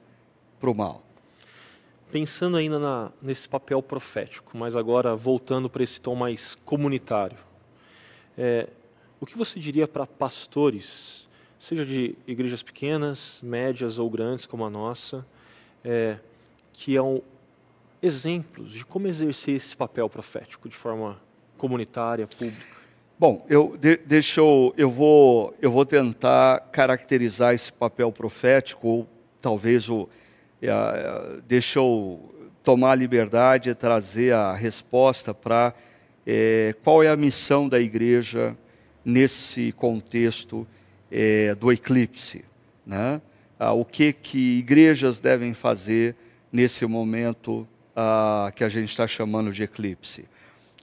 para 0.59 0.69
o 0.69 0.75
mal. 0.75 1.03
Pensando 2.11 2.57
ainda 2.57 2.79
na, 2.79 3.11
nesse 3.21 3.47
papel 3.47 3.81
profético, 3.81 4.57
mas 4.57 4.75
agora 4.75 5.15
voltando 5.15 5.69
para 5.69 5.83
esse 5.83 5.99
tom 5.99 6.15
mais 6.15 6.55
comunitário, 6.65 7.37
é, 8.37 8.67
o 9.19 9.25
que 9.25 9.37
você 9.37 9.59
diria 9.59 9.87
para 9.87 10.05
pastores 10.05 11.26
seja 11.59 11.85
de 11.85 12.15
igrejas 12.27 12.61
pequenas, 12.61 13.39
médias 13.43 13.99
ou 13.99 14.09
grandes 14.09 14.45
como 14.45 14.65
a 14.65 14.69
nossa, 14.69 15.25
é, 15.83 16.17
que 16.73 16.95
são 16.95 17.21
exemplos 18.01 18.71
de 18.71 18.85
como 18.85 19.07
exercer 19.07 19.55
esse 19.55 19.75
papel 19.75 20.09
profético 20.09 20.69
de 20.69 20.75
forma 20.75 21.19
comunitária, 21.57 22.27
pública? 22.27 22.77
Bom, 23.19 23.43
eu 23.49 23.75
de, 23.75 23.97
deixa 23.97 24.41
eu, 24.41 24.73
eu 24.77 24.91
vou 24.91 25.55
eu 25.59 25.71
vou 25.71 25.85
tentar 25.85 26.59
caracterizar 26.71 27.53
esse 27.55 27.73
papel 27.73 28.11
profético 28.11 28.87
ou 28.87 29.07
talvez 29.41 29.89
o 29.89 30.07
é, 30.61 31.41
deixa 31.47 31.79
eu 31.79 32.33
tomar 32.63 32.91
a 32.91 32.95
liberdade 32.95 33.69
de 33.69 33.75
trazer 33.75 34.33
a 34.33 34.53
resposta 34.53 35.33
para 35.33 35.73
é, 36.27 36.75
qual 36.83 37.01
é 37.01 37.07
a 37.07 37.15
missão 37.15 37.67
da 37.67 37.79
igreja 37.79 38.55
nesse 39.03 39.71
contexto 39.71 40.67
é, 41.11 41.55
do 41.55 41.71
eclipse. 41.71 42.43
Né? 42.85 43.21
Ah, 43.59 43.73
o 43.73 43.83
que, 43.83 44.13
que 44.13 44.59
igrejas 44.59 45.19
devem 45.19 45.53
fazer 45.53 46.15
nesse 46.51 46.85
momento 46.85 47.67
ah, 47.95 48.51
que 48.55 48.63
a 48.63 48.69
gente 48.69 48.89
está 48.89 49.07
chamando 49.07 49.51
de 49.51 49.63
eclipse? 49.63 50.25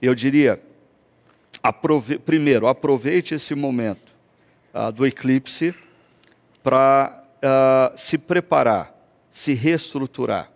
Eu 0.01 0.13
diria, 0.13 0.61
aprove 1.63 2.19
primeiro, 2.19 2.67
aproveite 2.67 3.33
esse 3.35 3.55
momento 3.55 4.13
ah, 4.73 4.91
do 4.91 5.05
eclipse 5.05 5.73
para 6.61 7.23
ah, 7.41 7.93
se 7.95 8.17
preparar, 8.17 8.93
se 9.31 9.53
reestruturar. 9.53 10.51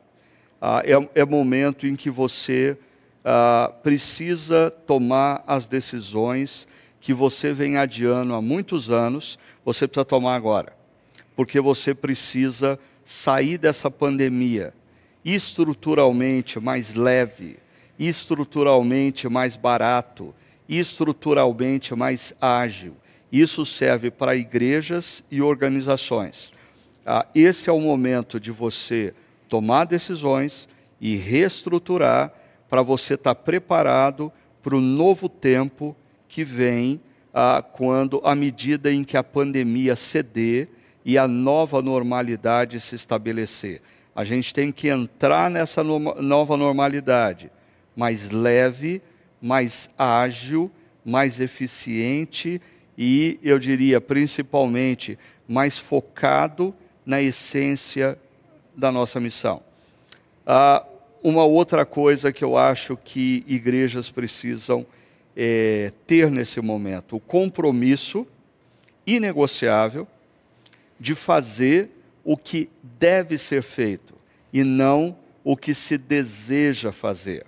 Ah, 0.62 0.82
é, 0.84 1.22
é 1.22 1.26
momento 1.26 1.88
em 1.88 1.96
que 1.96 2.10
você 2.10 2.78
ah, 3.24 3.72
precisa 3.82 4.72
tomar 4.86 5.44
as 5.48 5.68
decisões 5.68 6.68
que 7.00 7.14
você 7.14 7.54
vem 7.54 7.78
adiando 7.78 8.34
há 8.34 8.42
muitos 8.42 8.90
anos, 8.90 9.40
você 9.74 9.88
precisa 9.88 10.06
tomar 10.06 10.34
agora. 10.34 10.74
Porque 11.36 11.60
você 11.60 11.94
precisa 11.94 12.80
sair 13.06 13.58
dessa 13.58 13.90
pandemia 13.92 14.74
estruturalmente 15.24 16.60
mais 16.60 16.96
leve, 16.96 17.60
estruturalmente 18.00 19.30
mais 19.30 19.56
barato, 19.56 20.34
estruturalmente 20.68 21.94
mais 21.94 22.34
ágil. 22.42 22.96
Isso 23.32 23.64
serve 23.64 24.10
para 24.10 24.36
igrejas 24.36 25.24
e 25.30 25.40
organizações. 25.40 26.52
Ah, 27.06 27.28
esse 27.36 27.70
é 27.70 27.74
o 27.74 27.80
momento 27.80 28.40
de 28.40 28.50
você 28.50 29.14
tomar 29.48 29.86
decisões 29.86 30.68
e 31.00 31.16
reestruturar 31.16 32.34
para 32.68 32.82
você 32.82 33.14
estar 33.14 33.36
tá 33.36 33.42
preparado 33.42 34.32
para 34.64 34.76
o 34.76 34.82
novo 34.82 35.30
tempo 35.30 35.96
que 36.28 36.44
vem 36.44 37.00
ah, 37.34 37.62
quando, 37.62 38.22
à 38.24 38.36
medida 38.36 38.92
em 38.92 39.04
que 39.04 39.18
a 39.18 39.24
pandemia 39.24 39.96
ceder 39.96 40.68
e 41.06 41.18
a 41.18 41.28
nova 41.28 41.82
normalidade 41.82 42.80
se 42.80 42.96
estabelecer. 42.96 43.82
A 44.16 44.24
gente 44.24 44.54
tem 44.54 44.72
que 44.72 44.90
entrar 44.90 45.50
nessa 45.50 45.84
no 45.84 46.00
nova 46.22 46.58
normalidade, 46.58 47.52
mais 47.96 48.30
leve, 48.30 49.02
mais 49.42 49.90
ágil, 49.98 50.70
mais 51.06 51.40
eficiente 51.40 52.62
e, 52.98 53.40
eu 53.42 53.58
diria, 53.58 54.02
principalmente, 54.02 55.18
mais 55.48 55.78
focado 55.78 56.76
na 57.06 57.22
essência 57.22 58.20
da 58.76 58.92
nossa 58.92 59.20
missão. 59.20 59.62
Ah, 60.46 60.86
uma 61.24 61.44
outra 61.44 61.86
coisa 61.86 62.32
que 62.32 62.44
eu 62.44 62.58
acho 62.58 62.98
que 62.98 63.44
igrejas 63.48 64.10
precisam 64.10 64.86
é, 65.42 65.94
ter 66.06 66.30
nesse 66.30 66.60
momento 66.60 67.16
o 67.16 67.20
compromisso 67.20 68.28
inegociável 69.08 70.06
de 71.00 71.16
fazer 71.16 71.90
o 72.26 72.36
que 72.36 72.70
deve 72.84 73.38
ser 73.38 73.64
feito 73.64 74.16
e 74.52 74.66
não 74.66 75.16
o 75.42 75.56
que 75.56 75.74
se 75.74 75.98
deseja 75.98 76.92
fazer. 76.92 77.46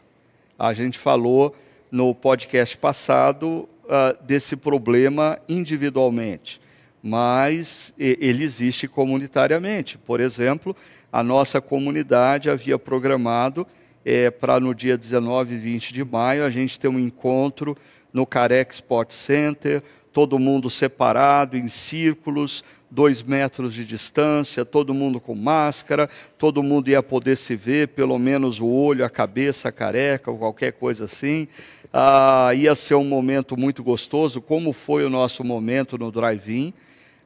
A 0.58 0.72
gente 0.72 0.98
falou 0.98 1.54
no 1.92 2.16
podcast 2.16 2.78
passado 2.78 3.68
uh, 3.84 4.24
desse 4.24 4.56
problema 4.56 5.38
individualmente, 5.50 6.62
mas 7.04 7.94
ele 8.00 8.46
existe 8.46 8.88
comunitariamente. 8.88 9.98
Por 9.98 10.22
exemplo, 10.22 10.74
a 11.12 11.22
nossa 11.22 11.60
comunidade 11.60 12.50
havia 12.50 12.80
programado 12.80 13.68
é, 14.06 14.32
para 14.32 14.60
no 14.60 14.74
dia 14.74 14.98
19 14.98 15.56
e 15.56 15.58
20 15.58 15.94
de 15.94 16.04
maio 16.04 16.44
a 16.44 16.50
gente 16.50 16.80
ter 16.80 16.88
um 16.88 17.00
encontro 17.00 17.78
no 18.12 18.26
Carex 18.26 18.76
Sport 18.76 19.12
Center, 19.12 19.82
todo 20.12 20.40
mundo 20.40 20.70
separado 20.70 21.56
em 21.56 21.68
círculos, 21.70 22.64
dois 22.90 23.24
metros 23.24 23.74
de 23.74 23.86
distância, 23.86 24.66
todo 24.66 24.94
mundo 24.94 25.20
com 25.22 25.34
máscara, 25.34 26.10
todo 26.38 26.62
mundo 26.62 26.90
ia 26.90 27.02
poder 27.02 27.38
se 27.38 27.56
ver, 27.56 27.88
pelo 27.90 28.20
menos 28.20 28.60
o 28.60 28.68
olho, 28.68 29.06
a 29.06 29.10
cabeça, 29.10 29.70
a 29.70 29.72
careca, 29.72 30.30
ou 30.30 30.38
qualquer 30.38 30.74
coisa 30.74 31.06
assim. 31.06 31.48
Ah, 31.94 32.52
ia 32.54 32.76
ser 32.76 32.96
um 32.96 33.06
momento 33.06 33.56
muito 33.56 33.82
gostoso, 33.82 34.42
como 34.42 34.74
foi 34.74 35.06
o 35.06 35.10
nosso 35.10 35.44
momento 35.44 35.98
no 35.98 36.12
drive-in. 36.12 36.74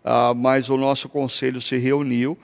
ah, 0.03 0.33
mas 0.35 0.69
o 0.69 0.77
nosso 0.77 1.09
conselho 1.09 1.59
se 1.59 1.77
reuniu 1.77 2.37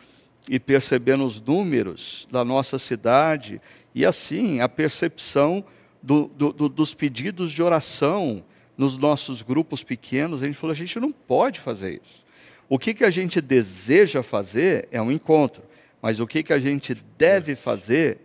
e 0.49 0.59
percebendo 0.59 1.23
os 1.23 1.39
números 1.39 2.27
da 2.31 2.43
nossa 2.43 2.79
cidade 2.79 3.61
e 3.93 4.05
assim 4.05 4.59
a 4.59 4.69
percepção 4.69 5.63
do, 6.01 6.27
do, 6.27 6.53
do, 6.53 6.69
dos 6.69 6.93
pedidos 6.93 7.51
de 7.51 7.61
oração 7.61 8.43
nos 8.77 8.97
nossos 8.97 9.41
grupos 9.41 9.83
pequenos, 9.83 10.41
a 10.41 10.45
gente 10.45 10.57
falou: 10.57 10.73
a 10.73 10.77
gente 10.77 10.99
não 10.99 11.11
pode 11.11 11.59
fazer 11.59 12.01
isso. 12.03 12.21
O 12.67 12.79
que, 12.79 12.93
que 12.93 13.03
a 13.03 13.09
gente 13.09 13.41
deseja 13.41 14.23
fazer 14.23 14.87
é 14.91 15.01
um 15.01 15.11
encontro, 15.11 15.61
mas 16.01 16.19
o 16.19 16.27
que, 16.27 16.41
que 16.41 16.53
a 16.53 16.59
gente 16.59 16.95
deve 17.17 17.55
fazer 17.55 18.19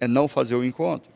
é 0.00 0.08
não 0.08 0.26
fazer 0.26 0.54
o 0.54 0.64
encontro. 0.64 1.12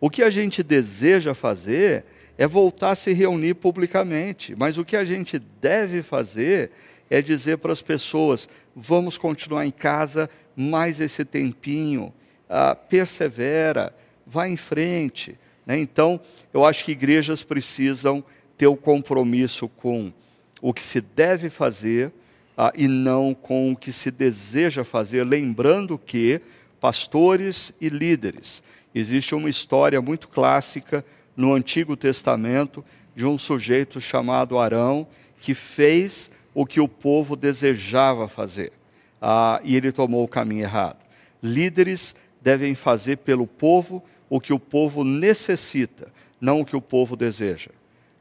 O 0.00 0.10
que 0.10 0.22
a 0.22 0.30
gente 0.30 0.62
deseja 0.62 1.34
fazer 1.34 2.04
é 2.36 2.46
voltar 2.46 2.90
a 2.90 2.96
se 2.96 3.12
reunir 3.12 3.54
publicamente, 3.54 4.54
mas 4.56 4.76
o 4.76 4.84
que 4.84 4.96
a 4.96 5.04
gente 5.04 5.38
deve 5.38 6.02
fazer 6.02 6.72
é 7.08 7.22
dizer 7.22 7.58
para 7.58 7.72
as 7.72 7.82
pessoas: 7.82 8.48
vamos 8.74 9.16
continuar 9.16 9.66
em 9.66 9.70
casa 9.70 10.28
mais 10.56 11.00
esse 11.00 11.24
tempinho, 11.24 12.12
ah, 12.48 12.74
persevera, 12.74 13.94
vá 14.26 14.48
em 14.48 14.56
frente. 14.56 15.38
Né? 15.66 15.78
Então, 15.78 16.20
eu 16.52 16.64
acho 16.64 16.84
que 16.84 16.92
igrejas 16.92 17.42
precisam 17.42 18.22
ter 18.56 18.66
o 18.66 18.76
compromisso 18.76 19.68
com 19.68 20.12
o 20.60 20.72
que 20.72 20.82
se 20.82 21.00
deve 21.00 21.50
fazer 21.50 22.12
ah, 22.56 22.72
e 22.74 22.88
não 22.88 23.34
com 23.34 23.72
o 23.72 23.76
que 23.76 23.92
se 23.92 24.10
deseja 24.10 24.84
fazer, 24.84 25.24
lembrando 25.24 25.98
que 25.98 26.40
pastores 26.80 27.72
e 27.80 27.88
líderes, 27.88 28.62
existe 28.94 29.34
uma 29.34 29.48
história 29.48 30.00
muito 30.00 30.28
clássica 30.28 31.04
no 31.36 31.52
Antigo 31.52 31.96
Testamento 31.96 32.84
de 33.16 33.26
um 33.26 33.38
sujeito 33.38 34.00
chamado 34.00 34.58
Arão 34.58 35.06
que 35.40 35.54
fez 35.54 36.30
o 36.54 36.64
que 36.64 36.80
o 36.80 36.88
povo 36.88 37.36
desejava 37.36 38.28
fazer 38.28 38.72
ah, 39.20 39.60
e 39.64 39.76
ele 39.76 39.90
tomou 39.90 40.22
o 40.22 40.28
caminho 40.28 40.62
errado. 40.62 40.98
Líderes 41.42 42.14
devem 42.44 42.74
fazer 42.74 43.16
pelo 43.16 43.46
povo 43.46 44.04
o 44.28 44.38
que 44.38 44.52
o 44.52 44.58
povo 44.58 45.02
necessita, 45.02 46.12
não 46.38 46.60
o 46.60 46.64
que 46.64 46.76
o 46.76 46.80
povo 46.80 47.16
deseja. 47.16 47.70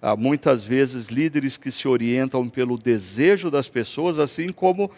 Há 0.01 0.15
muitas 0.15 0.63
vezes 0.63 1.07
líderes 1.07 1.57
que 1.57 1.69
se 1.69 1.87
orientam 1.87 2.47
pelo 2.47 2.77
desejo 2.77 3.51
das 3.51 3.67
pessoas, 3.67 4.17
assim 4.17 4.47
como 4.47 4.89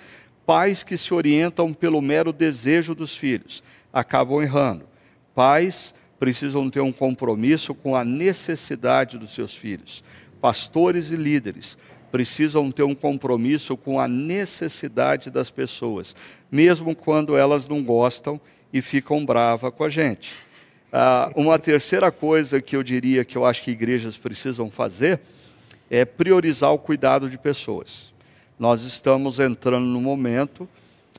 pais 0.45 0.84
que 0.84 0.95
se 0.95 1.11
orientam 1.13 1.73
pelo 1.73 2.01
mero 2.01 2.32
desejo 2.32 2.93
dos 2.93 3.17
filhos, 3.17 3.63
acabam 3.91 4.41
errando. 4.41 4.86
Pais 5.34 5.93
precisam 6.19 6.69
ter 6.69 6.82
um 6.82 6.91
compromisso 6.91 7.73
com 7.73 7.95
a 7.95 8.05
necessidade 8.05 9.17
dos 9.17 9.34
seus 9.34 9.55
filhos. 9.55 10.03
Pastores 10.39 11.09
e 11.09 11.15
líderes 11.15 11.78
precisam 12.11 12.71
ter 12.71 12.84
um 12.84 12.95
compromisso 12.95 13.76
com 13.76 13.99
a 13.99 14.07
necessidade 14.07 15.30
das 15.30 15.49
pessoas, 15.49 16.15
mesmo 16.51 16.95
quando 16.95 17.36
elas 17.36 17.67
não 17.67 17.84
gostam 17.84 18.39
e 18.76 18.82
ficam 18.82 19.26
bravas 19.26 19.73
com 19.73 19.86
a 19.86 19.89
gente. 19.89 20.34
Ah, 20.91 21.32
uma 21.34 21.57
terceira 21.57 22.11
coisa 22.11 22.61
que 22.61 22.76
eu 22.76 22.84
diria 22.84 23.23
que 23.23 23.38
eu 23.38 23.45
acho 23.45 23.63
que 23.63 23.71
igrejas 23.71 24.17
precisam 24.17 24.69
fazer 24.69 25.21
é 25.89 26.03
priorizar 26.03 26.73
o 26.73 26.78
cuidado 26.78 27.30
de 27.30 27.38
pessoas. 27.38 28.13
Nós 28.59 28.84
estamos 28.84 29.39
entrando 29.39 29.86
no 29.86 30.01
momento 30.01 30.67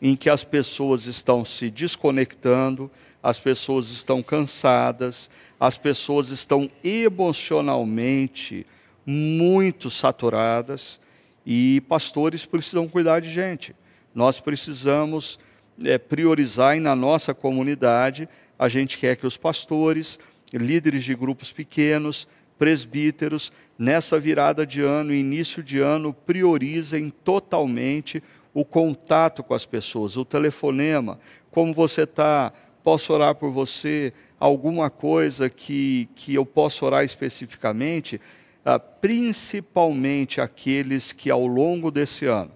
em 0.02 0.14
que 0.14 0.28
as 0.28 0.44
pessoas 0.44 1.06
estão 1.06 1.46
se 1.46 1.70
desconectando, 1.70 2.90
as 3.22 3.38
pessoas 3.38 3.88
estão 3.88 4.22
cansadas, 4.22 5.30
as 5.58 5.78
pessoas 5.78 6.28
estão 6.28 6.70
emocionalmente 6.84 8.66
muito 9.06 9.88
saturadas 9.88 11.00
e 11.46 11.80
pastores 11.88 12.44
precisam 12.44 12.86
cuidar 12.86 13.20
de 13.20 13.32
gente. 13.32 13.74
Nós 14.14 14.40
precisamos 14.40 15.38
é, 15.84 15.98
priorizar 15.98 16.76
e 16.76 16.80
na 16.80 16.94
nossa 16.94 17.34
comunidade 17.34 18.28
a 18.58 18.68
gente 18.68 18.98
quer 18.98 19.16
que 19.16 19.26
os 19.26 19.36
pastores, 19.36 20.18
líderes 20.52 21.04
de 21.04 21.14
grupos 21.14 21.52
pequenos, 21.52 22.26
presbíteros, 22.58 23.52
nessa 23.78 24.18
virada 24.18 24.66
de 24.66 24.80
ano, 24.80 25.12
início 25.12 25.62
de 25.62 25.78
ano, 25.78 26.12
priorizem 26.12 27.10
totalmente 27.22 28.22
o 28.54 28.64
contato 28.64 29.42
com 29.42 29.52
as 29.52 29.66
pessoas, 29.66 30.16
o 30.16 30.24
telefonema, 30.24 31.20
como 31.50 31.74
você 31.74 32.02
está, 32.04 32.52
posso 32.82 33.12
orar 33.12 33.34
por 33.34 33.50
você, 33.50 34.12
alguma 34.40 34.88
coisa 34.88 35.50
que, 35.50 36.08
que 36.14 36.34
eu 36.34 36.46
possa 36.46 36.84
orar 36.84 37.04
especificamente, 37.04 38.20
ah, 38.64 38.78
principalmente 38.78 40.40
aqueles 40.40 41.12
que 41.12 41.30
ao 41.30 41.46
longo 41.46 41.90
desse 41.90 42.24
ano 42.24 42.50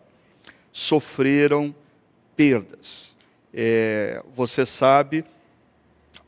sofreram 0.72 1.74
perdas. 2.34 3.09
É, 3.52 4.22
você 4.34 4.64
sabe 4.64 5.24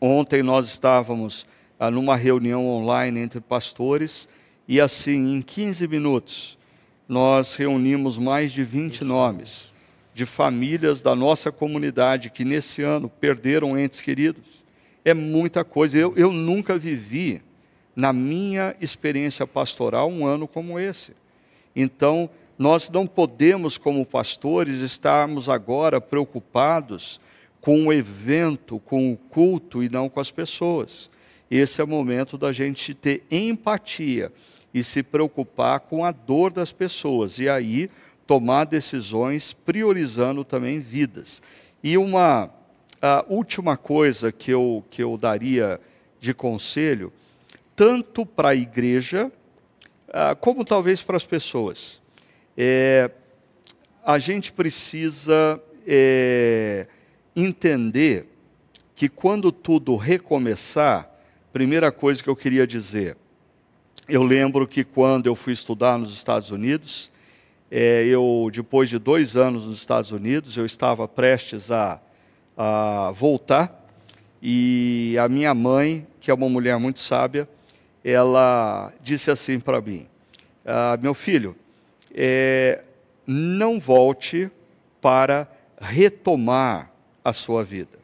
Ontem 0.04 0.42
nós 0.42 0.66
estávamos 0.66 1.46
ah, 1.78 1.88
numa 1.88 2.16
reunião 2.16 2.66
online 2.66 3.20
entre 3.20 3.40
pastores 3.40 4.28
e 4.66 4.80
assim, 4.80 5.36
em 5.36 5.40
15 5.40 5.86
minutos, 5.86 6.58
nós 7.08 7.54
reunimos 7.54 8.18
mais 8.18 8.50
de 8.50 8.64
20 8.64 9.04
nomes 9.04 9.72
de 10.12 10.26
famílias 10.26 11.02
da 11.02 11.14
nossa 11.14 11.52
comunidade 11.52 12.30
que 12.30 12.44
nesse 12.44 12.82
ano 12.82 13.08
perderam 13.08 13.78
entes 13.78 14.00
queridos. 14.00 14.42
É 15.04 15.14
muita 15.14 15.62
coisa. 15.62 15.96
Eu, 15.96 16.14
eu 16.16 16.32
nunca 16.32 16.76
vivi, 16.76 17.40
na 17.94 18.12
minha 18.12 18.74
experiência 18.80 19.46
pastoral, 19.46 20.10
um 20.10 20.26
ano 20.26 20.48
como 20.48 20.80
esse. 20.80 21.12
Então, 21.76 22.28
nós 22.62 22.88
não 22.88 23.08
podemos, 23.08 23.76
como 23.76 24.06
pastores, 24.06 24.78
estarmos 24.78 25.48
agora 25.48 26.00
preocupados 26.00 27.20
com 27.60 27.88
o 27.88 27.92
evento, 27.92 28.78
com 28.78 29.12
o 29.12 29.16
culto 29.16 29.82
e 29.82 29.88
não 29.88 30.08
com 30.08 30.20
as 30.20 30.30
pessoas. 30.30 31.10
Esse 31.50 31.80
é 31.80 31.84
o 31.84 31.88
momento 31.88 32.38
da 32.38 32.52
gente 32.52 32.94
ter 32.94 33.24
empatia 33.28 34.32
e 34.72 34.84
se 34.84 35.02
preocupar 35.02 35.80
com 35.80 36.04
a 36.04 36.12
dor 36.12 36.52
das 36.52 36.70
pessoas 36.70 37.40
e 37.40 37.48
aí 37.48 37.90
tomar 38.28 38.64
decisões 38.64 39.52
priorizando 39.52 40.44
também 40.44 40.78
vidas. 40.78 41.42
E 41.82 41.98
uma 41.98 42.48
última 43.28 43.76
coisa 43.76 44.30
que 44.30 44.52
eu, 44.52 44.84
que 44.88 45.02
eu 45.02 45.18
daria 45.18 45.80
de 46.20 46.32
conselho, 46.32 47.12
tanto 47.74 48.24
para 48.24 48.50
a 48.50 48.54
igreja, 48.54 49.32
ah, 50.12 50.36
como 50.36 50.64
talvez 50.64 51.02
para 51.02 51.16
as 51.16 51.24
pessoas, 51.24 52.00
é, 52.56 53.10
a 54.04 54.18
gente 54.18 54.52
precisa 54.52 55.60
é, 55.86 56.86
entender 57.34 58.28
que 58.94 59.08
quando 59.08 59.50
tudo 59.50 59.96
recomeçar, 59.96 61.10
primeira 61.52 61.90
coisa 61.90 62.22
que 62.22 62.28
eu 62.28 62.36
queria 62.36 62.66
dizer, 62.66 63.16
eu 64.08 64.22
lembro 64.22 64.66
que 64.66 64.84
quando 64.84 65.26
eu 65.26 65.34
fui 65.34 65.52
estudar 65.52 65.98
nos 65.98 66.12
Estados 66.12 66.50
Unidos, 66.50 67.10
é, 67.70 68.04
eu 68.04 68.50
depois 68.52 68.88
de 68.88 68.98
dois 68.98 69.36
anos 69.36 69.64
nos 69.64 69.78
Estados 69.78 70.10
Unidos, 70.10 70.56
eu 70.56 70.66
estava 70.66 71.08
prestes 71.08 71.70
a, 71.70 72.00
a 72.56 73.12
voltar 73.14 73.82
e 74.42 75.16
a 75.18 75.28
minha 75.28 75.54
mãe, 75.54 76.06
que 76.20 76.30
é 76.30 76.34
uma 76.34 76.48
mulher 76.48 76.78
muito 76.78 76.98
sábia, 76.98 77.48
ela 78.04 78.92
disse 79.00 79.30
assim 79.30 79.60
para 79.60 79.80
mim: 79.80 80.06
ah, 80.66 80.98
meu 81.00 81.14
filho, 81.14 81.56
é, 82.14 82.82
não 83.26 83.78
volte 83.78 84.50
para 85.00 85.48
retomar 85.80 86.90
a 87.24 87.32
sua 87.32 87.64
vida. 87.64 87.98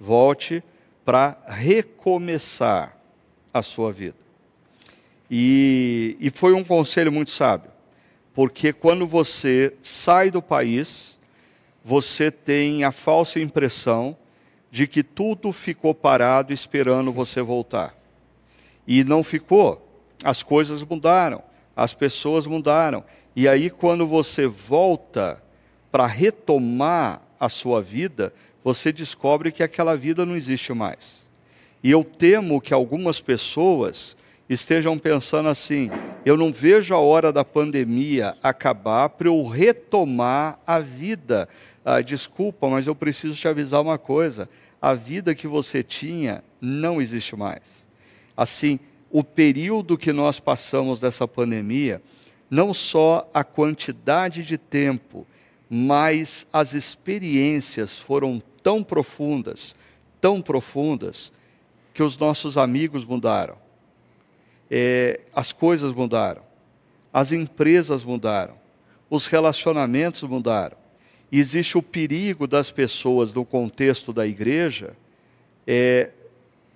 Volte 0.00 0.62
para 1.04 1.36
recomeçar 1.46 2.96
a 3.52 3.62
sua 3.62 3.92
vida. 3.92 4.16
E, 5.30 6.16
e 6.20 6.30
foi 6.30 6.54
um 6.54 6.64
conselho 6.64 7.12
muito 7.12 7.30
sábio, 7.30 7.70
porque 8.34 8.72
quando 8.72 9.06
você 9.06 9.74
sai 9.82 10.30
do 10.30 10.40
país, 10.40 11.18
você 11.84 12.30
tem 12.30 12.84
a 12.84 12.92
falsa 12.92 13.40
impressão 13.40 14.16
de 14.70 14.86
que 14.86 15.02
tudo 15.02 15.52
ficou 15.52 15.94
parado 15.94 16.52
esperando 16.52 17.12
você 17.12 17.42
voltar. 17.42 17.94
E 18.86 19.04
não 19.04 19.22
ficou. 19.22 19.86
As 20.24 20.42
coisas 20.42 20.82
mudaram, 20.82 21.42
as 21.78 21.94
pessoas 21.94 22.44
mudaram. 22.44 23.04
E 23.36 23.46
aí, 23.46 23.70
quando 23.70 24.04
você 24.04 24.48
volta 24.48 25.40
para 25.92 26.08
retomar 26.08 27.22
a 27.38 27.48
sua 27.48 27.80
vida, 27.80 28.34
você 28.64 28.92
descobre 28.92 29.52
que 29.52 29.62
aquela 29.62 29.96
vida 29.96 30.26
não 30.26 30.34
existe 30.34 30.74
mais. 30.74 31.24
E 31.82 31.92
eu 31.92 32.02
temo 32.02 32.60
que 32.60 32.74
algumas 32.74 33.20
pessoas 33.20 34.16
estejam 34.48 34.98
pensando 34.98 35.48
assim: 35.48 35.88
eu 36.26 36.36
não 36.36 36.52
vejo 36.52 36.92
a 36.92 36.98
hora 36.98 37.32
da 37.32 37.44
pandemia 37.44 38.36
acabar 38.42 39.10
para 39.10 39.28
eu 39.28 39.46
retomar 39.46 40.58
a 40.66 40.80
vida. 40.80 41.48
Ah, 41.84 42.00
desculpa, 42.00 42.68
mas 42.68 42.88
eu 42.88 42.94
preciso 42.94 43.36
te 43.36 43.46
avisar 43.46 43.80
uma 43.80 43.98
coisa: 43.98 44.48
a 44.82 44.94
vida 44.94 45.32
que 45.32 45.46
você 45.46 45.84
tinha 45.84 46.42
não 46.60 47.00
existe 47.00 47.36
mais. 47.36 47.86
Assim, 48.36 48.80
o 49.10 49.24
período 49.24 49.96
que 49.96 50.12
nós 50.12 50.38
passamos 50.38 51.00
dessa 51.00 51.26
pandemia 51.26 52.02
não 52.50 52.72
só 52.72 53.28
a 53.32 53.44
quantidade 53.44 54.42
de 54.42 54.56
tempo, 54.56 55.26
mas 55.68 56.46
as 56.52 56.72
experiências 56.72 57.98
foram 57.98 58.42
tão 58.62 58.82
profundas, 58.82 59.76
tão 60.20 60.40
profundas, 60.40 61.32
que 61.92 62.02
os 62.02 62.16
nossos 62.16 62.56
amigos 62.56 63.04
mudaram, 63.04 63.56
é, 64.70 65.20
as 65.34 65.52
coisas 65.52 65.92
mudaram, 65.92 66.42
as 67.12 67.32
empresas 67.32 68.04
mudaram, 68.04 68.54
os 69.10 69.26
relacionamentos 69.26 70.22
mudaram. 70.22 70.76
E 71.30 71.40
existe 71.40 71.76
o 71.76 71.82
perigo 71.82 72.46
das 72.46 72.70
pessoas, 72.70 73.34
no 73.34 73.44
contexto 73.44 74.12
da 74.12 74.26
igreja, 74.26 74.96
é, 75.66 76.10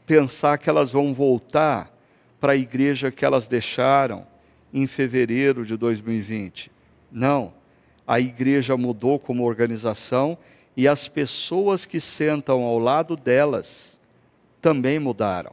pensar 0.07 0.59
que 0.59 0.69
elas 0.69 0.91
vão 0.91 1.15
voltar 1.15 1.92
para 2.43 2.55
a 2.55 2.57
igreja 2.57 3.13
que 3.13 3.25
elas 3.25 3.47
deixaram 3.47 4.27
em 4.75 4.85
fevereiro 4.85 5.65
de 5.65 5.77
2020. 5.77 6.73
Não. 7.09 7.55
A 8.05 8.19
igreja 8.19 8.77
mudou 8.77 9.17
como 9.17 9.45
organização 9.45 10.37
e 10.77 10.89
as 10.89 11.07
pessoas 11.07 11.87
que 11.87 12.01
sentam 12.01 12.65
ao 12.65 12.81
lado 12.81 13.15
delas 13.15 13.97
também 14.61 14.99
mudaram. 14.99 15.53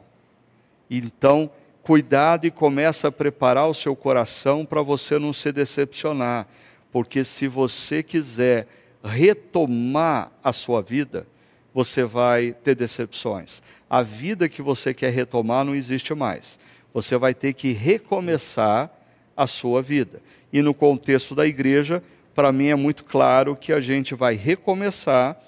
Então, 0.89 1.51
cuidado 1.83 2.47
e 2.47 2.51
começa 2.51 3.09
a 3.09 3.11
preparar 3.11 3.67
o 3.69 3.73
seu 3.75 3.95
coração 3.95 4.65
para 4.65 4.81
você 4.81 5.19
não 5.19 5.31
se 5.31 5.51
decepcionar, 5.51 6.47
porque 6.91 7.23
se 7.23 7.47
você 7.47 8.01
quiser 8.01 8.67
retomar 9.03 10.31
a 10.43 10.51
sua 10.51 10.81
vida, 10.81 11.27
você 11.71 12.03
vai 12.03 12.51
ter 12.51 12.73
decepções. 12.73 13.61
A 13.87 14.01
vida 14.01 14.49
que 14.49 14.63
você 14.63 14.91
quer 14.91 15.11
retomar 15.11 15.63
não 15.63 15.75
existe 15.75 16.15
mais. 16.15 16.57
Você 16.93 17.17
vai 17.17 17.33
ter 17.33 17.53
que 17.53 17.71
recomeçar 17.71 18.91
a 19.35 19.47
sua 19.47 19.81
vida. 19.81 20.21
E 20.51 20.61
no 20.61 20.73
contexto 20.73 21.33
da 21.35 21.45
igreja, 21.45 22.03
para 22.33 22.51
mim 22.51 22.67
é 22.67 22.75
muito 22.75 23.03
claro 23.03 23.55
que 23.55 23.71
a 23.71 23.79
gente 23.79 24.15
vai 24.15 24.35
recomeçar 24.35 25.39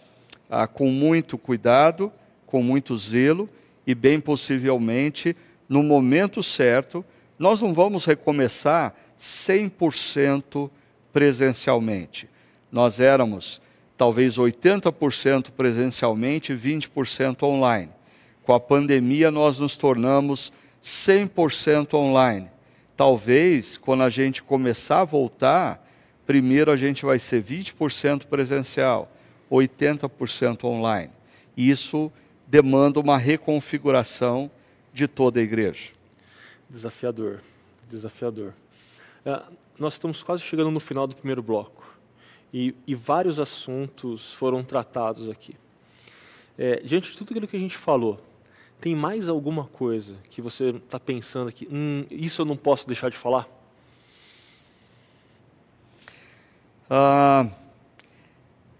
ah, 0.49 0.67
com 0.67 0.89
muito 0.89 1.37
cuidado, 1.37 2.11
com 2.45 2.61
muito 2.61 2.97
zelo 2.97 3.49
e, 3.87 3.95
bem 3.95 4.19
possivelmente, 4.19 5.35
no 5.67 5.81
momento 5.81 6.43
certo. 6.43 7.03
Nós 7.39 7.61
não 7.61 7.73
vamos 7.73 8.05
recomeçar 8.05 8.95
100% 9.19 10.69
presencialmente. 11.11 12.29
Nós 12.71 12.99
éramos 12.99 13.61
talvez 13.97 14.35
80% 14.35 15.51
presencialmente 15.51 16.53
e 16.53 16.55
20% 16.55 17.43
online. 17.43 17.91
Com 18.43 18.53
a 18.53 18.59
pandemia, 18.59 19.29
nós 19.29 19.59
nos 19.59 19.77
tornamos 19.77 20.51
100% 20.83 21.93
online. 21.93 22.49
Talvez, 22.95 23.77
quando 23.77 24.03
a 24.03 24.09
gente 24.09 24.43
começar 24.43 25.01
a 25.01 25.05
voltar, 25.05 25.87
primeiro 26.25 26.71
a 26.71 26.77
gente 26.77 27.05
vai 27.05 27.19
ser 27.19 27.43
20% 27.43 28.25
presencial, 28.25 29.11
80% 29.49 30.63
online. 30.65 31.11
Isso 31.55 32.11
demanda 32.47 32.99
uma 32.99 33.17
reconfiguração 33.17 34.49
de 34.93 35.07
toda 35.07 35.39
a 35.39 35.43
igreja. 35.43 35.89
Desafiador, 36.69 37.41
desafiador. 37.89 38.53
É, 39.25 39.41
nós 39.79 39.93
estamos 39.93 40.21
quase 40.21 40.43
chegando 40.43 40.71
no 40.71 40.79
final 40.79 41.07
do 41.07 41.15
primeiro 41.15 41.41
bloco 41.41 41.81
e, 42.53 42.75
e 42.85 42.93
vários 42.93 43.39
assuntos 43.39 44.33
foram 44.33 44.63
tratados 44.63 45.29
aqui. 45.29 45.55
É, 46.57 46.77
diante 46.77 47.11
de 47.11 47.17
tudo 47.17 47.31
aquilo 47.31 47.47
que 47.47 47.57
a 47.57 47.59
gente 47.59 47.77
falou, 47.77 48.19
tem 48.81 48.95
mais 48.95 49.29
alguma 49.29 49.65
coisa 49.65 50.15
que 50.31 50.41
você 50.41 50.69
está 50.69 50.99
pensando 50.99 51.49
aqui? 51.49 51.67
Hum, 51.71 52.03
isso 52.09 52.41
eu 52.41 52.45
não 52.45 52.57
posso 52.57 52.87
deixar 52.87 53.09
de 53.09 53.15
falar? 53.15 53.47
Ah, 56.89 57.47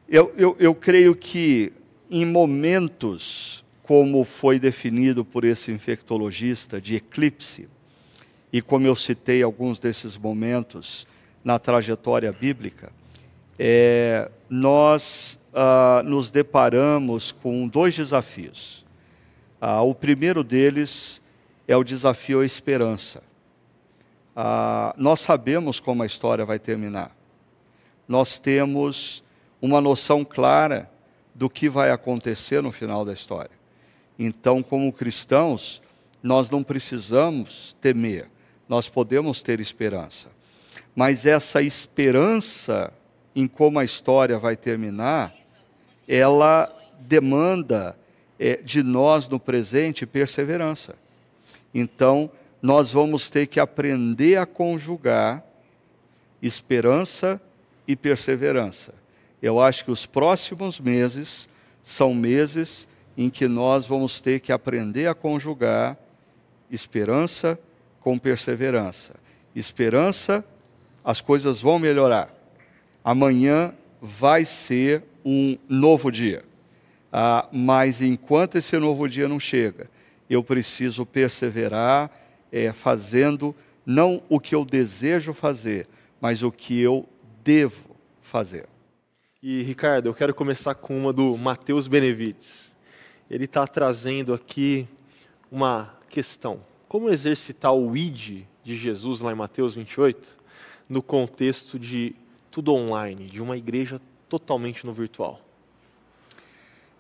eu, 0.10 0.34
eu, 0.36 0.58
eu 0.60 0.74
creio 0.76 1.16
que 1.16 1.72
em 2.10 2.26
momentos 2.26 3.64
como 3.84 4.24
foi 4.24 4.58
definido 4.58 5.24
por 5.24 5.44
esse 5.44 5.72
infectologista 5.72 6.82
de 6.82 6.96
eclipse, 6.96 7.70
e 8.52 8.62
como 8.62 8.88
eu 8.88 8.96
citei 8.96 9.44
alguns 9.44 9.80
desses 9.80 10.18
momentos 10.18 11.06
na 11.44 11.60
trajetória 11.60 12.32
bíblica, 12.32 12.92
é, 13.60 14.30
nós 14.50 15.38
ah, 15.54 16.02
nos 16.06 16.32
deparamos 16.32 17.32
com 17.32 17.68
dois 17.68 17.96
desafios. 17.96 18.84
Ah, 19.64 19.84
o 19.84 19.94
primeiro 19.94 20.44
deles 20.44 21.22
é 21.68 21.78
o 21.78 21.84
desafio 21.84 22.42
à 22.42 22.46
esperança. 22.46 23.22
Ah, 24.36 24.92
nós 24.98 25.20
sabemos 25.20 25.80
como 25.80 26.02
a 26.02 26.08
história 26.08 26.44
vai 26.44 26.58
terminar. 26.58 27.16
Nós 28.08 28.40
temos 28.40 29.24
uma 29.62 29.80
noção 29.80 30.26
clara 30.26 30.90
do 31.36 31.48
que 31.48 31.70
vai 31.70 31.92
acontecer 31.92 32.64
no 32.64 32.72
final 32.72 33.06
da 33.06 33.14
história. 33.14 33.52
Então, 34.18 34.64
como 34.64 34.92
cristãos, 34.92 35.80
nós 36.24 36.50
não 36.50 36.64
precisamos 36.64 37.78
temer, 37.80 38.30
nós 38.68 38.90
podemos 38.90 39.44
ter 39.44 39.60
esperança. 39.60 40.28
Mas 40.96 41.26
essa 41.28 41.62
esperança 41.62 42.92
em 43.36 43.48
como 43.48 43.78
a 43.78 43.86
história 43.86 44.40
vai 44.40 44.58
terminar, 44.58 45.34
ela 46.08 46.68
demanda 47.08 47.96
é, 48.42 48.58
de 48.58 48.82
nós 48.82 49.30
no 49.30 49.40
presente 49.40 50.06
perseverança. 50.06 50.96
Então, 51.74 52.30
nós 52.62 52.92
vamos 52.92 53.30
ter 53.30 53.46
que 53.46 53.60
aprender 53.60 54.38
a 54.38 54.46
conjugar 54.46 55.44
esperança 56.42 57.40
e 57.88 57.96
perseverança. 57.96 58.94
Eu 59.42 59.62
acho 59.62 59.86
que 59.86 59.92
os 59.92 60.06
próximos 60.06 60.80
meses 60.80 61.48
são 61.84 62.14
meses 62.14 62.88
em 63.16 63.30
que 63.30 63.48
nós 63.48 63.86
vamos 63.86 64.20
ter 64.20 64.40
que 64.40 64.52
aprender 64.52 65.08
a 65.08 65.14
conjugar 65.14 65.98
esperança 66.70 67.60
com 68.00 68.18
perseverança. 68.18 69.14
Esperança, 69.56 70.44
as 71.04 71.22
coisas 71.22 71.62
vão 71.62 71.78
melhorar 71.78 72.42
amanhã 73.04 73.74
vai 74.02 74.46
ser 74.46 75.04
um 75.26 75.58
novo 75.68 76.12
dia. 76.12 76.44
Ah, 77.12 77.48
mas 77.52 78.02
enquanto 78.02 78.58
esse 78.58 78.78
novo 78.78 79.08
dia 79.10 79.28
não 79.28 79.40
chega, 79.40 79.90
eu 80.30 80.42
preciso 80.44 81.06
perseverar 81.06 82.10
é, 82.52 82.72
fazendo 82.72 83.54
não 83.86 84.24
o 84.30 84.40
que 84.40 84.56
eu 84.56 84.64
desejo 84.64 85.34
fazer, 85.34 85.88
mas 86.22 86.42
o 86.44 86.52
que 86.52 86.80
eu 86.80 87.08
devo 87.44 87.96
fazer. 88.22 88.68
E 89.44 89.62
Ricardo, 89.64 90.08
eu 90.08 90.14
quero 90.14 90.34
começar 90.34 90.76
com 90.76 90.98
uma 90.98 91.12
do 91.12 91.36
Mateus 91.36 91.88
Benevides. 91.88 92.72
Ele 93.30 93.46
está 93.46 93.66
trazendo 93.68 94.34
aqui 94.34 94.88
uma 95.52 95.98
questão: 96.08 96.62
como 96.88 97.10
exercitar 97.10 97.74
o 97.74 97.98
id 97.98 98.46
de 98.64 98.76
Jesus 98.76 99.20
lá 99.20 99.32
em 99.32 99.36
Mateus 99.36 99.76
28 99.76 100.40
no 100.88 101.02
contexto 101.02 101.80
de 101.80 102.16
tudo 102.52 102.74
online, 102.74 103.26
de 103.26 103.42
uma 103.42 103.58
igreja 103.58 104.00
totalmente 104.30 104.86
no 104.86 104.94
virtual? 104.94 105.42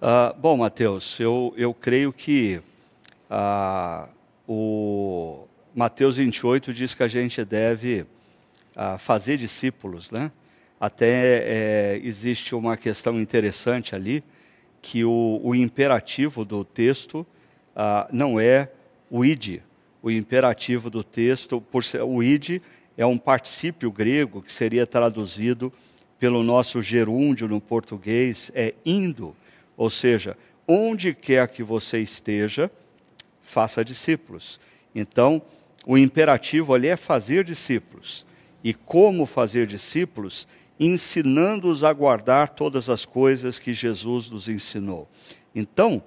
Uh, 0.02 0.36
bom, 0.40 0.58
Mateus, 0.58 1.20
eu, 1.20 1.54
eu 1.56 1.76
creio 1.76 2.12
que 2.12 2.60
uh, 3.30 4.10
o 4.48 5.48
Mateus 5.76 6.16
28 6.16 6.74
diz 6.74 6.96
que 6.96 7.04
a 7.04 7.08
gente 7.08 7.46
deve 7.46 8.02
uh, 8.76 8.98
fazer 8.98 9.38
discípulos, 9.38 10.10
né? 10.10 10.32
Até 10.80 11.44
é, 11.44 12.02
existe 12.04 12.56
uma 12.56 12.76
questão 12.76 13.22
interessante 13.22 13.94
ali, 13.94 14.24
que 14.82 15.06
o, 15.06 15.40
o 15.44 15.54
imperativo 15.54 16.44
do 16.44 16.64
texto 16.64 17.24
não 18.12 18.40
é 18.40 18.72
o 19.08 19.24
id. 19.24 19.62
O 20.02 20.10
imperativo 20.10 20.90
do 20.90 21.04
texto, 21.04 21.62
por 21.62 21.84
ser, 21.84 22.02
o 22.02 22.24
id 22.24 22.60
é 22.98 23.06
um 23.06 23.20
particípio 23.20 23.92
grego 23.92 24.42
que 24.42 24.52
seria 24.52 24.88
traduzido 24.88 25.72
pelo 26.18 26.42
nosso 26.42 26.82
gerúndio 26.82 27.48
no 27.48 27.62
português, 27.62 28.52
é 28.56 28.74
indo, 28.84 29.36
ou 29.76 29.90
seja, 29.90 30.38
onde 30.68 31.14
quer 31.14 31.48
que 31.48 31.64
você 31.64 32.00
esteja, 32.00 32.72
faça 33.42 33.84
discípulos. 33.84 34.60
Então, 34.94 35.42
o 35.86 35.98
imperativo 35.98 36.74
ali 36.74 36.88
é 36.88 36.96
fazer 36.96 37.44
discípulos. 37.44 38.26
E 38.64 38.74
como 38.74 39.26
fazer 39.26 39.68
discípulos? 39.68 40.48
Ensinando-os 40.80 41.84
a 41.84 41.92
guardar 41.92 42.50
todas 42.50 42.90
as 42.90 43.06
coisas 43.06 43.60
que 43.60 43.74
Jesus 43.74 44.30
nos 44.30 44.48
ensinou. 44.48 45.08
Então, 45.54 46.02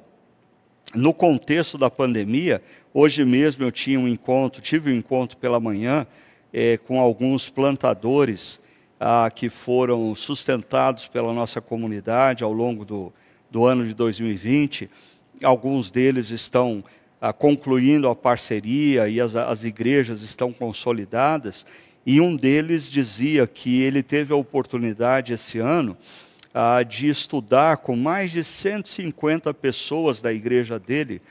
no 0.94 1.12
contexto 1.12 1.76
da 1.76 1.90
pandemia, 1.90 2.62
hoje 2.92 3.24
mesmo 3.24 3.64
eu 3.64 3.72
tinha 3.72 3.98
um 3.98 4.08
encontro, 4.08 4.62
tive 4.62 4.92
um 4.92 4.96
encontro 4.96 5.36
pela 5.36 5.58
manhã 5.58 6.06
é, 6.52 6.76
com 6.76 7.00
alguns 7.00 7.50
plantadores 7.50 8.60
ah, 8.98 9.30
que 9.34 9.48
foram 9.48 10.14
sustentados 10.14 11.08
pela 11.08 11.32
nossa 11.32 11.60
comunidade 11.60 12.44
ao 12.44 12.52
longo 12.52 12.84
do, 12.84 13.12
do 13.54 13.64
ano 13.64 13.86
de 13.86 13.94
2020. 13.94 14.90
Alguns 15.40 15.88
deles 15.88 16.30
estão 16.30 16.82
ah, 17.20 17.32
concluindo 17.32 18.08
a 18.08 18.16
parceria 18.16 19.08
e 19.08 19.20
as, 19.20 19.36
as 19.36 19.62
igrejas 19.62 20.22
estão 20.22 20.52
consolidadas. 20.52 21.64
e 22.04 22.20
um 22.20 22.34
deles 22.34 22.90
dizia 22.90 23.46
que 23.46 23.80
ele 23.80 24.02
teve 24.02 24.32
a 24.32 24.36
oportunidade 24.36 25.32
esse 25.32 25.60
ano 25.60 25.96
ah, 26.52 26.82
de 26.82 27.08
estudar 27.08 27.76
com 27.76 27.94
mais 27.94 28.32
de 28.32 28.42
150 28.42 29.54
pessoas 29.54 30.20
da 30.20 30.32
igreja 30.32 30.76
dele 30.76 31.22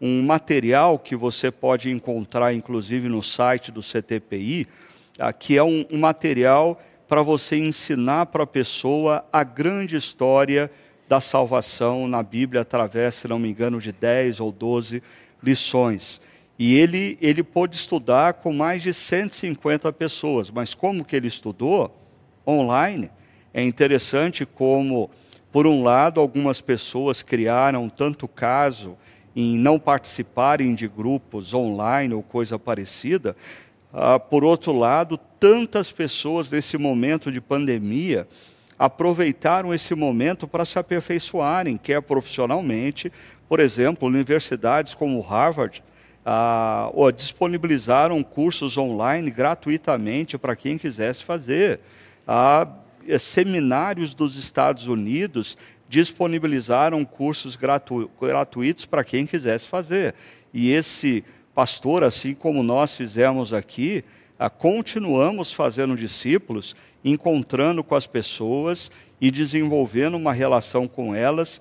um 0.00 0.22
material 0.22 1.00
que 1.00 1.16
você 1.16 1.50
pode 1.50 1.90
encontrar, 1.90 2.54
inclusive, 2.54 3.08
no 3.08 3.24
site 3.24 3.72
do 3.72 3.80
CTPI, 3.80 4.68
ah, 5.18 5.32
que 5.32 5.56
é 5.56 5.64
um, 5.64 5.84
um 5.90 5.98
material 5.98 6.80
para 7.08 7.22
você 7.22 7.56
ensinar 7.56 8.26
para 8.26 8.44
a 8.44 8.46
pessoa 8.46 9.24
a 9.32 9.42
grande 9.42 9.96
história 9.96 10.70
da 11.12 11.20
salvação 11.20 12.08
na 12.08 12.22
Bíblia, 12.22 12.62
através, 12.62 13.16
se 13.16 13.28
não 13.28 13.38
me 13.38 13.50
engano, 13.50 13.78
de 13.78 13.92
10 13.92 14.40
ou 14.40 14.50
12 14.50 15.02
lições. 15.42 16.22
E 16.58 16.74
ele, 16.74 17.18
ele 17.20 17.42
pôde 17.42 17.76
estudar 17.76 18.32
com 18.32 18.50
mais 18.50 18.82
de 18.82 18.94
150 18.94 19.92
pessoas. 19.92 20.50
Mas 20.50 20.72
como 20.72 21.04
que 21.04 21.14
ele 21.14 21.28
estudou? 21.28 21.94
Online. 22.46 23.10
É 23.52 23.62
interessante 23.62 24.46
como, 24.46 25.10
por 25.52 25.66
um 25.66 25.82
lado, 25.82 26.18
algumas 26.18 26.62
pessoas 26.62 27.20
criaram 27.20 27.90
tanto 27.90 28.26
caso 28.26 28.96
em 29.36 29.58
não 29.58 29.78
participarem 29.78 30.74
de 30.74 30.88
grupos 30.88 31.52
online 31.52 32.14
ou 32.14 32.22
coisa 32.22 32.58
parecida. 32.58 33.36
Ah, 33.92 34.18
por 34.18 34.44
outro 34.44 34.72
lado, 34.72 35.20
tantas 35.38 35.92
pessoas 35.92 36.50
nesse 36.50 36.78
momento 36.78 37.30
de 37.30 37.38
pandemia 37.38 38.26
aproveitaram 38.82 39.72
esse 39.72 39.94
momento 39.94 40.48
para 40.48 40.64
se 40.64 40.76
aperfeiçoarem, 40.76 41.76
quer 41.76 42.02
profissionalmente, 42.02 43.12
por 43.48 43.60
exemplo, 43.60 44.08
universidades 44.08 44.92
como 44.92 45.20
Harvard 45.20 45.84
ah, 46.26 46.90
disponibilizaram 47.16 48.20
cursos 48.24 48.76
online 48.76 49.30
gratuitamente 49.30 50.36
para 50.36 50.56
quem 50.56 50.76
quisesse 50.76 51.22
fazer. 51.22 51.78
Ah, 52.26 52.66
seminários 53.20 54.14
dos 54.14 54.36
Estados 54.36 54.88
Unidos 54.88 55.56
disponibilizaram 55.88 57.04
cursos 57.04 57.54
gratu 57.54 58.10
gratuitos 58.20 58.84
para 58.84 59.04
quem 59.04 59.26
quisesse 59.26 59.68
fazer. 59.68 60.12
E 60.52 60.72
esse 60.72 61.24
pastor, 61.54 62.02
assim 62.02 62.34
como 62.34 62.64
nós 62.64 62.96
fizemos 62.96 63.52
aqui, 63.52 64.04
continuamos 64.50 65.52
fazendo 65.52 65.96
discípulos, 65.96 66.74
encontrando 67.04 67.82
com 67.82 67.94
as 67.94 68.06
pessoas 68.06 68.90
e 69.20 69.30
desenvolvendo 69.30 70.16
uma 70.16 70.32
relação 70.32 70.88
com 70.88 71.14
elas, 71.14 71.60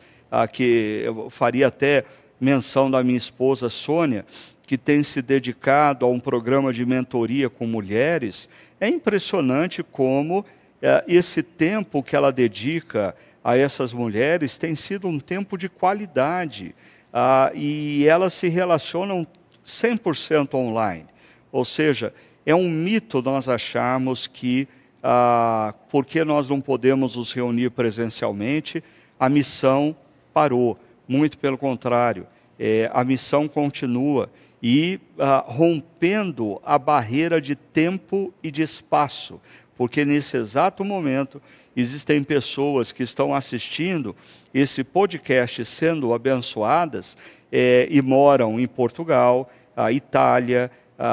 que 0.54 1.02
eu 1.06 1.30
faria 1.30 1.68
até 1.68 2.06
menção 2.40 2.90
da 2.90 3.04
minha 3.04 3.18
esposa 3.18 3.70
Sônia, 3.70 4.26
que 4.66 4.78
tem 4.78 5.04
se 5.04 5.22
dedicado 5.22 6.06
a 6.06 6.10
um 6.10 6.20
programa 6.20 6.72
de 6.74 6.86
mentoria 6.86 7.50
com 7.50 7.68
mulheres, 7.68 8.48
é 8.80 8.88
impressionante 8.88 9.84
como 9.84 10.44
é, 10.82 11.04
esse 11.08 11.44
tempo 11.44 12.02
que 12.02 12.16
ela 12.16 12.32
dedica 12.32 13.16
a 13.44 13.58
essas 13.58 13.94
mulheres 13.94 14.58
tem 14.58 14.76
sido 14.76 15.08
um 15.08 15.20
tempo 15.20 15.58
de 15.58 15.70
qualidade. 15.70 16.74
Ah, 17.14 17.52
e 17.54 18.08
elas 18.08 18.34
se 18.34 18.48
relacionam 18.48 19.28
100% 19.66 20.54
online. 20.56 21.06
Ou 21.52 21.66
seja, 21.66 22.14
é 22.46 22.56
um 22.56 22.70
mito 22.70 23.22
nós 23.22 23.48
acharmos 23.48 24.28
que, 24.28 24.68
ah, 25.04 25.74
porque 25.90 26.24
nós 26.24 26.50
não 26.50 26.60
podemos 26.60 27.16
nos 27.16 27.34
reunir 27.34 27.72
presencialmente, 27.72 28.84
a 29.20 29.30
missão 29.30 29.96
parou. 30.34 30.78
Muito 31.08 31.38
pelo 31.38 31.58
contrário, 31.58 32.26
é, 32.58 32.90
a 32.94 33.04
missão 33.04 33.48
continua. 33.48 34.30
E 34.64 35.00
ah, 35.18 35.44
rompendo 35.46 36.62
a 36.64 36.78
barreira 36.78 37.42
de 37.42 37.56
tempo 37.56 38.34
e 38.44 38.52
de 38.52 38.62
espaço, 38.62 39.42
porque 39.76 40.06
nesse 40.06 40.38
exato 40.38 40.86
momento 40.86 41.42
existem 41.76 42.24
pessoas 42.24 42.92
que 42.92 43.04
estão 43.04 43.34
assistindo 43.34 44.16
esse 44.54 44.84
podcast 44.84 45.64
sendo 45.66 46.14
abençoadas 46.14 47.18
é, 47.52 47.88
e 47.90 48.02
moram 48.02 48.60
em 48.60 48.68
Portugal, 48.68 49.50
a 49.76 49.92
Itália, 49.92 50.70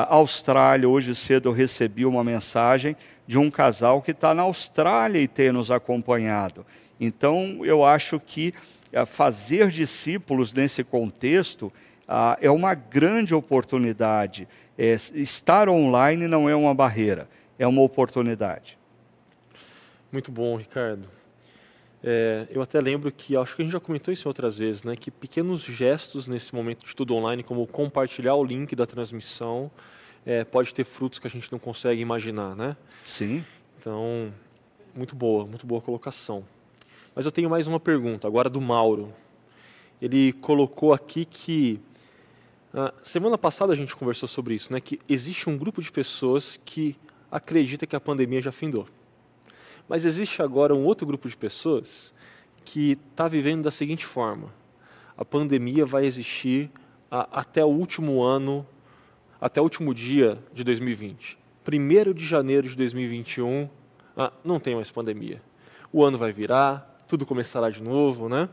Austrália. 0.08 0.88
Hoje 0.88 1.14
cedo 1.14 1.48
eu 1.48 1.52
recebi 1.52 2.04
uma 2.04 2.22
mensagem 2.22 2.96
de 3.26 3.38
um 3.38 3.50
casal 3.50 4.02
que 4.02 4.10
está 4.10 4.34
na 4.34 4.42
Austrália 4.42 5.20
e 5.20 5.28
tem 5.28 5.52
nos 5.52 5.70
acompanhado. 5.70 6.64
Então 7.00 7.60
eu 7.64 7.84
acho 7.84 8.18
que 8.20 8.52
ah, 8.94 9.06
fazer 9.06 9.68
discípulos 9.68 10.52
nesse 10.52 10.82
contexto 10.82 11.72
ah, 12.06 12.38
é 12.40 12.50
uma 12.50 12.74
grande 12.74 13.34
oportunidade. 13.34 14.48
É, 14.76 14.96
estar 15.14 15.68
online 15.68 16.26
não 16.26 16.48
é 16.48 16.54
uma 16.54 16.74
barreira, 16.74 17.28
é 17.58 17.66
uma 17.66 17.82
oportunidade. 17.82 18.78
Muito 20.10 20.32
bom, 20.32 20.56
Ricardo. 20.56 21.17
É, 22.02 22.46
eu 22.50 22.62
até 22.62 22.80
lembro 22.80 23.10
que, 23.10 23.36
acho 23.36 23.56
que 23.56 23.62
a 23.62 23.64
gente 23.64 23.72
já 23.72 23.80
comentou 23.80 24.12
isso 24.12 24.28
outras 24.28 24.56
vezes, 24.56 24.84
né, 24.84 24.94
que 24.94 25.10
pequenos 25.10 25.62
gestos 25.62 26.28
nesse 26.28 26.54
momento 26.54 26.82
de 26.82 26.88
estudo 26.88 27.14
online, 27.14 27.42
como 27.42 27.66
compartilhar 27.66 28.34
o 28.34 28.44
link 28.44 28.76
da 28.76 28.86
transmissão, 28.86 29.70
é, 30.24 30.44
pode 30.44 30.72
ter 30.72 30.84
frutos 30.84 31.18
que 31.18 31.26
a 31.26 31.30
gente 31.30 31.50
não 31.50 31.58
consegue 31.58 32.00
imaginar, 32.00 32.54
né? 32.54 32.76
Sim. 33.04 33.44
Então, 33.80 34.32
muito 34.94 35.16
boa, 35.16 35.46
muito 35.46 35.66
boa 35.66 35.80
colocação. 35.80 36.44
Mas 37.14 37.24
eu 37.24 37.32
tenho 37.32 37.50
mais 37.50 37.66
uma 37.66 37.80
pergunta, 37.80 38.26
agora 38.26 38.48
do 38.48 38.60
Mauro. 38.60 39.12
Ele 40.00 40.32
colocou 40.34 40.92
aqui 40.92 41.24
que 41.24 41.80
ah, 42.72 42.92
semana 43.02 43.38
passada 43.38 43.72
a 43.72 43.76
gente 43.76 43.96
conversou 43.96 44.28
sobre 44.28 44.54
isso, 44.54 44.72
né? 44.72 44.80
Que 44.80 45.00
existe 45.08 45.48
um 45.48 45.56
grupo 45.56 45.82
de 45.82 45.90
pessoas 45.90 46.60
que 46.64 46.96
acredita 47.30 47.86
que 47.86 47.96
a 47.96 48.00
pandemia 48.00 48.40
já 48.40 48.52
findou. 48.52 48.86
Mas 49.88 50.04
existe 50.04 50.42
agora 50.42 50.74
um 50.74 50.84
outro 50.84 51.06
grupo 51.06 51.28
de 51.28 51.36
pessoas 51.36 52.12
que 52.64 52.98
está 53.10 53.26
vivendo 53.26 53.62
da 53.62 53.70
seguinte 53.70 54.04
forma: 54.04 54.52
a 55.16 55.24
pandemia 55.24 55.86
vai 55.86 56.04
existir 56.04 56.70
a, 57.10 57.40
até 57.40 57.64
o 57.64 57.68
último 57.68 58.22
ano, 58.22 58.66
até 59.40 59.60
o 59.60 59.64
último 59.64 59.94
dia 59.94 60.38
de 60.52 60.62
2020. 60.62 61.38
Primeiro 61.64 62.12
de 62.12 62.24
janeiro 62.24 62.68
de 62.68 62.76
2021, 62.76 63.68
ah, 64.16 64.32
não 64.44 64.60
tem 64.60 64.74
mais 64.74 64.90
pandemia. 64.90 65.40
O 65.92 66.04
ano 66.04 66.18
vai 66.18 66.32
virar, 66.32 66.98
tudo 67.08 67.24
começará 67.24 67.70
de 67.70 67.82
novo, 67.82 68.28
né? 68.28 68.48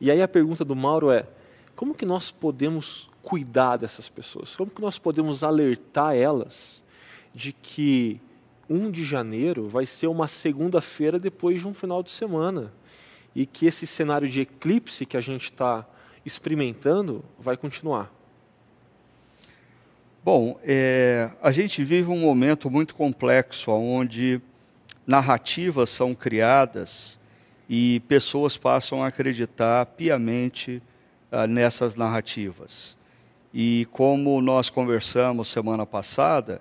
E 0.00 0.10
aí 0.10 0.20
a 0.20 0.28
pergunta 0.28 0.64
do 0.64 0.76
Mauro 0.76 1.10
é: 1.10 1.26
como 1.74 1.94
que 1.94 2.04
nós 2.04 2.30
podemos 2.30 3.08
cuidar 3.22 3.78
dessas 3.78 4.08
pessoas? 4.08 4.56
Como 4.56 4.70
que 4.70 4.80
nós 4.82 4.98
podemos 4.98 5.42
alertar 5.42 6.14
elas 6.14 6.82
de 7.34 7.52
que 7.52 8.20
1 8.70 8.90
de 8.92 9.02
janeiro 9.02 9.68
vai 9.68 9.84
ser 9.84 10.06
uma 10.06 10.28
segunda-feira 10.28 11.18
depois 11.18 11.60
de 11.60 11.66
um 11.66 11.74
final 11.74 12.02
de 12.04 12.12
semana 12.12 12.72
e 13.34 13.44
que 13.44 13.66
esse 13.66 13.86
cenário 13.86 14.28
de 14.28 14.40
eclipse 14.40 15.04
que 15.04 15.16
a 15.16 15.20
gente 15.20 15.44
está 15.44 15.84
experimentando 16.24 17.24
vai 17.38 17.56
continuar? 17.56 18.12
Bom, 20.22 20.60
é, 20.62 21.30
a 21.42 21.50
gente 21.50 21.82
vive 21.82 22.10
um 22.10 22.18
momento 22.18 22.70
muito 22.70 22.94
complexo, 22.94 23.72
onde 23.72 24.40
narrativas 25.06 25.90
são 25.90 26.14
criadas 26.14 27.18
e 27.68 28.00
pessoas 28.00 28.56
passam 28.56 29.02
a 29.02 29.06
acreditar 29.08 29.86
piamente 29.86 30.82
ah, 31.32 31.46
nessas 31.46 31.96
narrativas. 31.96 32.96
E 33.52 33.88
como 33.92 34.40
nós 34.40 34.68
conversamos 34.68 35.48
semana 35.48 35.86
passada, 35.86 36.60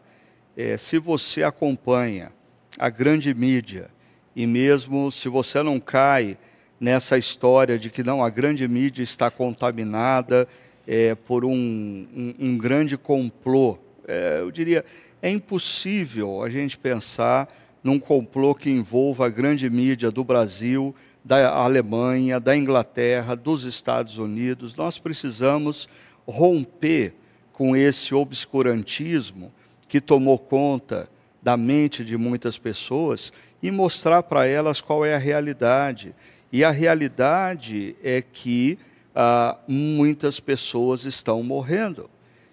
é, 0.59 0.75
se 0.75 0.99
você 0.99 1.41
acompanha 1.41 2.33
a 2.77 2.89
grande 2.89 3.33
mídia, 3.33 3.89
e 4.35 4.45
mesmo 4.45 5.09
se 5.09 5.29
você 5.29 5.63
não 5.63 5.79
cai 5.79 6.37
nessa 6.77 7.17
história 7.17 7.79
de 7.79 7.89
que 7.89 8.03
não, 8.03 8.21
a 8.21 8.29
grande 8.29 8.67
mídia 8.67 9.01
está 9.01 9.31
contaminada 9.31 10.49
é, 10.85 11.15
por 11.15 11.45
um, 11.45 11.51
um, 11.53 12.35
um, 12.37 12.57
grande 12.57 12.97
complô, 12.97 13.79
é, 14.05 14.39
eu 14.41 14.51
diria, 14.51 14.83
é 15.21 15.29
impossível 15.29 16.43
a 16.43 16.49
gente 16.49 16.77
pensar 16.77 17.47
num 17.81 17.97
complô 17.97 18.53
que 18.53 18.69
envolva 18.69 19.27
a 19.27 19.29
grande 19.29 19.69
mídia 19.69 20.11
do 20.11 20.25
Brasil, 20.25 20.93
da 21.23 21.51
Alemanha, 21.51 22.37
da 22.37 22.53
Inglaterra, 22.53 23.33
dos 23.33 23.63
Estados 23.63 24.17
Unidos. 24.17 24.75
Nós 24.75 24.99
precisamos 24.99 25.87
romper 26.27 27.13
com 27.53 27.77
esse 27.77 28.13
obscurantismo 28.13 29.53
que 29.89 29.99
tomou 29.99 30.37
conta 30.37 31.09
da 31.41 31.57
mente 31.57 32.05
de 32.05 32.15
muitas 32.15 32.57
pessoas 32.57 33.33
e 33.61 33.71
mostrar 33.71 34.23
para 34.23 34.47
elas 34.47 34.79
qual 34.79 35.03
é 35.03 35.15
a 35.15 35.17
realidade. 35.17 36.15
E 36.53 36.63
a 36.63 36.71
realidade 36.71 37.95
é 38.03 38.21
que 38.21 38.77
ah, 39.15 39.57
muitas 39.67 40.39
pessoas 40.39 41.03
estão 41.05 41.41
morrendo. 41.43 42.09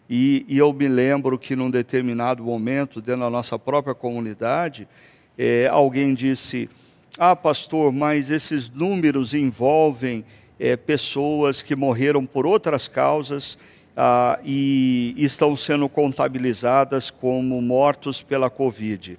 E, 0.08 0.46
e, 0.48 0.56
eu 0.56 0.72
me 0.72 0.88
lembro 0.88 1.38
que 1.38 1.54
num 1.54 1.70
determinado 1.70 2.42
momento, 2.42 3.00
dentro 3.00 3.20
da 3.20 3.30
nossa 3.30 3.58
própria 3.58 3.94
comunidade, 3.94 4.88
é, 5.36 5.66
alguém 5.66 6.14
disse: 6.14 6.70
Ah, 7.18 7.34
pastor, 7.34 7.92
mas 7.92 8.30
esses 8.30 8.70
números 8.70 9.34
envolvem 9.34 10.24
é, 10.58 10.76
pessoas 10.76 11.60
que 11.60 11.74
morreram 11.74 12.24
por 12.24 12.46
outras 12.46 12.88
causas 12.88 13.58
ah, 13.96 14.38
e 14.44 15.14
estão 15.16 15.56
sendo 15.56 15.88
contabilizadas 15.88 17.10
como 17.10 17.60
mortos 17.62 18.22
pela 18.22 18.50
Covid. 18.50 19.18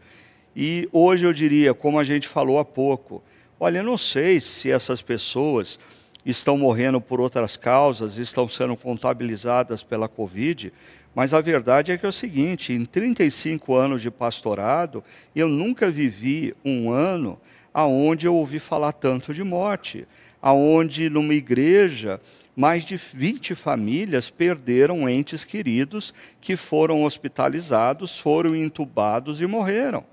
E 0.56 0.88
hoje 0.92 1.26
eu 1.26 1.34
diria, 1.34 1.74
como 1.74 2.00
a 2.00 2.04
gente 2.04 2.28
falou 2.28 2.60
há 2.60 2.66
pouco, 2.66 3.24
olha, 3.60 3.80
eu 3.80 3.84
não 3.84 3.98
sei 3.98 4.40
se 4.40 4.70
essas 4.70 5.02
pessoas 5.02 5.80
estão 6.26 6.58
morrendo 6.58 7.02
por 7.02 7.20
outras 7.20 7.58
causas, 7.58 8.18
estão 8.18 8.48
sendo 8.48 8.76
contabilizadas 8.76 9.84
pela 9.84 10.08
Covid, 10.08 10.72
mas 11.16 11.34
a 11.34 11.42
verdade 11.42 11.92
é 11.92 11.98
que 11.98 12.06
é 12.06 12.10
o 12.10 12.14
seguinte: 12.14 12.74
em 12.74 12.86
35 12.86 13.74
anos 13.74 14.02
de 14.02 14.12
pastorado, 14.12 15.04
eu 15.36 15.48
nunca 15.48 15.90
vivi 15.90 16.54
um 16.64 16.92
ano 16.92 17.40
aonde 17.74 18.28
eu 18.28 18.36
ouvi 18.36 18.60
falar 18.60 18.92
tanto 18.92 19.34
de 19.34 19.44
morte, 19.44 20.08
aonde 20.42 21.10
numa 21.10 21.34
igreja 21.34 22.20
mais 22.58 22.84
de 22.84 22.98
20 22.98 23.54
famílias 23.54 24.32
perderam 24.32 25.08
entes 25.08 25.46
queridos 25.46 26.12
que 26.42 26.56
foram 26.56 27.04
hospitalizados, 27.04 28.18
foram 28.18 28.56
entubados 28.56 29.40
e 29.42 29.46
morreram. 29.46 30.04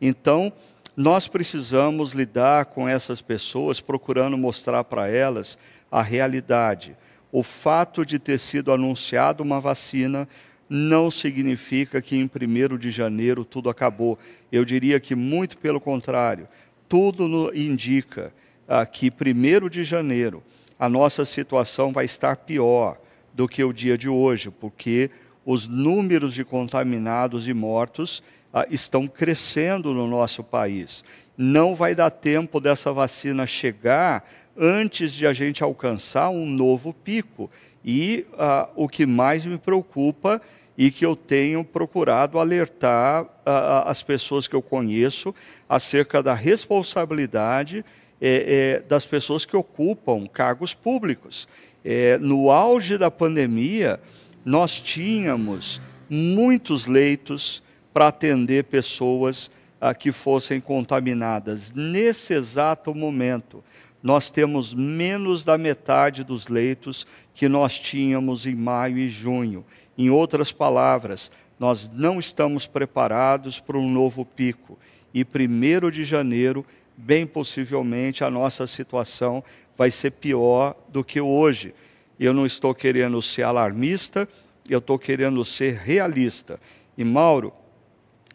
Então, 0.00 0.50
nós 0.96 1.28
precisamos 1.28 2.14
lidar 2.14 2.64
com 2.64 2.88
essas 2.88 3.20
pessoas, 3.20 3.80
procurando 3.80 4.38
mostrar 4.38 4.82
para 4.82 5.08
elas 5.10 5.58
a 5.92 6.00
realidade. 6.00 6.96
O 7.30 7.42
fato 7.42 8.02
de 8.02 8.18
ter 8.18 8.38
sido 8.38 8.72
anunciado 8.72 9.42
uma 9.42 9.60
vacina 9.60 10.26
não 10.70 11.10
significa 11.10 12.00
que 12.00 12.16
em 12.16 12.24
1 12.24 12.78
de 12.78 12.90
janeiro 12.90 13.44
tudo 13.44 13.68
acabou. 13.68 14.18
Eu 14.50 14.64
diria 14.64 14.98
que, 14.98 15.14
muito 15.14 15.58
pelo 15.58 15.78
contrário, 15.78 16.48
tudo 16.88 17.52
indica 17.54 18.32
ah, 18.66 18.86
que 18.86 19.10
1 19.10 19.68
de 19.68 19.84
janeiro 19.84 20.42
a 20.80 20.88
nossa 20.88 21.26
situação 21.26 21.92
vai 21.92 22.06
estar 22.06 22.36
pior 22.36 22.96
do 23.34 23.46
que 23.46 23.62
o 23.62 23.70
dia 23.70 23.98
de 23.98 24.08
hoje, 24.08 24.50
porque 24.50 25.10
os 25.44 25.68
números 25.68 26.32
de 26.32 26.42
contaminados 26.42 27.46
e 27.46 27.52
mortos 27.52 28.22
ah, 28.50 28.64
estão 28.70 29.06
crescendo 29.06 29.92
no 29.92 30.08
nosso 30.08 30.42
país. 30.42 31.04
Não 31.36 31.74
vai 31.74 31.94
dar 31.94 32.08
tempo 32.08 32.58
dessa 32.58 32.94
vacina 32.94 33.46
chegar 33.46 34.26
antes 34.56 35.12
de 35.12 35.26
a 35.26 35.34
gente 35.34 35.62
alcançar 35.62 36.30
um 36.30 36.46
novo 36.46 36.94
pico. 36.94 37.50
E 37.84 38.24
ah, 38.38 38.66
o 38.74 38.88
que 38.88 39.04
mais 39.04 39.44
me 39.44 39.58
preocupa 39.58 40.40
e 40.78 40.90
que 40.90 41.04
eu 41.04 41.14
tenho 41.14 41.62
procurado 41.62 42.38
alertar 42.38 43.26
ah, 43.44 43.84
as 43.86 44.02
pessoas 44.02 44.48
que 44.48 44.56
eu 44.56 44.62
conheço 44.62 45.34
acerca 45.68 46.22
da 46.22 46.32
responsabilidade 46.32 47.84
é, 48.20 48.80
é, 48.80 48.88
das 48.88 49.04
pessoas 49.04 49.44
que 49.44 49.56
ocupam 49.56 50.26
cargos 50.26 50.74
públicos. 50.74 51.48
É, 51.84 52.18
no 52.18 52.50
auge 52.50 52.98
da 52.98 53.10
pandemia, 53.10 53.98
nós 54.44 54.80
tínhamos 54.80 55.80
muitos 56.08 56.86
leitos 56.86 57.62
para 57.92 58.08
atender 58.08 58.64
pessoas 58.64 59.50
ah, 59.80 59.94
que 59.94 60.12
fossem 60.12 60.60
contaminadas. 60.60 61.72
Nesse 61.72 62.34
exato 62.34 62.94
momento, 62.94 63.64
nós 64.02 64.30
temos 64.30 64.74
menos 64.74 65.44
da 65.44 65.56
metade 65.56 66.24
dos 66.24 66.48
leitos 66.48 67.06
que 67.34 67.48
nós 67.48 67.78
tínhamos 67.78 68.46
em 68.46 68.54
maio 68.54 68.98
e 68.98 69.08
junho. 69.08 69.64
Em 69.96 70.10
outras 70.10 70.52
palavras, 70.52 71.30
nós 71.58 71.90
não 71.92 72.18
estamos 72.18 72.66
preparados 72.66 73.60
para 73.60 73.78
um 73.78 73.90
novo 73.90 74.24
pico. 74.24 74.78
E 75.12 75.22
1 75.24 75.90
de 75.90 76.04
janeiro 76.04 76.64
bem 77.00 77.26
possivelmente 77.26 78.22
a 78.22 78.30
nossa 78.30 78.66
situação 78.66 79.42
vai 79.76 79.90
ser 79.90 80.12
pior 80.12 80.74
do 80.88 81.02
que 81.02 81.20
hoje. 81.20 81.74
Eu 82.18 82.34
não 82.34 82.44
estou 82.44 82.74
querendo 82.74 83.20
ser 83.22 83.42
alarmista, 83.42 84.28
eu 84.68 84.78
estou 84.78 84.98
querendo 84.98 85.44
ser 85.44 85.74
realista. 85.74 86.60
E 86.96 87.02
Mauro, 87.02 87.52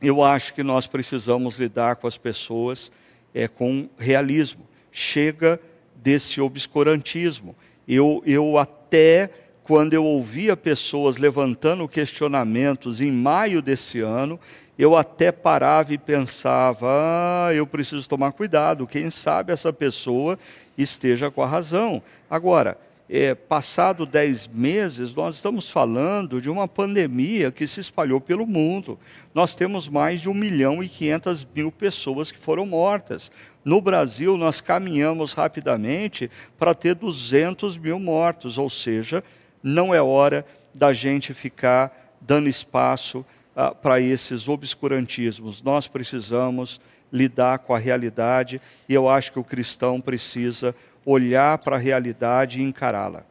eu 0.02 0.24
acho 0.24 0.54
que 0.54 0.64
nós 0.64 0.88
precisamos 0.88 1.60
lidar 1.60 1.98
com 1.98 2.08
as 2.08 2.18
pessoas 2.18 2.92
é, 3.34 3.48
com 3.48 3.88
realismo. 3.98 4.68
Chega 4.92 5.60
desse 5.96 6.42
obscurantismo. 6.42 7.56
Eu, 7.88 8.24
eu 8.26 8.58
até 8.58 9.30
quando 9.64 9.94
eu 9.94 10.04
ouvia 10.04 10.56
pessoas 10.56 11.18
levantando 11.18 11.88
questionamentos 11.88 13.02
em 13.02 13.12
maio 13.12 13.62
desse 13.62 14.00
ano, 14.00 14.40
eu 14.78 14.96
até 14.96 15.32
parava 15.32 15.94
e 15.94 15.98
pensava: 15.98 16.88
ah, 16.90 17.54
eu 17.54 17.66
preciso 17.66 18.08
tomar 18.08 18.32
cuidado, 18.32 18.88
quem 18.88 19.10
sabe 19.10 19.54
essa 19.54 19.72
pessoa 19.72 20.38
esteja 20.78 21.32
com 21.32 21.42
a 21.42 21.48
razão. 21.48 22.02
Agora, 22.30 22.78
é, 23.08 23.36
passado 23.36 24.06
dez 24.06 24.48
meses, 24.48 25.14
nós 25.14 25.36
estamos 25.36 25.70
falando 25.70 26.42
de 26.42 26.50
uma 26.50 26.68
pandemia 26.68 27.52
que 27.52 27.68
se 27.68 27.80
espalhou 27.80 28.20
pelo 28.20 28.48
mundo. 28.48 28.98
Nós 29.34 29.56
temos 29.56 29.88
mais 29.88 30.22
de 30.22 30.30
1 30.30 30.34
milhão 30.34 30.84
e 30.84 30.90
500 30.90 31.48
mil 31.56 31.72
pessoas 31.72 32.32
que 32.32 32.40
foram 32.40 32.66
mortas. 32.66 33.32
No 33.64 33.80
Brasil, 33.80 34.38
nós 34.38 34.60
caminhamos 34.60 35.34
rapidamente 35.34 36.30
para 36.58 36.74
ter 36.74 36.96
200 36.96 37.78
mil 37.78 38.00
mortos, 38.00 38.58
ou 38.58 38.70
seja, 38.70 39.24
não 39.62 39.94
é 39.94 40.02
hora 40.02 40.46
da 40.74 40.92
gente 40.92 41.34
ficar 41.34 42.16
dando 42.20 42.50
espaço 42.50 43.24
ah, 43.56 43.74
para 43.74 44.00
esses 44.00 44.48
obscurantismos. 44.48 45.62
Nós 45.64 45.88
precisamos 45.88 46.80
lidar 47.12 47.60
com 47.60 47.74
a 47.74 47.78
realidade 47.78 48.62
e 48.90 48.94
eu 48.94 49.08
acho 49.08 49.32
que 49.32 49.40
o 49.40 49.44
cristão 49.44 50.02
precisa 50.02 50.76
olhar 51.06 51.58
para 51.60 51.76
a 51.76 51.80
realidade 51.80 52.60
e 52.60 52.64
encará-la. 52.64 53.26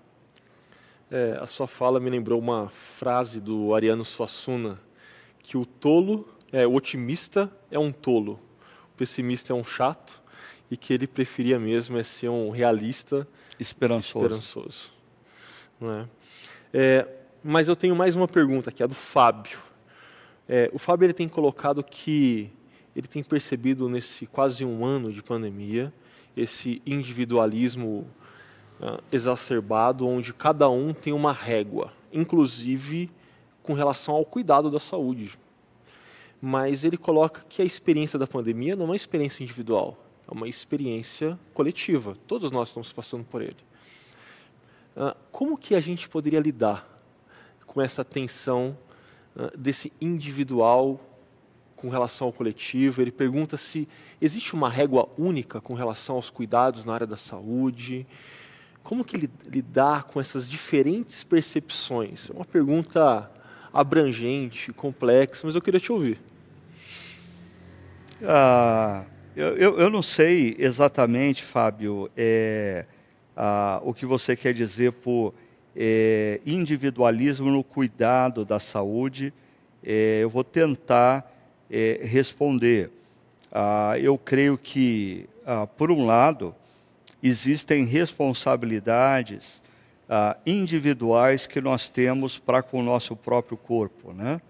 É, 1.10 1.38
a 1.40 1.46
sua 1.46 1.66
fala 1.66 2.00
me 2.00 2.08
lembrou 2.08 2.40
uma 2.40 2.68
frase 2.68 3.40
do 3.40 3.74
Ariano 3.74 4.04
Suassuna, 4.04 4.80
que 5.40 5.56
o 5.56 5.66
tolo, 5.66 6.28
é, 6.50 6.66
o 6.66 6.74
otimista 6.74 7.50
é 7.70 7.78
um 7.78 7.92
tolo, 7.92 8.40
o 8.92 8.96
pessimista 8.96 9.52
é 9.52 9.56
um 9.56 9.64
chato, 9.64 10.22
e 10.70 10.76
que 10.76 10.92
ele 10.92 11.06
preferia 11.06 11.58
mesmo 11.58 11.98
é 11.98 12.02
ser 12.02 12.30
um 12.30 12.50
realista 12.50 13.28
esperançoso. 13.60 14.24
esperançoso 14.24 14.94
é? 15.82 16.06
É, 16.72 17.08
mas 17.42 17.68
eu 17.68 17.76
tenho 17.76 17.94
mais 17.94 18.16
uma 18.16 18.26
pergunta 18.26 18.70
aqui, 18.70 18.82
a 18.82 18.86
do 18.86 18.94
Fábio. 18.94 19.58
É, 20.48 20.70
o 20.72 20.78
Fábio 20.78 21.06
ele 21.06 21.12
tem 21.14 21.28
colocado 21.28 21.82
que 21.82 22.50
ele 22.94 23.08
tem 23.08 23.22
percebido 23.22 23.88
nesse 23.88 24.26
quase 24.26 24.64
um 24.64 24.84
ano 24.84 25.12
de 25.12 25.22
pandemia 25.22 25.92
esse 26.36 26.82
individualismo 26.84 28.06
uh, 28.80 29.02
exacerbado, 29.10 30.06
onde 30.06 30.32
cada 30.32 30.68
um 30.68 30.92
tem 30.92 31.12
uma 31.12 31.32
régua, 31.32 31.92
inclusive 32.12 33.10
com 33.62 33.72
relação 33.72 34.14
ao 34.14 34.24
cuidado 34.24 34.70
da 34.70 34.78
saúde. 34.78 35.38
Mas 36.40 36.84
ele 36.84 36.96
coloca 36.96 37.44
que 37.48 37.62
a 37.62 37.64
experiência 37.64 38.18
da 38.18 38.26
pandemia 38.26 38.76
não 38.76 38.84
é 38.84 38.88
uma 38.88 38.96
experiência 38.96 39.42
individual, 39.42 39.96
é 40.28 40.32
uma 40.32 40.48
experiência 40.48 41.38
coletiva. 41.54 42.16
Todos 42.26 42.50
nós 42.50 42.68
estamos 42.68 42.92
passando 42.92 43.24
por 43.24 43.40
ele. 43.40 43.56
Uh, 44.96 45.16
como 45.32 45.56
que 45.56 45.74
a 45.74 45.80
gente 45.80 46.08
poderia 46.08 46.40
lidar 46.40 46.86
com 47.66 47.80
essa 47.80 48.04
tensão 48.04 48.76
desse 49.56 49.92
individual 50.00 51.00
com 51.76 51.88
relação 51.88 52.28
ao 52.28 52.32
coletivo. 52.32 53.02
Ele 53.02 53.12
pergunta 53.12 53.56
se 53.56 53.88
existe 54.20 54.54
uma 54.54 54.70
régua 54.70 55.08
única 55.18 55.60
com 55.60 55.74
relação 55.74 56.16
aos 56.16 56.30
cuidados 56.30 56.84
na 56.84 56.94
área 56.94 57.06
da 57.06 57.16
saúde. 57.16 58.06
Como 58.82 59.04
que 59.04 59.28
lidar 59.46 60.04
com 60.04 60.20
essas 60.20 60.48
diferentes 60.48 61.24
percepções? 61.24 62.30
É 62.30 62.32
uma 62.32 62.44
pergunta 62.44 63.30
abrangente, 63.72 64.72
complexa, 64.72 65.42
mas 65.44 65.54
eu 65.54 65.60
queria 65.60 65.80
te 65.80 65.90
ouvir. 65.90 66.20
Ah, 68.22 69.04
eu, 69.34 69.56
eu, 69.56 69.78
eu, 69.80 69.90
não 69.90 70.02
sei 70.02 70.54
exatamente, 70.58 71.42
Fábio, 71.42 72.10
é, 72.16 72.86
ah, 73.36 73.80
o 73.82 73.92
que 73.92 74.06
você 74.06 74.36
quer 74.36 74.54
dizer 74.54 74.92
por 74.92 75.34
é, 75.76 76.40
individualismo 76.46 77.50
no 77.50 77.64
cuidado 77.64 78.44
da 78.44 78.60
saúde, 78.60 79.32
é, 79.82 80.20
eu 80.22 80.30
vou 80.30 80.44
tentar 80.44 81.30
é, 81.70 82.00
responder. 82.02 82.90
Ah, 83.50 83.98
eu 83.98 84.16
creio 84.16 84.56
que, 84.56 85.28
ah, 85.46 85.66
por 85.66 85.90
um 85.90 86.04
lado, 86.04 86.54
existem 87.22 87.84
responsabilidades 87.84 89.62
ah, 90.08 90.36
individuais 90.46 91.46
que 91.46 91.60
nós 91.60 91.88
temos 91.88 92.38
para 92.38 92.62
com 92.62 92.80
o 92.80 92.82
nosso 92.82 93.16
próprio 93.16 93.56
corpo, 93.56 94.12
né? 94.12 94.40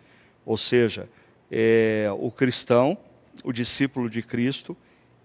Ou 0.45 0.57
seja, 0.57 1.09
é, 1.51 2.09
o 2.19 2.31
cristão, 2.31 2.99
o 3.43 3.53
discípulo 3.53 4.11
de 4.11 4.23
Cristo, 4.23 4.77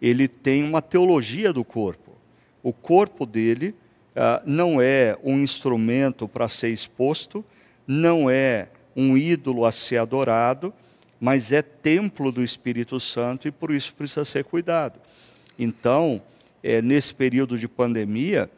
ele 0.02 0.28
tem 0.28 0.64
uma 0.64 0.82
teologia 0.82 1.52
do 1.52 1.64
corpo. 1.64 2.12
O 2.64 2.72
corpo 2.72 3.26
dele 3.26 3.76
ah, 4.16 4.42
não 4.46 4.82
é 4.82 5.18
um 5.24 5.40
instrumento 5.40 6.28
para 6.28 6.48
ser 6.50 6.70
exposto, 6.70 7.44
não 7.88 8.30
é 8.30 8.70
um 8.96 9.18
ídolo 9.18 9.66
a 9.66 9.72
ser 9.72 9.98
adorado, 9.98 10.74
mas 11.20 11.52
é 11.52 11.62
templo 11.62 12.32
do 12.32 12.44
Espírito 12.44 13.00
Santo 13.00 13.48
e 13.48 13.52
por 13.52 13.72
isso 13.72 13.94
precisa 13.94 14.26
ser 14.26 14.44
cuidado. 14.44 15.00
Então, 15.58 16.22
é, 16.64 16.82
nesse 16.82 17.14
período 17.14 17.58
de 17.58 17.68
pandemia, 17.68 18.50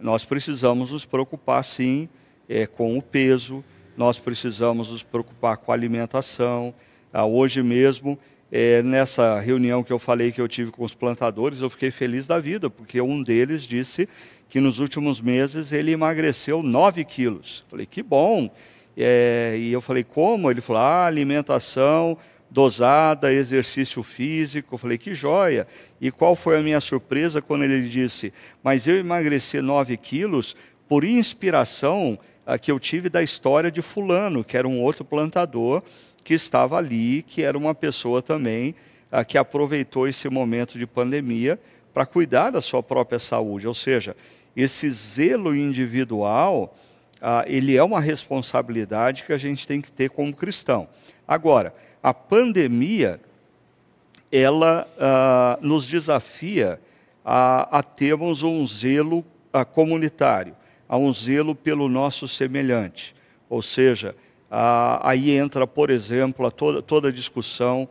nós 0.00 0.24
precisamos 0.24 0.90
nos 0.90 1.04
preocupar 1.04 1.64
sim 1.64 2.08
é, 2.48 2.66
com 2.66 2.96
o 2.96 3.02
peso, 3.02 3.64
nós 3.96 4.18
precisamos 4.18 4.90
nos 4.90 5.02
preocupar 5.02 5.56
com 5.56 5.70
a 5.70 5.74
alimentação. 5.74 6.74
Ah, 7.12 7.24
hoje 7.24 7.62
mesmo, 7.62 8.18
é, 8.50 8.82
nessa 8.82 9.40
reunião 9.40 9.82
que 9.82 9.92
eu 9.92 9.98
falei 9.98 10.30
que 10.30 10.40
eu 10.40 10.48
tive 10.48 10.70
com 10.70 10.84
os 10.84 10.94
plantadores, 10.94 11.60
eu 11.60 11.70
fiquei 11.70 11.90
feliz 11.90 12.26
da 12.26 12.38
vida, 12.38 12.68
porque 12.68 13.00
um 13.00 13.22
deles 13.22 13.62
disse 13.62 14.08
que 14.54 14.60
nos 14.60 14.78
últimos 14.78 15.20
meses 15.20 15.72
ele 15.72 15.90
emagreceu 15.90 16.62
9 16.62 17.04
quilos. 17.04 17.64
Falei, 17.68 17.86
que 17.86 18.04
bom! 18.04 18.48
É, 18.96 19.56
e 19.58 19.72
eu 19.72 19.80
falei, 19.80 20.04
como? 20.04 20.48
Ele 20.48 20.60
falou, 20.60 20.80
ah, 20.80 21.06
alimentação 21.06 22.16
dosada, 22.48 23.32
exercício 23.32 24.00
físico. 24.04 24.76
Eu 24.76 24.78
falei, 24.78 24.96
que 24.96 25.12
joia! 25.12 25.66
E 26.00 26.08
qual 26.08 26.36
foi 26.36 26.56
a 26.56 26.62
minha 26.62 26.80
surpresa 26.80 27.42
quando 27.42 27.64
ele 27.64 27.88
disse, 27.88 28.32
mas 28.62 28.86
eu 28.86 28.96
emagreci 28.96 29.60
9 29.60 29.96
quilos 29.96 30.54
por 30.88 31.02
inspiração 31.02 32.16
a, 32.46 32.56
que 32.56 32.70
eu 32.70 32.78
tive 32.78 33.08
da 33.08 33.24
história 33.24 33.72
de 33.72 33.82
Fulano, 33.82 34.44
que 34.44 34.56
era 34.56 34.68
um 34.68 34.80
outro 34.80 35.04
plantador 35.04 35.82
que 36.22 36.32
estava 36.32 36.78
ali, 36.78 37.24
que 37.26 37.42
era 37.42 37.58
uma 37.58 37.74
pessoa 37.74 38.22
também 38.22 38.72
a, 39.10 39.24
que 39.24 39.36
aproveitou 39.36 40.06
esse 40.06 40.28
momento 40.28 40.78
de 40.78 40.86
pandemia 40.86 41.58
para 41.92 42.06
cuidar 42.06 42.50
da 42.50 42.60
sua 42.60 42.84
própria 42.84 43.18
saúde. 43.18 43.66
Ou 43.66 43.74
seja, 43.74 44.16
esse 44.56 44.88
zelo 44.90 45.54
individual, 45.54 46.76
ah, 47.20 47.44
ele 47.46 47.76
é 47.76 47.82
uma 47.82 48.00
responsabilidade 48.00 49.24
que 49.24 49.32
a 49.32 49.38
gente 49.38 49.66
tem 49.66 49.80
que 49.80 49.90
ter 49.90 50.10
como 50.10 50.34
cristão. 50.34 50.86
Agora, 51.26 51.74
a 52.02 52.12
pandemia, 52.12 53.20
ela 54.30 54.86
ah, 54.98 55.58
nos 55.62 55.86
desafia 55.86 56.78
a, 57.24 57.78
a, 57.78 57.82
termos 57.82 58.42
um 58.42 58.66
zelo 58.66 59.24
ah, 59.52 59.64
comunitário, 59.64 60.54
a 60.88 60.96
um 60.96 61.12
zelo 61.12 61.54
pelo 61.54 61.88
nosso 61.88 62.28
semelhante. 62.28 63.14
Ou 63.48 63.62
seja, 63.62 64.14
aí 65.00 65.30
entra, 65.30 65.66
por 65.66 65.90
exemplo, 65.90 66.46
a 66.46 66.50
toda, 66.50 66.82
toda 66.82 67.08
a 67.08 67.12
discussão, 67.12 67.88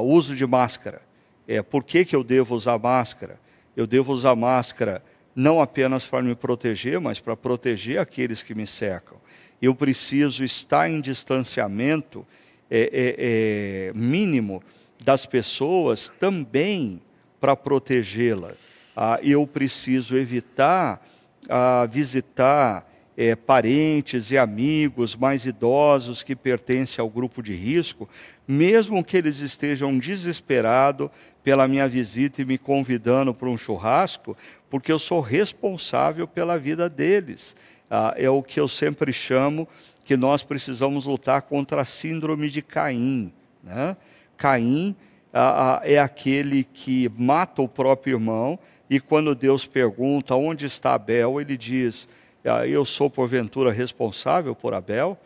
o 0.00 0.04
uso 0.04 0.34
de 0.34 0.46
máscara. 0.46 1.02
É, 1.46 1.62
por 1.62 1.84
que, 1.84 2.04
que 2.04 2.14
eu 2.14 2.22
devo 2.22 2.54
usar 2.54 2.78
máscara? 2.78 3.38
Eu 3.76 3.86
devo 3.86 4.12
usar 4.12 4.34
máscara 4.36 5.02
não 5.34 5.60
apenas 5.60 6.06
para 6.06 6.22
me 6.22 6.34
proteger, 6.34 7.00
mas 7.00 7.20
para 7.20 7.36
proteger 7.36 7.98
aqueles 7.98 8.42
que 8.42 8.54
me 8.54 8.66
cercam. 8.66 9.18
Eu 9.60 9.74
preciso 9.74 10.44
estar 10.44 10.90
em 10.90 11.00
distanciamento 11.00 12.26
é, 12.70 12.80
é, 12.92 13.16
é, 13.18 13.92
mínimo 13.94 14.62
das 15.04 15.26
pessoas 15.26 16.10
também 16.20 17.00
para 17.40 17.56
protegê-la. 17.56 18.52
Ah, 18.96 19.18
eu 19.22 19.46
preciso 19.46 20.16
evitar 20.16 21.04
ah, 21.48 21.86
visitar 21.90 22.88
é, 23.16 23.34
parentes 23.34 24.30
e 24.30 24.38
amigos 24.38 25.14
mais 25.14 25.44
idosos 25.44 26.22
que 26.22 26.34
pertencem 26.34 27.02
ao 27.02 27.10
grupo 27.10 27.42
de 27.42 27.52
risco, 27.52 28.08
mesmo 28.46 29.04
que 29.04 29.16
eles 29.16 29.40
estejam 29.40 29.98
desesperados 29.98 31.10
pela 31.42 31.68
minha 31.68 31.88
visita 31.88 32.40
e 32.40 32.44
me 32.44 32.56
convidando 32.56 33.34
para 33.34 33.48
um 33.48 33.56
churrasco, 33.56 34.36
porque 34.72 34.90
eu 34.90 34.98
sou 34.98 35.20
responsável 35.20 36.26
pela 36.26 36.58
vida 36.58 36.88
deles. 36.88 37.54
Ah, 37.90 38.14
é 38.16 38.30
o 38.30 38.42
que 38.42 38.58
eu 38.58 38.66
sempre 38.66 39.12
chamo 39.12 39.68
que 40.02 40.16
nós 40.16 40.42
precisamos 40.42 41.04
lutar 41.04 41.42
contra 41.42 41.82
a 41.82 41.84
síndrome 41.84 42.48
de 42.48 42.62
Caim. 42.62 43.30
Né? 43.62 43.94
Caim 44.34 44.96
ah, 45.30 45.74
ah, 45.76 45.80
é 45.84 45.98
aquele 45.98 46.64
que 46.64 47.10
mata 47.18 47.60
o 47.60 47.68
próprio 47.68 48.14
irmão, 48.14 48.58
e 48.88 48.98
quando 48.98 49.34
Deus 49.34 49.66
pergunta 49.66 50.34
onde 50.36 50.64
está 50.64 50.94
Abel, 50.94 51.38
ele 51.38 51.58
diz: 51.58 52.08
ah, 52.42 52.66
Eu 52.66 52.86
sou 52.86 53.10
porventura 53.10 53.70
responsável 53.70 54.54
por 54.54 54.72
Abel. 54.72 55.18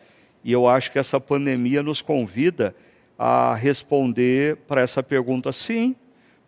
E 0.43 0.51
eu 0.51 0.67
acho 0.67 0.91
que 0.91 0.99
essa 0.99 1.21
pandemia 1.21 1.81
nos 1.81 2.01
convida 2.01 2.75
a 3.17 3.55
responder 3.55 4.57
para 4.67 4.81
essa 4.81 5.01
pergunta: 5.01 5.53
sim, 5.53 5.95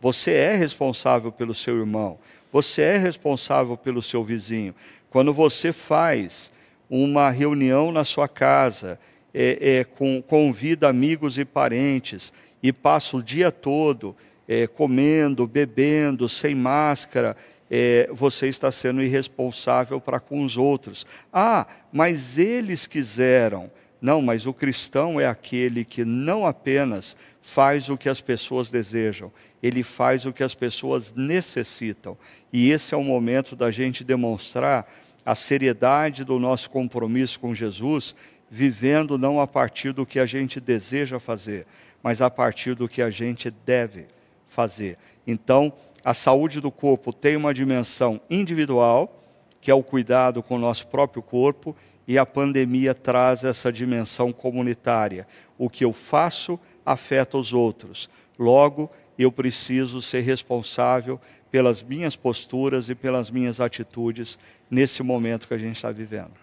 você 0.02 0.32
é 0.32 0.56
responsável 0.56 1.32
pelo 1.32 1.54
seu 1.54 1.78
irmão. 1.78 2.20
Você 2.52 2.82
é 2.82 2.98
responsável 2.98 3.78
pelo 3.78 4.02
seu 4.02 4.24
vizinho. 4.24 4.74
Quando 5.10 5.34
você 5.34 5.72
faz 5.72 6.52
uma 6.90 7.30
reunião 7.30 7.92
na 7.92 8.04
sua 8.04 8.28
casa, 8.28 9.00
é, 9.34 9.80
é, 9.80 9.84
com, 9.84 10.22
convida 10.22 10.90
amigos 10.90 11.38
e 11.38 11.46
parentes 11.46 12.34
e 12.62 12.74
passa 12.74 13.16
o 13.16 13.24
dia 13.24 13.52
todo 13.52 14.16
é, 14.48 14.66
comendo, 14.66 15.46
bebendo, 15.46 16.28
sem 16.28 16.56
máscara, 16.56 17.38
é, 17.70 18.10
você 18.12 18.48
está 18.48 18.72
sendo 18.72 19.04
irresponsável 19.04 20.02
para 20.02 20.20
com 20.20 20.44
os 20.44 20.58
outros. 20.58 21.06
Ah, 21.32 21.68
mas 21.94 22.40
eles 22.40 22.88
quiseram. 22.88 23.70
Não, 24.02 24.22
mas 24.22 24.48
o 24.48 24.54
cristão 24.54 25.20
é 25.20 25.28
aquele 25.28 25.86
que 25.86 26.04
não 26.04 26.48
apenas 26.48 27.16
faz 27.50 27.90
o 27.90 27.98
que 27.98 28.08
as 28.08 28.22
pessoas 28.22 28.70
desejam, 28.70 29.32
ele 29.62 29.82
faz 29.82 30.24
o 30.24 30.32
que 30.32 30.44
as 30.44 30.54
pessoas 30.54 31.16
necessitam. 31.16 32.16
E 32.54 32.70
esse 32.70 32.94
é 32.94 32.98
o 32.98 33.04
momento 33.04 33.56
da 33.56 33.72
gente 33.72 34.04
demonstrar 34.04 34.88
a 35.26 35.34
seriedade 35.34 36.24
do 36.24 36.38
nosso 36.38 36.70
compromisso 36.70 37.40
com 37.40 37.56
Jesus, 37.56 38.16
vivendo 38.52 39.18
não 39.18 39.40
a 39.40 39.48
partir 39.48 39.94
do 39.94 40.06
que 40.06 40.20
a 40.20 40.28
gente 40.28 40.60
deseja 40.60 41.20
fazer, 41.20 41.66
mas 42.04 42.22
a 42.22 42.30
partir 42.30 42.76
do 42.76 42.88
que 42.88 43.02
a 43.02 43.10
gente 43.10 43.50
deve 43.50 44.06
fazer. 44.48 44.96
Então, 45.26 45.74
a 46.04 46.14
saúde 46.14 46.62
do 46.62 46.70
corpo 46.70 47.12
tem 47.12 47.36
uma 47.36 47.54
dimensão 47.54 48.22
individual, 48.30 49.24
que 49.60 49.72
é 49.72 49.74
o 49.74 49.84
cuidado 49.84 50.44
com 50.44 50.56
o 50.56 50.60
nosso 50.60 50.86
próprio 50.86 51.24
corpo, 51.24 51.76
e 52.08 52.16
a 52.18 52.26
pandemia 52.28 52.94
traz 52.94 53.44
essa 53.44 53.72
dimensão 53.72 54.32
comunitária. 54.32 55.28
O 55.58 55.68
que 55.68 55.84
eu 55.84 55.94
faço 55.94 56.60
afeta 56.92 57.38
os 57.38 57.54
outros. 57.54 58.10
Logo, 58.38 58.90
eu 59.18 59.32
preciso 59.32 60.02
ser 60.02 60.22
responsável 60.22 61.22
pelas 61.52 61.84
minhas 61.84 62.16
posturas 62.16 62.90
e 62.90 62.96
pelas 62.96 63.30
minhas 63.30 63.60
atitudes 63.60 64.40
nesse 64.72 65.04
momento 65.04 65.48
que 65.48 65.54
a 65.54 65.58
gente 65.58 65.76
está 65.76 65.92
vivendo. 65.92 66.34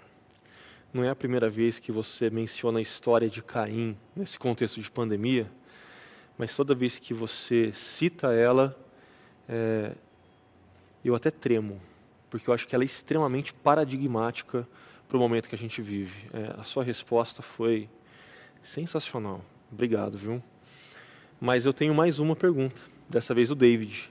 Não 0.95 1.03
é 1.03 1.11
a 1.11 1.17
primeira 1.17 1.51
vez 1.51 1.81
que 1.81 1.91
você 1.91 2.31
menciona 2.31 2.79
a 2.79 2.83
história 2.83 3.29
de 3.29 3.43
Caim 3.43 3.97
nesse 4.15 4.39
contexto 4.39 4.81
de 4.81 4.89
pandemia, 4.89 5.51
mas 6.39 6.55
toda 6.55 6.77
vez 6.77 6.97
que 6.97 7.13
você 7.13 7.73
cita 7.73 8.33
ela, 8.33 8.79
é, 9.49 9.93
eu 11.05 11.17
até 11.17 11.31
tremo, 11.31 11.81
porque 12.31 12.49
eu 12.49 12.55
acho 12.55 12.69
que 12.69 12.75
ela 12.75 12.85
é 12.85 12.87
extremamente 12.87 13.53
paradigmática 13.53 14.67
para 15.09 15.17
o 15.17 15.21
momento 15.21 15.49
que 15.49 15.57
a 15.57 15.59
gente 15.59 15.83
vive. 15.83 16.29
É, 16.33 16.61
a 16.61 16.63
sua 16.63 16.85
resposta 16.85 17.43
foi 17.43 17.89
sensacional. 18.63 19.45
Obrigado, 19.71 20.17
viu? 20.17 20.43
Mas 21.41 21.67
eu 21.67 21.73
tenho 21.73 21.95
mais 21.95 22.19
uma 22.19 22.35
pergunta. 22.35 22.81
Dessa 23.09 23.35
vez 23.35 23.51
o 23.51 23.55
David. 23.55 24.11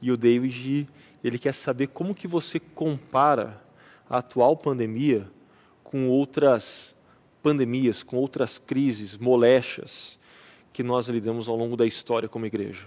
E 0.00 0.10
o 0.10 0.16
David, 0.16 0.86
ele 1.22 1.38
quer 1.38 1.52
saber 1.52 1.88
como 1.88 2.14
que 2.14 2.26
você 2.26 2.58
compara 2.58 3.62
a 4.08 4.18
atual 4.18 4.56
pandemia 4.56 5.26
com 5.82 6.08
outras 6.08 6.94
pandemias, 7.42 8.02
com 8.02 8.16
outras 8.16 8.58
crises, 8.58 9.16
moléstias 9.18 10.18
que 10.72 10.82
nós 10.82 11.08
lidamos 11.08 11.48
ao 11.48 11.56
longo 11.56 11.76
da 11.76 11.86
história 11.86 12.28
como 12.28 12.46
igreja. 12.46 12.86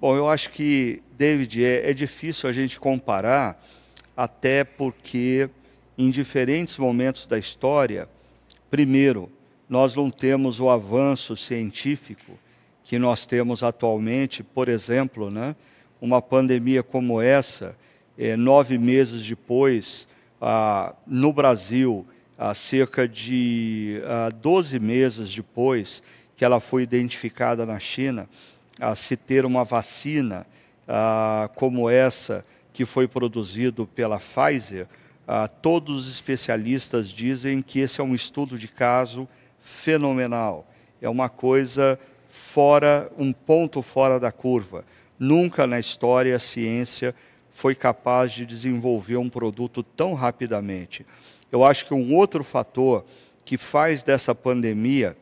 Bom, 0.00 0.14
eu 0.14 0.28
acho 0.28 0.50
que, 0.50 1.02
David, 1.16 1.64
é, 1.64 1.90
é 1.90 1.94
difícil 1.94 2.48
a 2.48 2.52
gente 2.52 2.78
comparar 2.78 3.64
até 4.16 4.62
porque 4.62 5.48
em 5.96 6.10
diferentes 6.10 6.78
momentos 6.78 7.26
da 7.26 7.38
história, 7.38 8.08
primeiro, 8.70 9.30
nós 9.68 9.94
não 9.94 10.10
temos 10.10 10.60
o 10.60 10.70
avanço 10.70 11.36
científico 11.36 12.38
que 12.84 12.98
nós 12.98 13.26
temos 13.26 13.62
atualmente, 13.62 14.42
por 14.42 14.68
exemplo, 14.68 15.30
né, 15.30 15.54
uma 16.00 16.22
pandemia 16.22 16.82
como 16.82 17.20
essa, 17.20 17.76
é, 18.16 18.34
nove 18.36 18.78
meses 18.78 19.24
depois, 19.24 20.08
ah, 20.40 20.94
no 21.06 21.32
Brasil, 21.32 22.06
ah, 22.38 22.54
cerca 22.54 23.06
de 23.06 24.00
ah, 24.06 24.30
12 24.30 24.78
meses 24.78 25.34
depois 25.34 26.02
que 26.36 26.44
ela 26.44 26.60
foi 26.60 26.82
identificada 26.84 27.66
na 27.66 27.78
China, 27.78 28.28
a 28.80 28.94
se 28.94 29.16
ter 29.16 29.44
uma 29.44 29.64
vacina 29.64 30.46
ah, 30.86 31.50
como 31.56 31.90
essa, 31.90 32.44
que 32.72 32.84
foi 32.84 33.08
produzido 33.08 33.86
pela 33.86 34.20
Pfizer, 34.20 34.86
ah, 35.26 35.48
todos 35.48 36.06
os 36.06 36.12
especialistas 36.12 37.08
dizem 37.08 37.60
que 37.60 37.80
esse 37.80 38.00
é 38.00 38.04
um 38.04 38.14
estudo 38.14 38.56
de 38.56 38.68
caso 38.68 39.28
fenomenal. 39.60 40.66
É 41.00 41.08
uma 41.08 41.28
coisa 41.28 41.98
fora, 42.28 43.10
um 43.18 43.32
ponto 43.32 43.82
fora 43.82 44.18
da 44.18 44.32
curva. 44.32 44.84
Nunca 45.18 45.66
na 45.66 45.78
história 45.78 46.34
a 46.36 46.38
ciência 46.38 47.14
foi 47.52 47.74
capaz 47.74 48.32
de 48.32 48.46
desenvolver 48.46 49.16
um 49.16 49.28
produto 49.28 49.82
tão 49.82 50.14
rapidamente. 50.14 51.04
Eu 51.50 51.64
acho 51.64 51.86
que 51.86 51.94
um 51.94 52.14
outro 52.14 52.44
fator 52.44 53.04
que 53.44 53.56
faz 53.56 54.02
dessa 54.02 54.34
pandemia 54.34 55.16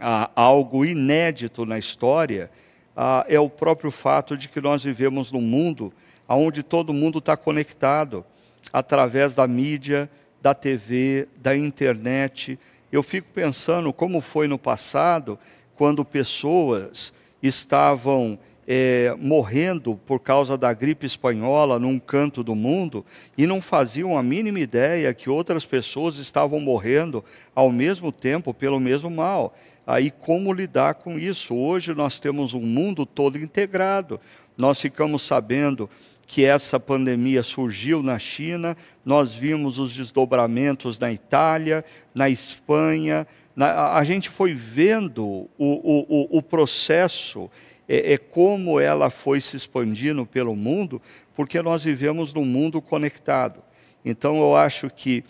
ah, 0.00 0.30
algo 0.34 0.84
inédito 0.84 1.66
na 1.66 1.78
história 1.78 2.50
ah, 2.96 3.24
é 3.28 3.38
o 3.38 3.50
próprio 3.50 3.90
fato 3.90 4.36
de 4.36 4.48
que 4.48 4.60
nós 4.60 4.82
vivemos 4.82 5.32
num 5.32 5.40
mundo 5.40 5.92
onde 6.28 6.62
todo 6.62 6.94
mundo 6.94 7.18
está 7.18 7.36
conectado. 7.36 8.24
através 8.72 9.34
da 9.34 9.46
mídia, 9.46 10.10
da 10.42 10.52
TV, 10.52 11.28
da 11.36 11.56
internet. 11.56 12.58
Eu 12.96 13.02
fico 13.02 13.28
pensando 13.34 13.92
como 13.92 14.22
foi 14.22 14.48
no 14.48 14.58
passado, 14.58 15.38
quando 15.74 16.02
pessoas 16.02 17.12
estavam 17.42 18.38
é, 18.66 19.14
morrendo 19.18 20.00
por 20.06 20.18
causa 20.18 20.56
da 20.56 20.72
gripe 20.72 21.04
espanhola 21.04 21.78
num 21.78 21.98
canto 21.98 22.42
do 22.42 22.54
mundo 22.54 23.04
e 23.36 23.46
não 23.46 23.60
faziam 23.60 24.16
a 24.16 24.22
mínima 24.22 24.60
ideia 24.60 25.12
que 25.12 25.28
outras 25.28 25.66
pessoas 25.66 26.16
estavam 26.16 26.58
morrendo 26.58 27.22
ao 27.54 27.70
mesmo 27.70 28.10
tempo 28.10 28.54
pelo 28.54 28.80
mesmo 28.80 29.10
mal. 29.10 29.54
Aí 29.86 30.10
como 30.10 30.50
lidar 30.50 30.94
com 30.94 31.18
isso? 31.18 31.54
Hoje 31.54 31.92
nós 31.92 32.18
temos 32.18 32.54
um 32.54 32.62
mundo 32.62 33.04
todo 33.04 33.36
integrado. 33.36 34.18
Nós 34.56 34.80
ficamos 34.80 35.20
sabendo 35.20 35.90
que 36.26 36.44
essa 36.44 36.80
pandemia 36.80 37.42
surgiu 37.42 38.02
na 38.02 38.18
China, 38.18 38.76
nós 39.04 39.32
vimos 39.32 39.78
os 39.78 39.94
desdobramentos 39.94 40.98
na 40.98 41.12
Itália, 41.12 41.84
na 42.14 42.28
Espanha, 42.28 43.26
na, 43.54 43.94
a 43.94 44.04
gente 44.04 44.28
foi 44.28 44.52
vendo 44.52 45.24
o, 45.24 45.48
o, 45.58 46.38
o 46.38 46.42
processo 46.42 47.50
é, 47.88 48.14
é 48.14 48.18
como 48.18 48.80
ela 48.80 49.08
foi 49.08 49.40
se 49.40 49.56
expandindo 49.56 50.26
pelo 50.26 50.54
mundo, 50.54 51.00
porque 51.34 51.62
nós 51.62 51.84
vivemos 51.84 52.34
num 52.34 52.44
mundo 52.44 52.82
conectado. 52.82 53.62
Então, 54.04 54.38
eu 54.38 54.56
acho 54.56 54.90
que, 54.90 55.24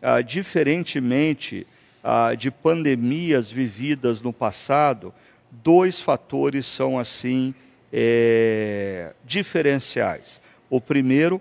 ah, 0.00 0.20
diferentemente 0.20 1.66
ah, 2.04 2.34
de 2.34 2.50
pandemias 2.50 3.50
vividas 3.50 4.22
no 4.22 4.32
passado, 4.32 5.12
dois 5.50 6.00
fatores 6.00 6.66
são 6.66 6.98
assim 6.98 7.54
é, 7.92 9.14
diferenciais. 9.24 10.41
O 10.72 10.80
primeiro 10.80 11.38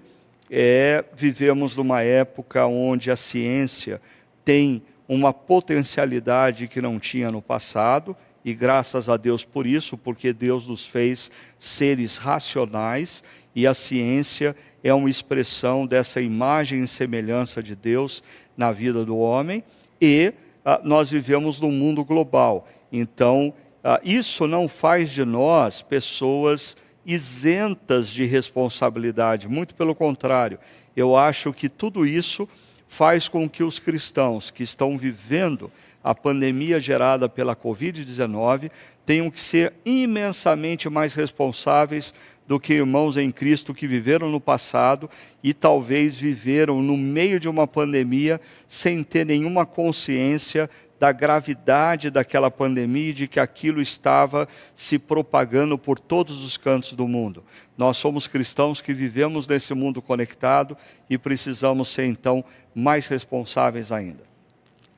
é 0.50 1.06
vivemos 1.16 1.78
numa 1.78 2.04
época 2.04 2.66
onde 2.66 3.10
a 3.10 3.16
ciência 3.16 4.02
tem 4.44 4.82
uma 5.08 5.32
potencialidade 5.32 6.68
que 6.68 6.82
não 6.82 7.00
tinha 7.00 7.32
no 7.32 7.42
passado 7.42 8.14
e 8.44 8.54
graças 8.54 9.08
a 9.08 9.16
Deus 9.16 9.46
por 9.46 9.66
isso, 9.66 9.98
porque 9.98 10.34
Deus 10.34 10.68
nos 10.68 10.86
fez 10.86 11.32
seres 11.58 12.18
racionais 12.18 13.24
e 13.56 13.66
a 13.66 13.74
ciência 13.74 14.54
é 14.84 14.94
uma 14.94 15.10
expressão 15.10 15.88
dessa 15.88 16.20
imagem 16.20 16.84
e 16.84 16.88
semelhança 16.90 17.64
de 17.64 17.74
Deus 17.74 18.22
na 18.58 18.74
vida 18.74 19.06
do 19.06 19.18
homem 19.18 19.64
e 20.02 20.34
ah, 20.66 20.82
nós 20.84 21.10
vivemos 21.10 21.62
num 21.62 21.72
mundo 21.72 22.04
global. 22.04 22.68
Então, 22.92 23.54
ah, 23.82 24.02
isso 24.04 24.46
não 24.46 24.68
faz 24.68 25.10
de 25.10 25.24
nós 25.24 25.82
pessoas 25.82 26.76
isentas 27.06 28.10
de 28.10 28.26
responsabilidade, 28.26 29.48
muito 29.48 29.76
pelo 29.76 29.96
contrário. 29.96 30.60
Eu 30.96 31.16
acho 31.16 31.54
que 31.54 31.70
tudo 31.70 32.06
isso 32.06 32.48
faz 32.88 33.28
com 33.28 33.50
que 33.50 33.64
os 33.64 33.80
cristãos 33.80 34.52
que 34.52 34.64
estão 34.64 34.98
vivendo 34.98 35.72
a 36.04 36.14
pandemia 36.14 36.80
gerada 36.80 37.30
pela 37.30 37.56
Covid-19 37.56 38.72
tenham 39.06 39.32
que 39.32 39.40
ser 39.40 39.74
imensamente 39.86 40.90
mais 40.90 41.14
responsáveis 41.14 42.14
do 42.48 42.60
que 42.60 42.74
irmãos 42.74 43.16
em 43.18 43.32
Cristo 43.32 43.74
que 43.74 43.88
viveram 43.88 44.30
no 44.30 44.42
passado 44.42 45.10
e 45.42 45.54
talvez 45.54 46.18
viveram 46.18 46.82
no 46.82 46.98
meio 46.98 47.40
de 47.40 47.48
uma 47.48 47.66
pandemia 47.66 48.42
sem 48.68 49.04
ter 49.04 49.26
nenhuma 49.26 49.66
consciência 49.66 50.70
da 51.02 51.12
gravidade 51.12 52.10
daquela 52.10 52.50
pandemia 52.50 53.12
de 53.12 53.28
que 53.28 53.42
aquilo 53.42 53.82
estava 53.82 54.48
se 54.76 54.98
propagando 54.98 55.78
por 55.78 56.00
todos 56.00 56.46
os 56.46 56.56
cantos 56.56 56.94
do 56.94 57.08
mundo. 57.08 57.44
Nós 57.78 57.98
somos 57.98 58.28
cristãos 58.28 58.82
que 58.82 58.94
vivemos 58.94 59.48
nesse 59.48 59.74
mundo 59.74 60.02
conectado 60.02 60.78
e 61.10 61.18
precisamos 61.18 61.90
ser 61.90 62.06
então 62.06 62.46
mais 62.74 63.08
responsáveis 63.08 63.92
ainda 63.92 64.32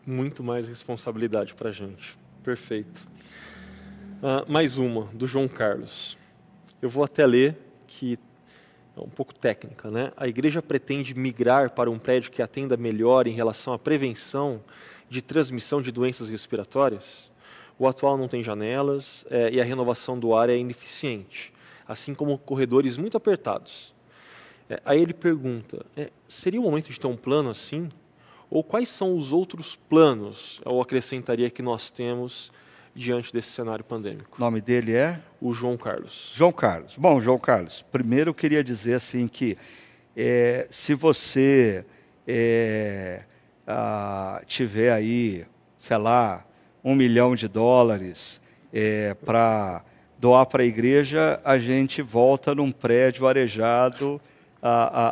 muito 0.05 0.43
mais 0.43 0.67
responsabilidade 0.67 1.53
para 1.53 1.69
a 1.69 1.71
gente. 1.71 2.17
Perfeito. 2.43 3.07
Uh, 4.21 4.51
mais 4.51 4.77
uma, 4.77 5.05
do 5.13 5.25
João 5.25 5.47
Carlos. 5.47 6.17
Eu 6.81 6.89
vou 6.89 7.03
até 7.03 7.25
ler, 7.25 7.57
que 7.87 8.19
é 8.95 8.99
um 8.99 9.09
pouco 9.09 9.33
técnica. 9.33 9.89
Né? 9.89 10.11
A 10.17 10.27
igreja 10.27 10.61
pretende 10.61 11.13
migrar 11.13 11.71
para 11.71 11.89
um 11.89 11.97
prédio 11.97 12.31
que 12.31 12.41
atenda 12.41 12.75
melhor 12.75 13.27
em 13.27 13.33
relação 13.33 13.73
à 13.73 13.79
prevenção 13.79 14.61
de 15.13 15.21
transmissão 15.21 15.79
de 15.79 15.91
doenças 15.91 16.27
respiratórias? 16.27 17.31
O 17.77 17.87
atual 17.87 18.17
não 18.17 18.27
tem 18.27 18.43
janelas 18.43 19.25
é, 19.29 19.51
e 19.51 19.61
a 19.61 19.63
renovação 19.63 20.17
do 20.17 20.33
ar 20.35 20.49
é 20.49 20.57
ineficiente, 20.57 21.53
assim 21.87 22.15
como 22.15 22.37
corredores 22.37 22.97
muito 22.97 23.15
apertados. 23.15 23.93
É, 24.67 24.81
aí 24.83 24.99
ele 24.99 25.13
pergunta: 25.13 25.85
é, 25.95 26.09
seria 26.27 26.59
o 26.59 26.63
momento 26.63 26.89
de 26.89 26.99
ter 26.99 27.05
um 27.05 27.15
plano 27.15 27.51
assim? 27.51 27.89
Ou 28.49 28.63
quais 28.63 28.89
são 28.89 29.15
os 29.15 29.31
outros 29.31 29.75
planos, 29.75 30.59
eu 30.65 30.81
acrescentaria, 30.81 31.49
que 31.49 31.61
nós 31.61 31.89
temos 31.91 32.51
diante 32.95 33.31
desse 33.33 33.49
cenário 33.49 33.83
pandêmico? 33.83 34.37
O 34.37 34.39
nome 34.39 34.61
dele 34.61 34.93
é? 34.93 35.19
O 35.41 35.53
João 35.53 35.77
Carlos. 35.77 36.33
João 36.35 36.51
Carlos. 36.51 36.93
Bom, 36.97 37.19
João 37.19 37.39
Carlos, 37.39 37.83
primeiro 37.91 38.29
eu 38.29 38.33
queria 38.33 38.63
dizer 38.63 38.95
assim 38.95 39.27
que 39.27 39.57
é, 40.15 40.67
se 40.69 40.93
você 40.93 41.83
é, 42.27 43.23
ah, 43.67 44.41
tiver 44.45 44.91
aí, 44.91 45.45
sei 45.77 45.97
lá, 45.97 46.45
um 46.83 46.95
milhão 46.95 47.35
de 47.35 47.47
dólares 47.47 48.41
é, 48.73 49.13
para 49.25 49.83
doar 50.19 50.45
para 50.45 50.63
a 50.63 50.65
igreja, 50.65 51.39
a 51.43 51.57
gente 51.57 52.01
volta 52.01 52.55
num 52.55 52.71
prédio 52.71 53.27
arejado 53.27 54.21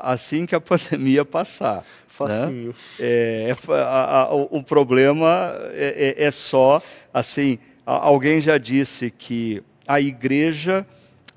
assim 0.04 0.46
que 0.46 0.56
a 0.56 0.62
pandemia 0.62 1.26
passar. 1.26 1.84
Facinho. 2.08 2.70
Né? 2.70 2.74
É, 3.00 3.50
é 3.50 3.74
a, 3.74 4.22
a, 4.24 4.34
o, 4.34 4.60
o, 4.60 4.64
problema 4.64 5.54
é, 5.74 6.16
é, 6.18 6.24
é 6.26 6.32
só, 6.32 6.82
assim, 7.14 7.60
alguém 7.86 8.42
já 8.42 8.58
disse 8.58 9.12
que 9.12 9.62
a 9.88 10.00
igreja 10.00 10.86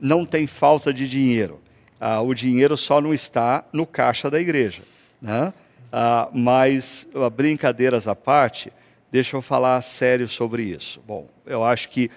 não 0.01 0.25
tem 0.25 0.47
falta 0.47 0.93
de 0.93 1.09
dinheiro. 1.09 1.61
Ah, 2.01 2.21
o 2.21 2.35
dinheiro 2.35 2.77
só 2.77 3.01
não 3.01 3.15
está 3.15 3.65
no 3.73 3.87
caixa 3.87 4.31
da 4.31 4.41
igreja. 4.41 4.83
Né? 5.21 5.53
Ah, 5.97 6.29
mas, 6.33 7.07
brincadeiras 7.37 8.09
à 8.09 8.17
parte, 8.17 8.73
deixa 9.13 9.37
eu 9.37 9.41
falar 9.41 9.81
sério 9.81 10.29
sobre 10.29 10.65
isso. 10.65 11.01
Bom, 11.07 11.29
eu 11.47 11.63
acho 11.63 11.89
que, 11.89 12.11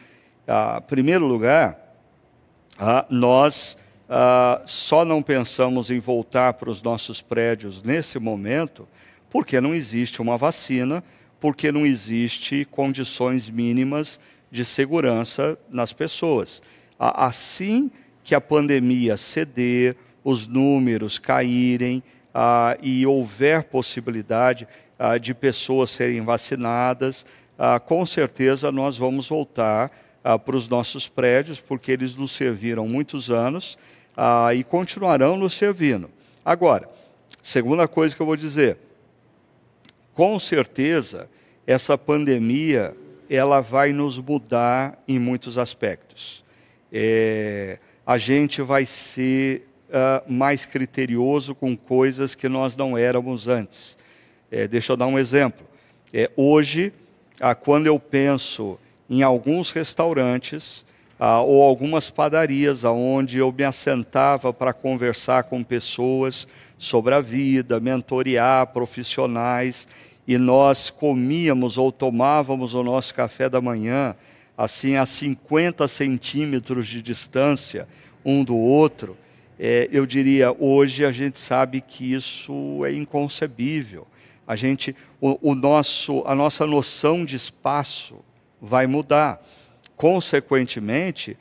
ah, 0.47 0.81
em 0.83 0.87
primeiro 0.87 1.27
lugar, 1.27 1.95
ah, 2.79 3.05
nós 3.07 3.77
Uh, 4.07 4.63
só 4.65 5.03
não 5.03 5.21
pensamos 5.21 5.91
em 5.91 5.99
voltar 5.99 6.53
para 6.53 6.69
os 6.69 6.81
nossos 6.81 7.21
prédios 7.21 7.83
nesse 7.83 8.17
momento 8.17 8.87
porque 9.29 9.59
não 9.59 9.75
existe 9.75 10.21
uma 10.21 10.37
vacina, 10.37 11.03
porque 11.41 11.73
não 11.73 11.85
existe 11.85 12.63
condições 12.71 13.49
mínimas 13.49 14.17
de 14.49 14.63
segurança 14.63 15.59
nas 15.69 15.91
pessoas. 15.91 16.61
Assim 16.97 17.91
que 18.23 18.33
a 18.33 18.39
pandemia 18.39 19.17
ceder, 19.17 19.97
os 20.23 20.47
números 20.47 21.19
caírem 21.19 22.01
uh, 22.37 22.77
e 22.83 23.03
houver 23.07 23.63
possibilidade 23.63 24.67
uh, 24.99 25.19
de 25.19 25.33
pessoas 25.33 25.89
serem 25.89 26.21
vacinadas, 26.21 27.25
com 27.87 28.05
certeza 28.05 28.71
nós 28.71 28.99
vamos 28.99 29.27
voltar 29.27 29.91
para 30.45 30.55
os 30.55 30.69
nossos 30.69 31.07
prédios, 31.07 31.59
porque 31.59 31.91
eles 31.91 32.15
nos 32.15 32.31
serviram 32.31 32.87
muitos 32.87 33.31
anos 33.31 33.79
ah, 34.15 34.53
e 34.53 34.63
continuarão 34.63 35.35
nos 35.35 35.55
servindo. 35.55 36.07
Agora, 36.45 36.87
segunda 37.41 37.87
coisa 37.87 38.15
que 38.15 38.21
eu 38.21 38.27
vou 38.27 38.35
dizer, 38.35 38.77
com 40.13 40.37
certeza 40.37 41.27
essa 41.65 41.97
pandemia 41.97 42.95
ela 43.29 43.59
vai 43.59 43.91
nos 43.91 44.17
mudar 44.17 45.01
em 45.07 45.19
muitos 45.19 45.57
aspectos. 45.57 46.43
É, 46.91 47.79
a 48.05 48.17
gente 48.17 48.61
vai 48.61 48.85
ser 48.85 49.66
uh, 49.89 50.31
mais 50.31 50.65
criterioso 50.65 51.55
com 51.55 51.75
coisas 51.75 52.35
que 52.35 52.47
nós 52.47 52.75
não 52.75 52.97
éramos 52.97 53.47
antes. 53.47 53.97
É, 54.51 54.67
deixa 54.67 54.93
eu 54.93 54.97
dar 54.97 55.07
um 55.07 55.19
exemplo. 55.19 55.65
É, 56.13 56.31
hoje, 56.35 56.93
ah, 57.39 57.53
quando 57.53 57.87
eu 57.87 57.99
penso 57.99 58.79
em 59.09 59.23
alguns 59.23 59.71
restaurantes, 59.71 60.85
ah, 61.19 61.41
ou 61.41 61.63
algumas 61.63 62.09
padarias 62.09 62.83
onde 62.83 63.39
eu 63.39 63.51
me 63.51 63.63
assentava 63.63 64.53
para 64.53 64.73
conversar 64.73 65.43
com 65.43 65.63
pessoas 65.63 66.47
sobre 66.77 67.13
a 67.13 67.21
vida, 67.21 67.79
mentorear 67.79 68.67
profissionais, 68.67 69.87
e 70.27 70.37
nós 70.37 70.89
comíamos 70.89 71.77
ou 71.77 71.91
tomávamos 71.91 72.73
o 72.73 72.83
nosso 72.83 73.13
café 73.13 73.49
da 73.49 73.61
manhã 73.61 74.15
assim 74.57 74.95
a 74.95 75.05
50 75.05 75.87
centímetros 75.87 76.87
de 76.87 77.01
distância 77.01 77.87
um 78.25 78.43
do 78.43 78.57
outro, 78.57 79.15
é, 79.59 79.89
eu 79.91 80.05
diria, 80.05 80.51
hoje 80.51 81.05
a 81.05 81.11
gente 81.11 81.39
sabe 81.39 81.81
que 81.81 82.13
isso 82.13 82.85
é 82.85 82.93
inconcebível. 82.93 84.07
A 84.45 84.55
gente, 84.55 84.95
o, 85.19 85.51
o 85.51 85.55
nosso, 85.55 86.23
a 86.25 86.35
nossa 86.35 86.65
noção 86.65 87.25
de 87.25 87.35
espaço 87.35 88.15
vai 88.61 88.87
mudar. 88.87 89.43
Consequentemente, 89.95 91.37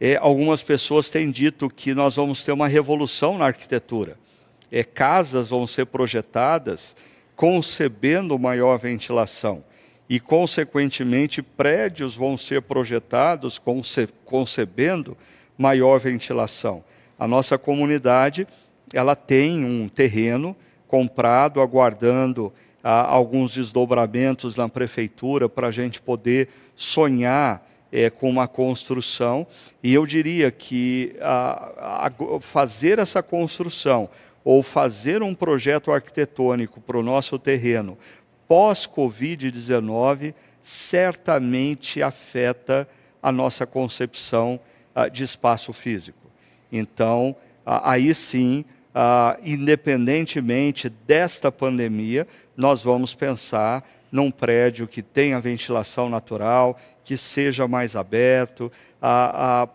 é, 0.00 0.16
algumas 0.16 0.62
pessoas 0.62 1.10
têm 1.10 1.30
dito 1.30 1.68
que 1.68 1.94
nós 1.94 2.16
vamos 2.16 2.44
ter 2.44 2.52
uma 2.52 2.68
revolução 2.68 3.38
na 3.38 3.46
arquitetura. 3.46 4.16
é, 4.70 4.82
casas 4.82 5.50
vão 5.50 5.66
ser 5.66 5.86
projetadas 5.86 6.96
concebendo 7.36 8.38
maior 8.38 8.78
ventilação 8.78 9.62
e, 10.08 10.18
consequentemente, 10.18 11.42
prédios 11.42 12.14
vão 12.14 12.36
ser 12.36 12.62
projetados 12.62 13.58
conce 13.58 14.08
concebendo 14.24 15.16
maior 15.58 15.98
ventilação. 15.98 16.82
A 17.22 17.28
nossa 17.28 17.56
comunidade 17.56 18.48
ela 18.92 19.14
tem 19.14 19.64
um 19.64 19.88
terreno 19.88 20.56
comprado, 20.88 21.60
aguardando 21.60 22.52
ah, 22.82 23.06
alguns 23.06 23.54
desdobramentos 23.54 24.56
na 24.56 24.68
prefeitura 24.68 25.48
para 25.48 25.68
a 25.68 25.70
gente 25.70 26.02
poder 26.02 26.48
sonhar 26.74 27.64
é, 27.92 28.10
com 28.10 28.28
uma 28.28 28.48
construção. 28.48 29.46
E 29.84 29.94
eu 29.94 30.04
diria 30.04 30.50
que 30.50 31.14
a, 31.20 32.08
a, 32.08 32.40
fazer 32.40 32.98
essa 32.98 33.22
construção 33.22 34.10
ou 34.42 34.60
fazer 34.60 35.22
um 35.22 35.32
projeto 35.32 35.92
arquitetônico 35.92 36.80
para 36.80 36.98
o 36.98 37.04
nosso 37.04 37.38
terreno 37.38 37.96
pós-Covid-19 38.48 40.34
certamente 40.60 42.02
afeta 42.02 42.88
a 43.22 43.30
nossa 43.30 43.64
concepção 43.64 44.58
ah, 44.92 45.06
de 45.06 45.22
espaço 45.22 45.72
físico. 45.72 46.21
Então, 46.72 47.36
aí 47.64 48.14
sim, 48.14 48.64
independentemente 49.44 50.88
desta 50.88 51.52
pandemia, 51.52 52.26
nós 52.56 52.82
vamos 52.82 53.14
pensar 53.14 53.86
num 54.10 54.30
prédio 54.30 54.88
que 54.88 55.02
tenha 55.02 55.40
ventilação 55.40 56.08
natural, 56.08 56.78
que 57.04 57.16
seja 57.16 57.68
mais 57.68 57.94
aberto, 57.94 58.72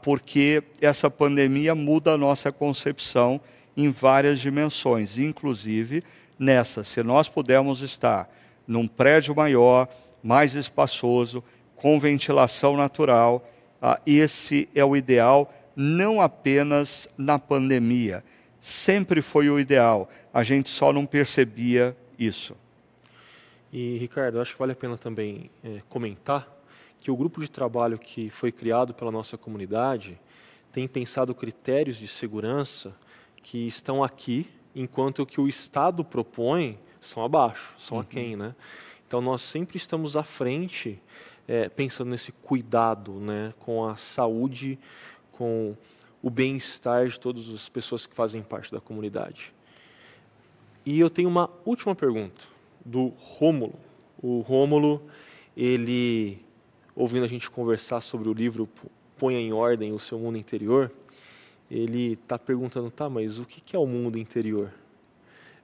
porque 0.02 0.64
essa 0.82 1.10
pandemia 1.10 1.76
muda 1.76 2.14
a 2.14 2.18
nossa 2.18 2.52
concepção 2.52 3.40
em 3.76 3.92
várias 3.92 4.40
dimensões, 4.40 5.18
inclusive 5.18 6.04
nessa. 6.38 6.84
Se 6.84 7.04
nós 7.04 7.28
pudermos 7.28 7.82
estar 7.82 8.30
num 8.68 8.88
prédio 8.88 9.36
maior, 9.36 9.88
mais 10.24 10.56
espaçoso, 10.56 11.44
com 11.76 12.00
ventilação 12.00 12.76
natural, 12.76 13.48
esse 14.06 14.68
é 14.74 14.84
o 14.84 14.96
ideal, 14.96 15.54
não 15.80 16.20
apenas 16.20 17.08
na 17.16 17.38
pandemia. 17.38 18.24
Sempre 18.60 19.22
foi 19.22 19.48
o 19.48 19.60
ideal, 19.60 20.10
a 20.34 20.44
gente 20.44 20.70
só 20.70 20.92
não 20.92 21.06
percebia 21.06 21.96
isso. 22.18 22.58
E, 23.72 23.98
Ricardo, 24.00 24.42
acho 24.42 24.54
que 24.54 24.60
vale 24.60 24.72
a 24.72 24.76
pena 24.76 24.98
também 24.98 25.52
é, 25.64 25.78
comentar 25.88 26.52
que 27.00 27.12
o 27.12 27.16
grupo 27.16 27.40
de 27.40 27.50
trabalho 27.50 28.00
que 28.00 28.30
foi 28.32 28.52
criado 28.52 28.92
pela 28.92 29.12
nossa 29.12 29.38
comunidade 29.38 30.20
tem 30.72 30.88
pensado 30.88 31.36
critérios 31.36 31.98
de 31.98 32.08
segurança 32.08 32.96
que 33.44 33.68
estão 33.68 34.04
aqui, 34.04 34.50
enquanto 34.76 35.26
que 35.26 35.40
o 35.40 35.48
Estado 35.48 36.04
propõe 36.04 36.80
são 37.00 37.24
abaixo, 37.24 37.74
são 37.78 37.98
uhum. 37.98 38.04
aquém, 38.04 38.36
né? 38.36 38.56
Então 39.08 39.22
nós 39.22 39.42
sempre 39.44 39.78
estamos 39.78 40.16
à 40.16 40.24
frente, 40.24 41.00
é, 41.48 41.70
pensando 41.70 42.10
nesse 42.10 42.32
cuidado, 42.32 43.14
né, 43.14 43.54
com 43.60 43.86
a 43.86 43.96
saúde, 43.96 44.78
com 45.38 45.76
o 46.22 46.30
bem-estar 46.30 47.08
de 47.08 47.20
todas 47.20 47.48
as 47.50 47.70
pessoas 47.70 48.08
que 48.08 48.16
fazem 48.16 48.42
parte 48.42 48.72
da 48.72 48.82
comunidade. 48.82 49.54
E 50.86 51.00
eu 51.00 51.10
tenho 51.10 51.30
uma 51.30 51.50
última 51.66 51.94
pergunta 51.94 52.46
do 52.84 53.14
Rômulo. 53.18 53.80
O 54.22 54.40
Rômulo, 54.40 55.04
ele, 55.56 56.44
ouvindo 56.96 57.26
a 57.26 57.28
gente 57.28 57.50
conversar 57.50 58.02
sobre 58.02 58.30
o 58.30 58.34
livro 58.34 58.68
Ponha 59.18 59.40
em 59.40 59.52
Ordem 59.54 59.94
o 59.94 60.00
Seu 60.00 60.18
Mundo 60.18 60.38
Interior, 60.40 60.92
ele 61.70 62.14
está 62.14 62.40
perguntando, 62.40 62.90
tá, 62.90 63.10
mas 63.10 63.38
o 63.38 63.46
que 63.46 63.76
é 63.76 63.80
o 63.80 63.86
mundo 63.86 64.18
interior? 64.18 64.72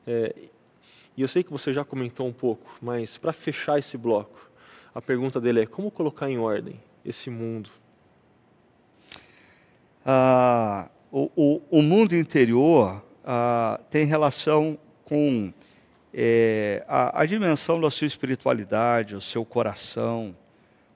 É, 0.05 0.35
e 1.15 1.21
eu 1.21 1.27
sei 1.27 1.43
que 1.43 1.51
você 1.51 1.71
já 1.71 1.85
comentou 1.85 2.27
um 2.27 2.33
pouco, 2.33 2.75
mas 2.81 3.17
para 3.17 3.31
fechar 3.31 3.79
esse 3.79 3.97
bloco, 3.97 4.49
a 4.93 5.01
pergunta 5.01 5.39
dele 5.39 5.61
é 5.61 5.65
como 5.65 5.89
colocar 5.89 6.29
em 6.29 6.37
ordem 6.37 6.81
esse 7.05 7.29
mundo? 7.29 7.69
Ah, 10.05 10.89
o, 11.11 11.31
o, 11.35 11.61
o, 11.79 11.81
mundo 11.81 12.15
interior 12.15 13.03
ah, 13.23 13.79
tem 13.89 14.05
relação 14.05 14.77
com 15.05 15.53
é, 16.13 16.83
a, 16.87 17.21
a 17.21 17.25
dimensão 17.25 17.79
da 17.79 17.89
sua 17.89 18.07
espiritualidade, 18.07 19.15
o 19.15 19.21
seu 19.21 19.45
coração, 19.45 20.35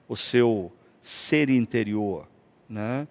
o 0.08 0.16
seu 0.16 0.72
ser 1.00 1.48
interior. 1.48 2.28
Né? 2.68 3.08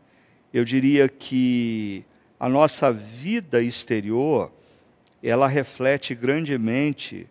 Eu 0.53 0.63
diria 0.63 1.09
que 1.09 2.05
a 2.39 2.47
nossa 2.47 2.91
vida 2.93 3.61
exterior 3.61 4.51
ela 5.23 5.47
reflete 5.47 6.13
grandemente 6.13 7.27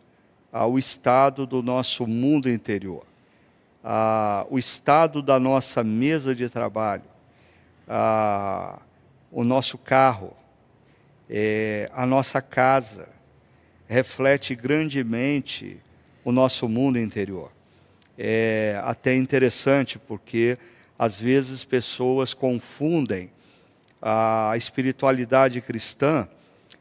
ah, 0.53 0.67
o 0.67 0.79
estado 0.79 1.47
do 1.47 1.63
nosso 1.63 2.07
mundo 2.07 2.51
interior, 2.51 3.05
ah, 3.85 4.47
o 4.51 4.59
estado 4.59 5.23
da 5.23 5.39
nossa 5.39 5.85
mesa 5.85 6.35
de 6.35 6.49
trabalho, 6.49 7.05
ah, 7.89 8.79
o 9.31 9.45
nosso 9.45 9.79
carro, 9.79 10.37
é, 11.29 11.91
a 11.95 12.07
nossa 12.07 12.41
casa, 12.41 13.09
reflete 13.89 14.55
grandemente 14.55 15.79
o 16.25 16.33
nosso 16.33 16.69
mundo 16.69 16.99
interior. 16.99 17.53
É 18.19 18.81
até 18.85 19.15
interessante 19.15 19.99
porque 19.99 20.59
às 20.99 21.21
vezes 21.21 21.63
pessoas 21.65 22.33
confundem 22.33 23.31
a 24.01 24.55
espiritualidade 24.57 25.61
cristã 25.61 26.29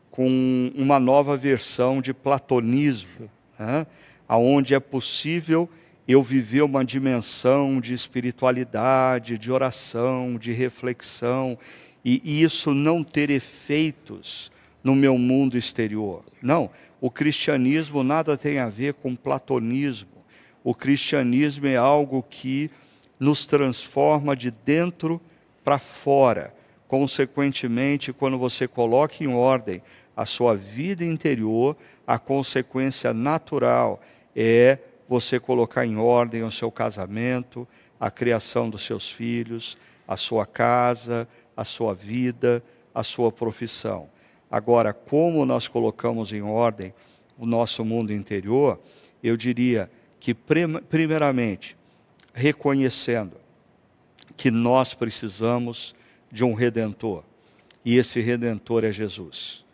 com 0.10 0.72
uma 0.76 1.00
nova 1.00 1.36
versão 1.36 2.02
de 2.02 2.14
platonismo, 2.14 3.30
né? 3.60 3.86
onde 4.30 4.74
é 4.74 4.80
possível 4.80 5.70
eu 6.08 6.22
viver 6.22 6.62
uma 6.62 6.86
dimensão 6.86 7.82
de 7.82 7.94
espiritualidade, 7.94 9.38
de 9.38 9.52
oração, 9.52 10.38
de 10.38 10.52
reflexão, 10.52 11.58
e 12.04 12.44
isso 12.44 12.74
não 12.74 13.04
ter 13.04 13.32
efeitos 13.32 14.52
no 14.84 14.96
meu 14.96 15.18
mundo 15.18 15.58
exterior. 15.58 16.24
Não, 16.42 16.70
o 17.02 17.10
cristianismo 17.10 18.04
nada 18.04 18.38
tem 18.38 18.60
a 18.60 18.70
ver 18.70 18.94
com 18.94 19.16
platonismo. 19.16 20.10
O 20.64 20.76
cristianismo 20.76 21.66
é 21.66 21.76
algo 21.76 22.24
que 22.30 22.70
nos 23.20 23.48
transforma 23.48 24.36
de 24.36 24.52
dentro 24.52 25.20
para 25.64 25.80
fora. 25.80 26.54
Consequentemente, 26.88 28.14
quando 28.14 28.38
você 28.38 28.68
coloca 28.68 29.24
em 29.24 29.28
ordem 29.28 29.82
a 30.16 30.26
sua 30.26 30.56
vida 30.56 31.04
interior, 31.04 31.76
a 32.06 32.20
consequência 32.20 33.12
natural 33.12 34.00
é 34.36 34.78
você 35.08 35.40
colocar 35.40 35.86
em 35.86 35.98
ordem 35.98 36.44
o 36.44 36.52
seu 36.52 36.72
casamento, 36.72 37.68
a 38.00 38.10
criação 38.10 38.70
dos 38.70 38.84
seus 38.84 39.10
filhos, 39.10 39.78
a 40.08 40.18
sua 40.18 40.46
casa, 40.46 41.28
a 41.56 41.64
sua 41.64 41.94
vida, 41.94 42.64
a 42.94 43.04
sua 43.04 43.32
profissão. 43.32 44.10
Agora, 44.50 44.94
como 44.94 45.46
nós 45.46 45.68
colocamos 45.68 46.32
em 46.32 46.42
ordem 46.42 46.94
o 47.38 47.46
nosso 47.46 47.84
mundo 47.84 48.14
interior, 48.14 48.80
eu 49.24 49.36
diria 49.36 49.90
que, 50.20 50.34
primeiramente, 50.34 51.78
reconhecendo 52.34 53.38
que 54.38 54.52
nós 54.52 54.94
precisamos 54.94 55.96
de 56.32 56.44
um 56.44 56.54
redentor, 56.54 57.24
e 57.84 57.98
esse 57.98 58.20
redentor 58.20 58.84
é 58.84 58.92
Jesus 58.92 59.66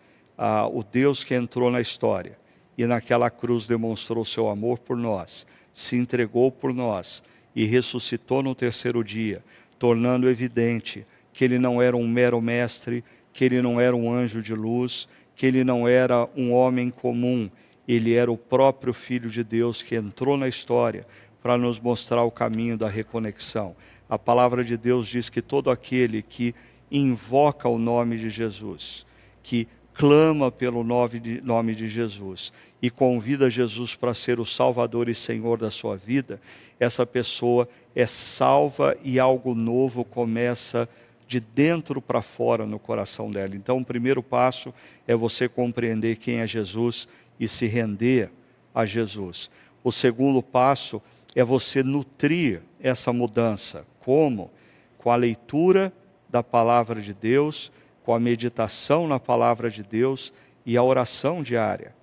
ah, 0.43 0.67
o 0.67 0.83
Deus 0.83 1.23
que 1.23 1.35
entrou 1.35 1.69
na 1.69 1.79
história 1.79 2.35
e 2.81 2.87
naquela 2.87 3.29
cruz 3.29 3.67
demonstrou 3.67 4.25
seu 4.25 4.49
amor 4.49 4.79
por 4.79 4.97
nós, 4.97 5.45
se 5.73 5.95
entregou 5.95 6.51
por 6.51 6.73
nós 6.73 7.21
e 7.55 7.65
ressuscitou 7.65 8.41
no 8.41 8.55
terceiro 8.55 9.03
dia, 9.03 9.43
tornando 9.77 10.27
evidente 10.27 11.05
que 11.31 11.43
ele 11.43 11.59
não 11.59 11.81
era 11.81 11.95
um 11.95 12.07
mero 12.07 12.41
mestre, 12.41 13.03
que 13.31 13.45
ele 13.45 13.61
não 13.61 13.79
era 13.79 13.95
um 13.95 14.11
anjo 14.11 14.41
de 14.41 14.53
luz, 14.53 15.07
que 15.35 15.45
ele 15.45 15.63
não 15.63 15.87
era 15.87 16.27
um 16.35 16.51
homem 16.51 16.89
comum, 16.89 17.49
ele 17.87 18.15
era 18.15 18.31
o 18.31 18.37
próprio 18.37 18.93
Filho 18.93 19.29
de 19.29 19.43
Deus 19.43 19.83
que 19.83 19.95
entrou 19.95 20.35
na 20.35 20.47
história 20.47 21.05
para 21.41 21.57
nos 21.57 21.79
mostrar 21.79 22.23
o 22.23 22.31
caminho 22.31 22.77
da 22.77 22.87
reconexão. 22.87 23.75
A 24.09 24.17
palavra 24.17 24.63
de 24.63 24.75
Deus 24.75 25.07
diz 25.07 25.29
que 25.29 25.41
todo 25.41 25.69
aquele 25.69 26.21
que 26.21 26.53
invoca 26.91 27.69
o 27.69 27.77
nome 27.77 28.17
de 28.17 28.29
Jesus, 28.29 29.05
que 29.41 29.67
clama 29.93 30.51
pelo 30.51 30.83
nome 30.83 31.75
de, 31.75 31.87
Jesus 31.87 32.51
e 32.81 32.89
convida 32.89 33.49
Jesus 33.49 33.95
para 33.95 34.13
ser 34.13 34.39
o 34.39 34.45
Salvador 34.45 35.07
e 35.07 35.15
Senhor 35.15 35.57
da 35.57 35.69
sua 35.69 35.95
vida, 35.95 36.41
essa 36.79 37.05
pessoa 37.05 37.69
é 37.95 38.05
salva 38.07 38.97
e 39.03 39.19
algo 39.19 39.53
novo 39.53 40.03
começa 40.03 40.89
de 41.27 41.39
dentro 41.39 42.01
para 42.01 42.21
fora 42.21 42.65
no 42.65 42.79
coração 42.79 43.31
dela. 43.31 43.55
Então, 43.55 43.77
o 43.77 43.85
primeiro 43.85 44.23
passo 44.23 44.73
é 45.07 45.15
você 45.15 45.47
compreender 45.47 46.17
quem 46.17 46.39
é 46.39 46.47
Jesus 46.47 47.07
e 47.39 47.47
se 47.47 47.67
render 47.67 48.31
a 48.73 48.85
Jesus. 48.85 49.49
O 49.83 49.91
segundo 49.91 50.41
passo 50.41 51.01
é 51.35 51.43
você 51.43 51.83
nutrir 51.83 52.61
essa 52.81 53.13
mudança. 53.13 53.85
Como? 53.99 54.51
Com 54.97 55.11
a 55.11 55.15
leitura 55.15 55.93
da 56.29 56.41
palavra 56.41 57.01
de 57.01 57.13
Deus 57.13 57.71
com 58.03 58.13
a 58.13 58.19
meditação 58.19 59.07
na 59.07 59.19
palavra 59.19 59.69
de 59.69 59.83
Deus 59.83 60.33
e 60.65 60.75
a 60.77 60.83
oração 60.83 61.43
diária. 61.43 61.93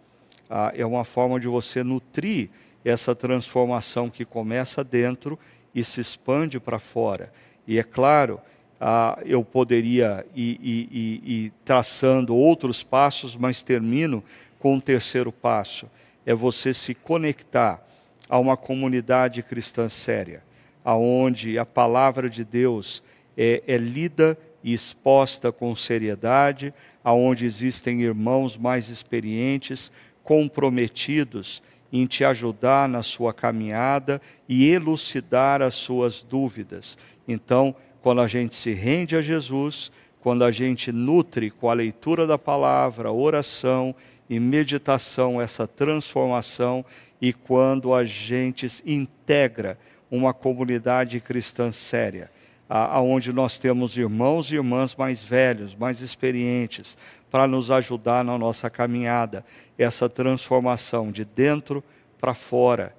Ah, 0.49 0.73
é 0.75 0.85
uma 0.85 1.05
forma 1.05 1.39
de 1.39 1.47
você 1.47 1.83
nutrir 1.83 2.51
essa 2.85 3.15
transformação 3.15 4.09
que 4.09 4.25
começa 4.25 4.83
dentro 4.83 5.39
e 5.75 5.85
se 5.85 6.01
expande 6.01 6.59
para 6.59 6.79
fora. 6.79 7.33
E 7.67 7.79
é 7.79 7.83
claro, 7.83 8.41
ah, 8.81 9.19
eu 9.25 9.45
poderia 9.45 10.25
ir, 10.35 10.59
ir, 10.63 10.89
ir, 10.91 11.31
ir 11.31 11.53
traçando 11.65 12.35
outros 12.35 12.83
passos, 12.83 13.37
mas 13.37 13.63
termino 13.63 14.23
com 14.59 14.73
o 14.73 14.77
um 14.77 14.81
terceiro 14.81 15.33
passo: 15.33 15.87
é 16.25 16.35
você 16.35 16.73
se 16.73 16.95
conectar 16.95 17.87
a 18.29 18.39
uma 18.39 18.57
comunidade 18.57 19.43
cristã 19.43 19.89
séria, 19.89 20.43
aonde 20.85 21.59
a 21.59 21.67
palavra 21.67 22.29
de 22.29 22.45
Deus 22.45 23.03
é, 23.37 23.63
é 23.67 23.77
lida 23.77 24.39
e 24.63 24.73
exposta 24.75 25.51
com 25.51 25.75
seriedade, 25.75 26.75
aonde 27.03 27.47
existem 27.47 28.03
irmãos 28.03 28.57
mais 28.57 28.89
experientes, 28.89 29.91
comprometidos 30.29 31.63
em 31.91 32.05
te 32.05 32.23
ajudar 32.23 32.87
na 32.87 33.03
sua 33.03 33.33
caminhada 33.33 34.21
e 34.47 34.69
elucidar 34.71 35.63
as 35.63 35.75
suas 35.75 36.23
dúvidas. 36.23 36.99
Então, 37.27 37.75
quando 38.03 38.21
a 38.21 38.29
gente 38.29 38.55
se 38.55 38.75
rende 38.75 39.17
a 39.17 39.23
Jesus, 39.23 39.91
quando 40.21 40.45
a 40.45 40.51
gente 40.51 40.93
nutre 40.93 41.51
com 41.51 41.71
a 41.71 41.73
leitura 41.73 42.27
da 42.27 42.37
palavra, 42.37 43.11
oração 43.11 43.95
e 44.29 44.39
meditação 44.39 45.41
essa 45.41 45.67
transformação 45.67 46.85
e 47.23 47.33
quando 47.33 47.95
a 47.95 48.05
gente 48.05 48.67
integra 48.85 49.79
uma 50.11 50.35
comunidade 50.35 51.21
cristã 51.21 51.73
séria, 51.73 52.31
aonde 52.69 53.33
nós 53.33 53.59
temos 53.59 53.97
irmãos 53.97 54.51
e 54.51 54.57
irmãs 54.57 54.95
mais 54.95 55.23
velhos, 55.23 55.75
mais 55.75 56.03
experientes, 56.03 56.99
para 57.31 57.47
nos 57.47 57.71
ajudar 57.71 58.25
na 58.25 58.37
nossa 58.39 58.71
caminhada. 58.71 59.45
Essa 59.77 60.09
transformação 60.09 61.11
de 61.13 61.25
dentro 61.25 61.83
para 62.19 62.35
fora 62.35 62.95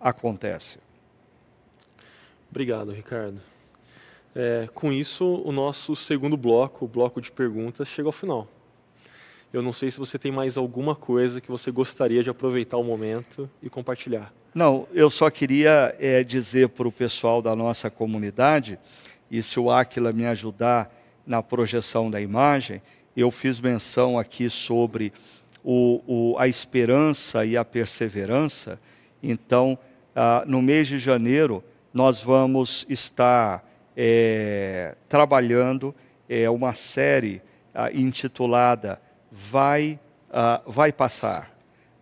acontece. 0.00 0.78
Obrigado, 2.50 2.92
Ricardo. 2.92 3.40
É, 4.34 4.68
com 4.72 4.92
isso, 4.92 5.42
o 5.44 5.52
nosso 5.52 5.96
segundo 5.96 6.36
bloco, 6.36 6.84
o 6.84 6.88
bloco 6.88 7.20
de 7.20 7.30
perguntas, 7.30 7.88
chega 7.88 8.08
ao 8.08 8.12
final. 8.12 8.46
Eu 9.52 9.62
não 9.62 9.72
sei 9.72 9.90
se 9.90 9.98
você 9.98 10.18
tem 10.18 10.30
mais 10.30 10.56
alguma 10.56 10.94
coisa 10.94 11.40
que 11.40 11.50
você 11.50 11.70
gostaria 11.70 12.22
de 12.22 12.30
aproveitar 12.30 12.76
o 12.76 12.84
momento 12.84 13.48
e 13.62 13.70
compartilhar. 13.70 14.32
Não, 14.54 14.86
eu 14.92 15.08
só 15.08 15.30
queria 15.30 15.94
é, 15.98 16.22
dizer 16.22 16.68
para 16.70 16.86
o 16.86 16.92
pessoal 16.92 17.40
da 17.40 17.56
nossa 17.56 17.90
comunidade, 17.90 18.78
e 19.30 19.42
se 19.42 19.58
o 19.58 19.70
Aquila 19.70 20.12
me 20.12 20.26
ajudar 20.26 20.94
na 21.26 21.42
projeção 21.42 22.10
da 22.10 22.20
imagem, 22.20 22.80
eu 23.20 23.30
fiz 23.30 23.60
menção 23.60 24.18
aqui 24.18 24.48
sobre 24.48 25.12
o, 25.64 26.02
o, 26.06 26.38
a 26.38 26.46
esperança 26.46 27.44
e 27.44 27.56
a 27.56 27.64
perseverança. 27.64 28.78
Então, 29.22 29.78
ah, 30.14 30.44
no 30.46 30.62
mês 30.62 30.86
de 30.86 30.98
janeiro, 30.98 31.64
nós 31.92 32.22
vamos 32.22 32.86
estar 32.88 33.68
é, 33.96 34.94
trabalhando 35.08 35.94
é, 36.28 36.48
uma 36.48 36.74
série 36.74 37.42
ah, 37.74 37.90
intitulada 37.92 39.00
vai, 39.30 39.98
uh, 40.30 40.70
vai 40.70 40.92
passar, 40.92 41.50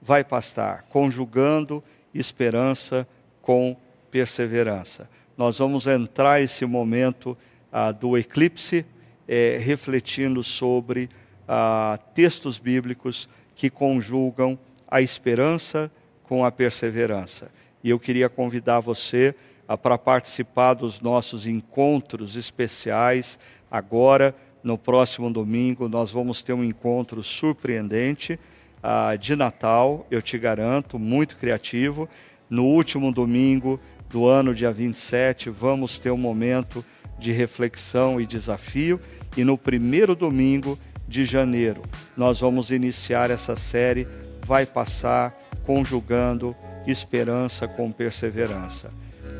vai 0.00 0.22
passar, 0.22 0.82
conjugando 0.88 1.82
esperança 2.14 3.06
com 3.42 3.76
perseverança. 4.10 5.08
Nós 5.36 5.58
vamos 5.58 5.86
entrar 5.86 6.40
esse 6.40 6.64
momento 6.64 7.36
uh, 7.72 7.92
do 7.92 8.16
eclipse, 8.16 8.86
eh, 9.28 9.58
refletindo 9.60 10.42
sobre 10.42 11.08
uh, 11.48 11.98
textos 12.14 12.58
bíblicos 12.58 13.28
que 13.54 13.70
conjugam 13.70 14.58
a 14.88 15.00
esperança 15.00 15.90
com 16.24 16.44
a 16.44 16.50
perseverança. 16.50 17.50
E 17.82 17.90
eu 17.90 17.98
queria 17.98 18.28
convidar 18.28 18.80
você 18.80 19.34
para 19.82 19.98
participar 19.98 20.74
dos 20.74 21.00
nossos 21.00 21.46
encontros 21.46 22.36
especiais 22.36 23.38
agora 23.70 24.34
no 24.66 24.76
próximo 24.76 25.30
domingo 25.30 25.88
nós 25.88 26.10
vamos 26.10 26.42
ter 26.42 26.52
um 26.52 26.64
encontro 26.64 27.22
surpreendente 27.22 28.36
uh, 28.82 29.16
de 29.16 29.36
Natal, 29.36 30.04
eu 30.10 30.20
te 30.20 30.36
garanto, 30.36 30.98
muito 30.98 31.36
criativo. 31.36 32.08
No 32.50 32.64
último 32.64 33.12
domingo 33.12 33.80
do 34.10 34.26
ano, 34.26 34.52
dia 34.52 34.72
27, 34.72 35.50
vamos 35.50 36.00
ter 36.00 36.10
um 36.10 36.16
momento 36.16 36.84
de 37.16 37.30
reflexão 37.30 38.20
e 38.20 38.26
desafio. 38.26 39.00
E 39.36 39.44
no 39.44 39.58
primeiro 39.58 40.14
domingo 40.14 40.78
de 41.06 41.24
janeiro, 41.24 41.82
nós 42.16 42.40
vamos 42.40 42.70
iniciar 42.70 43.30
essa 43.30 43.56
série 43.56 44.08
Vai 44.44 44.64
Passar, 44.64 45.34
conjugando 45.64 46.56
esperança 46.86 47.68
com 47.68 47.92
perseverança. 47.92 48.90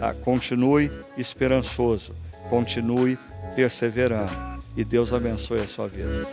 Ah, 0.01 0.13
continue 0.13 0.91
esperançoso, 1.17 2.15
continue 2.51 3.19
perseverando 3.55 4.33
e 4.77 4.85
Deus 4.85 5.13
abençoe 5.13 5.61
a 5.61 5.67
sua 5.67 5.89
vida. 5.89 6.27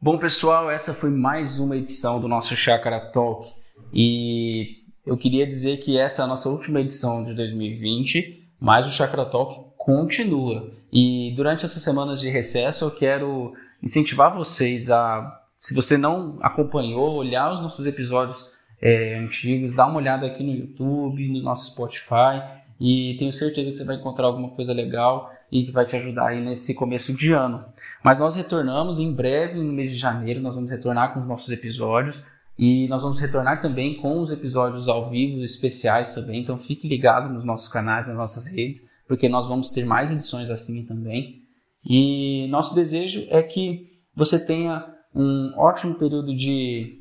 Bom, 0.00 0.18
pessoal, 0.18 0.70
essa 0.70 0.94
foi 0.94 1.10
mais 1.10 1.58
uma 1.58 1.76
edição 1.76 2.20
do 2.20 2.28
nosso 2.28 2.56
Chakra 2.56 3.00
Talk. 3.10 3.52
E 3.92 4.84
eu 5.04 5.16
queria 5.16 5.46
dizer 5.46 5.78
que 5.78 5.98
essa 5.98 6.22
é 6.22 6.24
a 6.24 6.28
nossa 6.28 6.48
última 6.48 6.80
edição 6.80 7.24
de 7.24 7.34
2020, 7.34 8.43
mas 8.60 8.86
o 8.86 8.90
Chakra 8.90 9.24
Talk 9.24 9.72
continua. 9.76 10.70
E 10.92 11.32
durante 11.36 11.64
essas 11.64 11.82
semanas 11.82 12.20
de 12.20 12.28
recesso, 12.28 12.84
eu 12.84 12.90
quero 12.90 13.52
incentivar 13.82 14.34
vocês 14.34 14.90
a, 14.90 15.40
se 15.58 15.74
você 15.74 15.98
não 15.98 16.38
acompanhou, 16.40 17.14
olhar 17.14 17.52
os 17.52 17.60
nossos 17.60 17.86
episódios 17.86 18.52
é, 18.80 19.18
antigos, 19.18 19.74
dar 19.74 19.86
uma 19.86 19.96
olhada 19.98 20.26
aqui 20.26 20.42
no 20.42 20.52
YouTube, 20.52 21.28
no 21.28 21.42
nosso 21.42 21.70
Spotify 21.70 22.42
e 22.80 23.16
tenho 23.18 23.32
certeza 23.32 23.70
que 23.70 23.76
você 23.76 23.84
vai 23.84 23.96
encontrar 23.96 24.26
alguma 24.26 24.50
coisa 24.50 24.72
legal 24.72 25.32
e 25.50 25.64
que 25.64 25.70
vai 25.70 25.86
te 25.86 25.96
ajudar 25.96 26.28
aí 26.28 26.40
nesse 26.40 26.74
começo 26.74 27.12
de 27.12 27.32
ano. 27.32 27.64
Mas 28.02 28.18
nós 28.18 28.34
retornamos 28.34 28.98
em 28.98 29.12
breve, 29.12 29.58
no 29.58 29.72
mês 29.72 29.90
de 29.90 29.98
janeiro, 29.98 30.40
nós 30.40 30.54
vamos 30.54 30.70
retornar 30.70 31.14
com 31.14 31.20
os 31.20 31.26
nossos 31.26 31.50
episódios 31.50 32.22
e 32.58 32.86
nós 32.88 33.02
vamos 33.02 33.18
retornar 33.18 33.60
também 33.60 33.96
com 33.96 34.20
os 34.20 34.30
episódios 34.30 34.88
ao 34.88 35.10
vivo 35.10 35.42
especiais 35.42 36.14
também. 36.14 36.40
Então 36.42 36.56
fique 36.56 36.88
ligado 36.88 37.32
nos 37.32 37.44
nossos 37.44 37.68
canais, 37.68 38.06
nas 38.06 38.16
nossas 38.16 38.46
redes, 38.46 38.88
porque 39.08 39.28
nós 39.28 39.48
vamos 39.48 39.70
ter 39.70 39.84
mais 39.84 40.12
edições 40.12 40.50
assim 40.50 40.84
também. 40.84 41.42
E 41.84 42.46
nosso 42.48 42.74
desejo 42.74 43.26
é 43.28 43.42
que 43.42 43.92
você 44.14 44.38
tenha 44.38 44.86
um 45.14 45.52
ótimo 45.56 45.96
período 45.96 46.34
de 46.34 47.00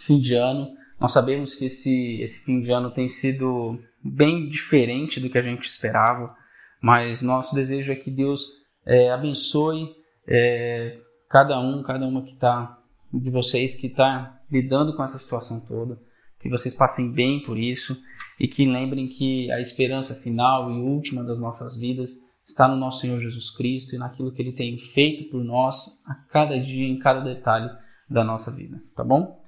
fim 0.00 0.18
de 0.18 0.34
ano. 0.34 0.68
Nós 1.00 1.12
sabemos 1.12 1.54
que 1.54 1.66
esse, 1.66 2.20
esse 2.20 2.44
fim 2.44 2.60
de 2.60 2.70
ano 2.70 2.90
tem 2.90 3.08
sido 3.08 3.78
bem 4.02 4.48
diferente 4.48 5.20
do 5.20 5.30
que 5.30 5.38
a 5.38 5.42
gente 5.42 5.68
esperava, 5.68 6.34
mas 6.80 7.22
nosso 7.22 7.54
desejo 7.54 7.92
é 7.92 7.96
que 7.96 8.10
Deus 8.10 8.48
é, 8.84 9.10
abençoe 9.10 9.94
é, 10.26 10.98
cada 11.28 11.58
um, 11.60 11.82
cada 11.82 12.06
uma 12.06 12.22
que 12.22 12.32
está 12.32 12.78
de 13.12 13.30
vocês 13.30 13.74
que 13.74 13.86
está 13.86 14.40
lidando 14.52 14.94
com 14.94 15.02
essa 15.02 15.18
situação 15.18 15.60
toda, 15.60 15.98
que 16.38 16.50
vocês 16.50 16.74
passem 16.74 17.10
bem 17.10 17.42
por 17.42 17.58
isso 17.58 17.96
e 18.38 18.46
que 18.46 18.66
lembrem 18.66 19.08
que 19.08 19.50
a 19.50 19.60
esperança 19.60 20.14
final 20.14 20.70
e 20.70 20.80
última 20.80 21.24
das 21.24 21.40
nossas 21.40 21.76
vidas 21.78 22.10
está 22.44 22.68
no 22.68 22.76
nosso 22.76 23.00
Senhor 23.00 23.18
Jesus 23.20 23.50
Cristo 23.50 23.94
e 23.94 23.98
naquilo 23.98 24.32
que 24.32 24.42
Ele 24.42 24.52
tem 24.52 24.76
feito 24.76 25.30
por 25.30 25.42
nós 25.42 26.02
a 26.04 26.14
cada 26.30 26.58
dia, 26.60 26.86
em 26.86 26.98
cada 26.98 27.20
detalhe 27.20 27.70
da 28.08 28.22
nossa 28.22 28.54
vida, 28.54 28.78
tá 28.94 29.02
bom? 29.02 29.40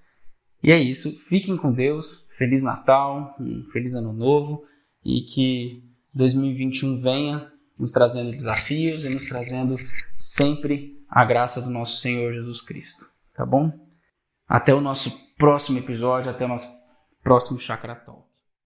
E 0.62 0.72
é 0.72 0.78
isso. 0.78 1.12
Fiquem 1.18 1.58
com 1.58 1.70
Deus. 1.70 2.24
Feliz 2.26 2.62
Natal, 2.62 3.36
um 3.38 3.64
feliz 3.70 3.94
Ano 3.94 4.14
Novo 4.14 4.64
e 5.04 5.20
que 5.20 5.84
2021 6.14 6.96
venha 6.96 7.52
nos 7.78 7.92
trazendo 7.92 8.30
desafios 8.30 9.04
e 9.04 9.10
nos 9.10 9.28
trazendo 9.28 9.76
sempre 10.14 11.04
a 11.06 11.22
graça 11.22 11.60
do 11.60 11.68
nosso 11.68 12.00
Senhor 12.00 12.32
Jesus 12.32 12.62
Cristo. 12.62 13.04
Tá 13.34 13.44
bom? 13.44 13.83
Até 14.46 14.74
o 14.74 14.80
nosso 14.80 15.10
próximo 15.36 15.78
episódio, 15.78 16.30
até 16.30 16.44
o 16.44 16.48
nosso 16.48 16.68
próximo 17.22 17.58
Chakra 17.58 17.94
Talk. 17.94 18.33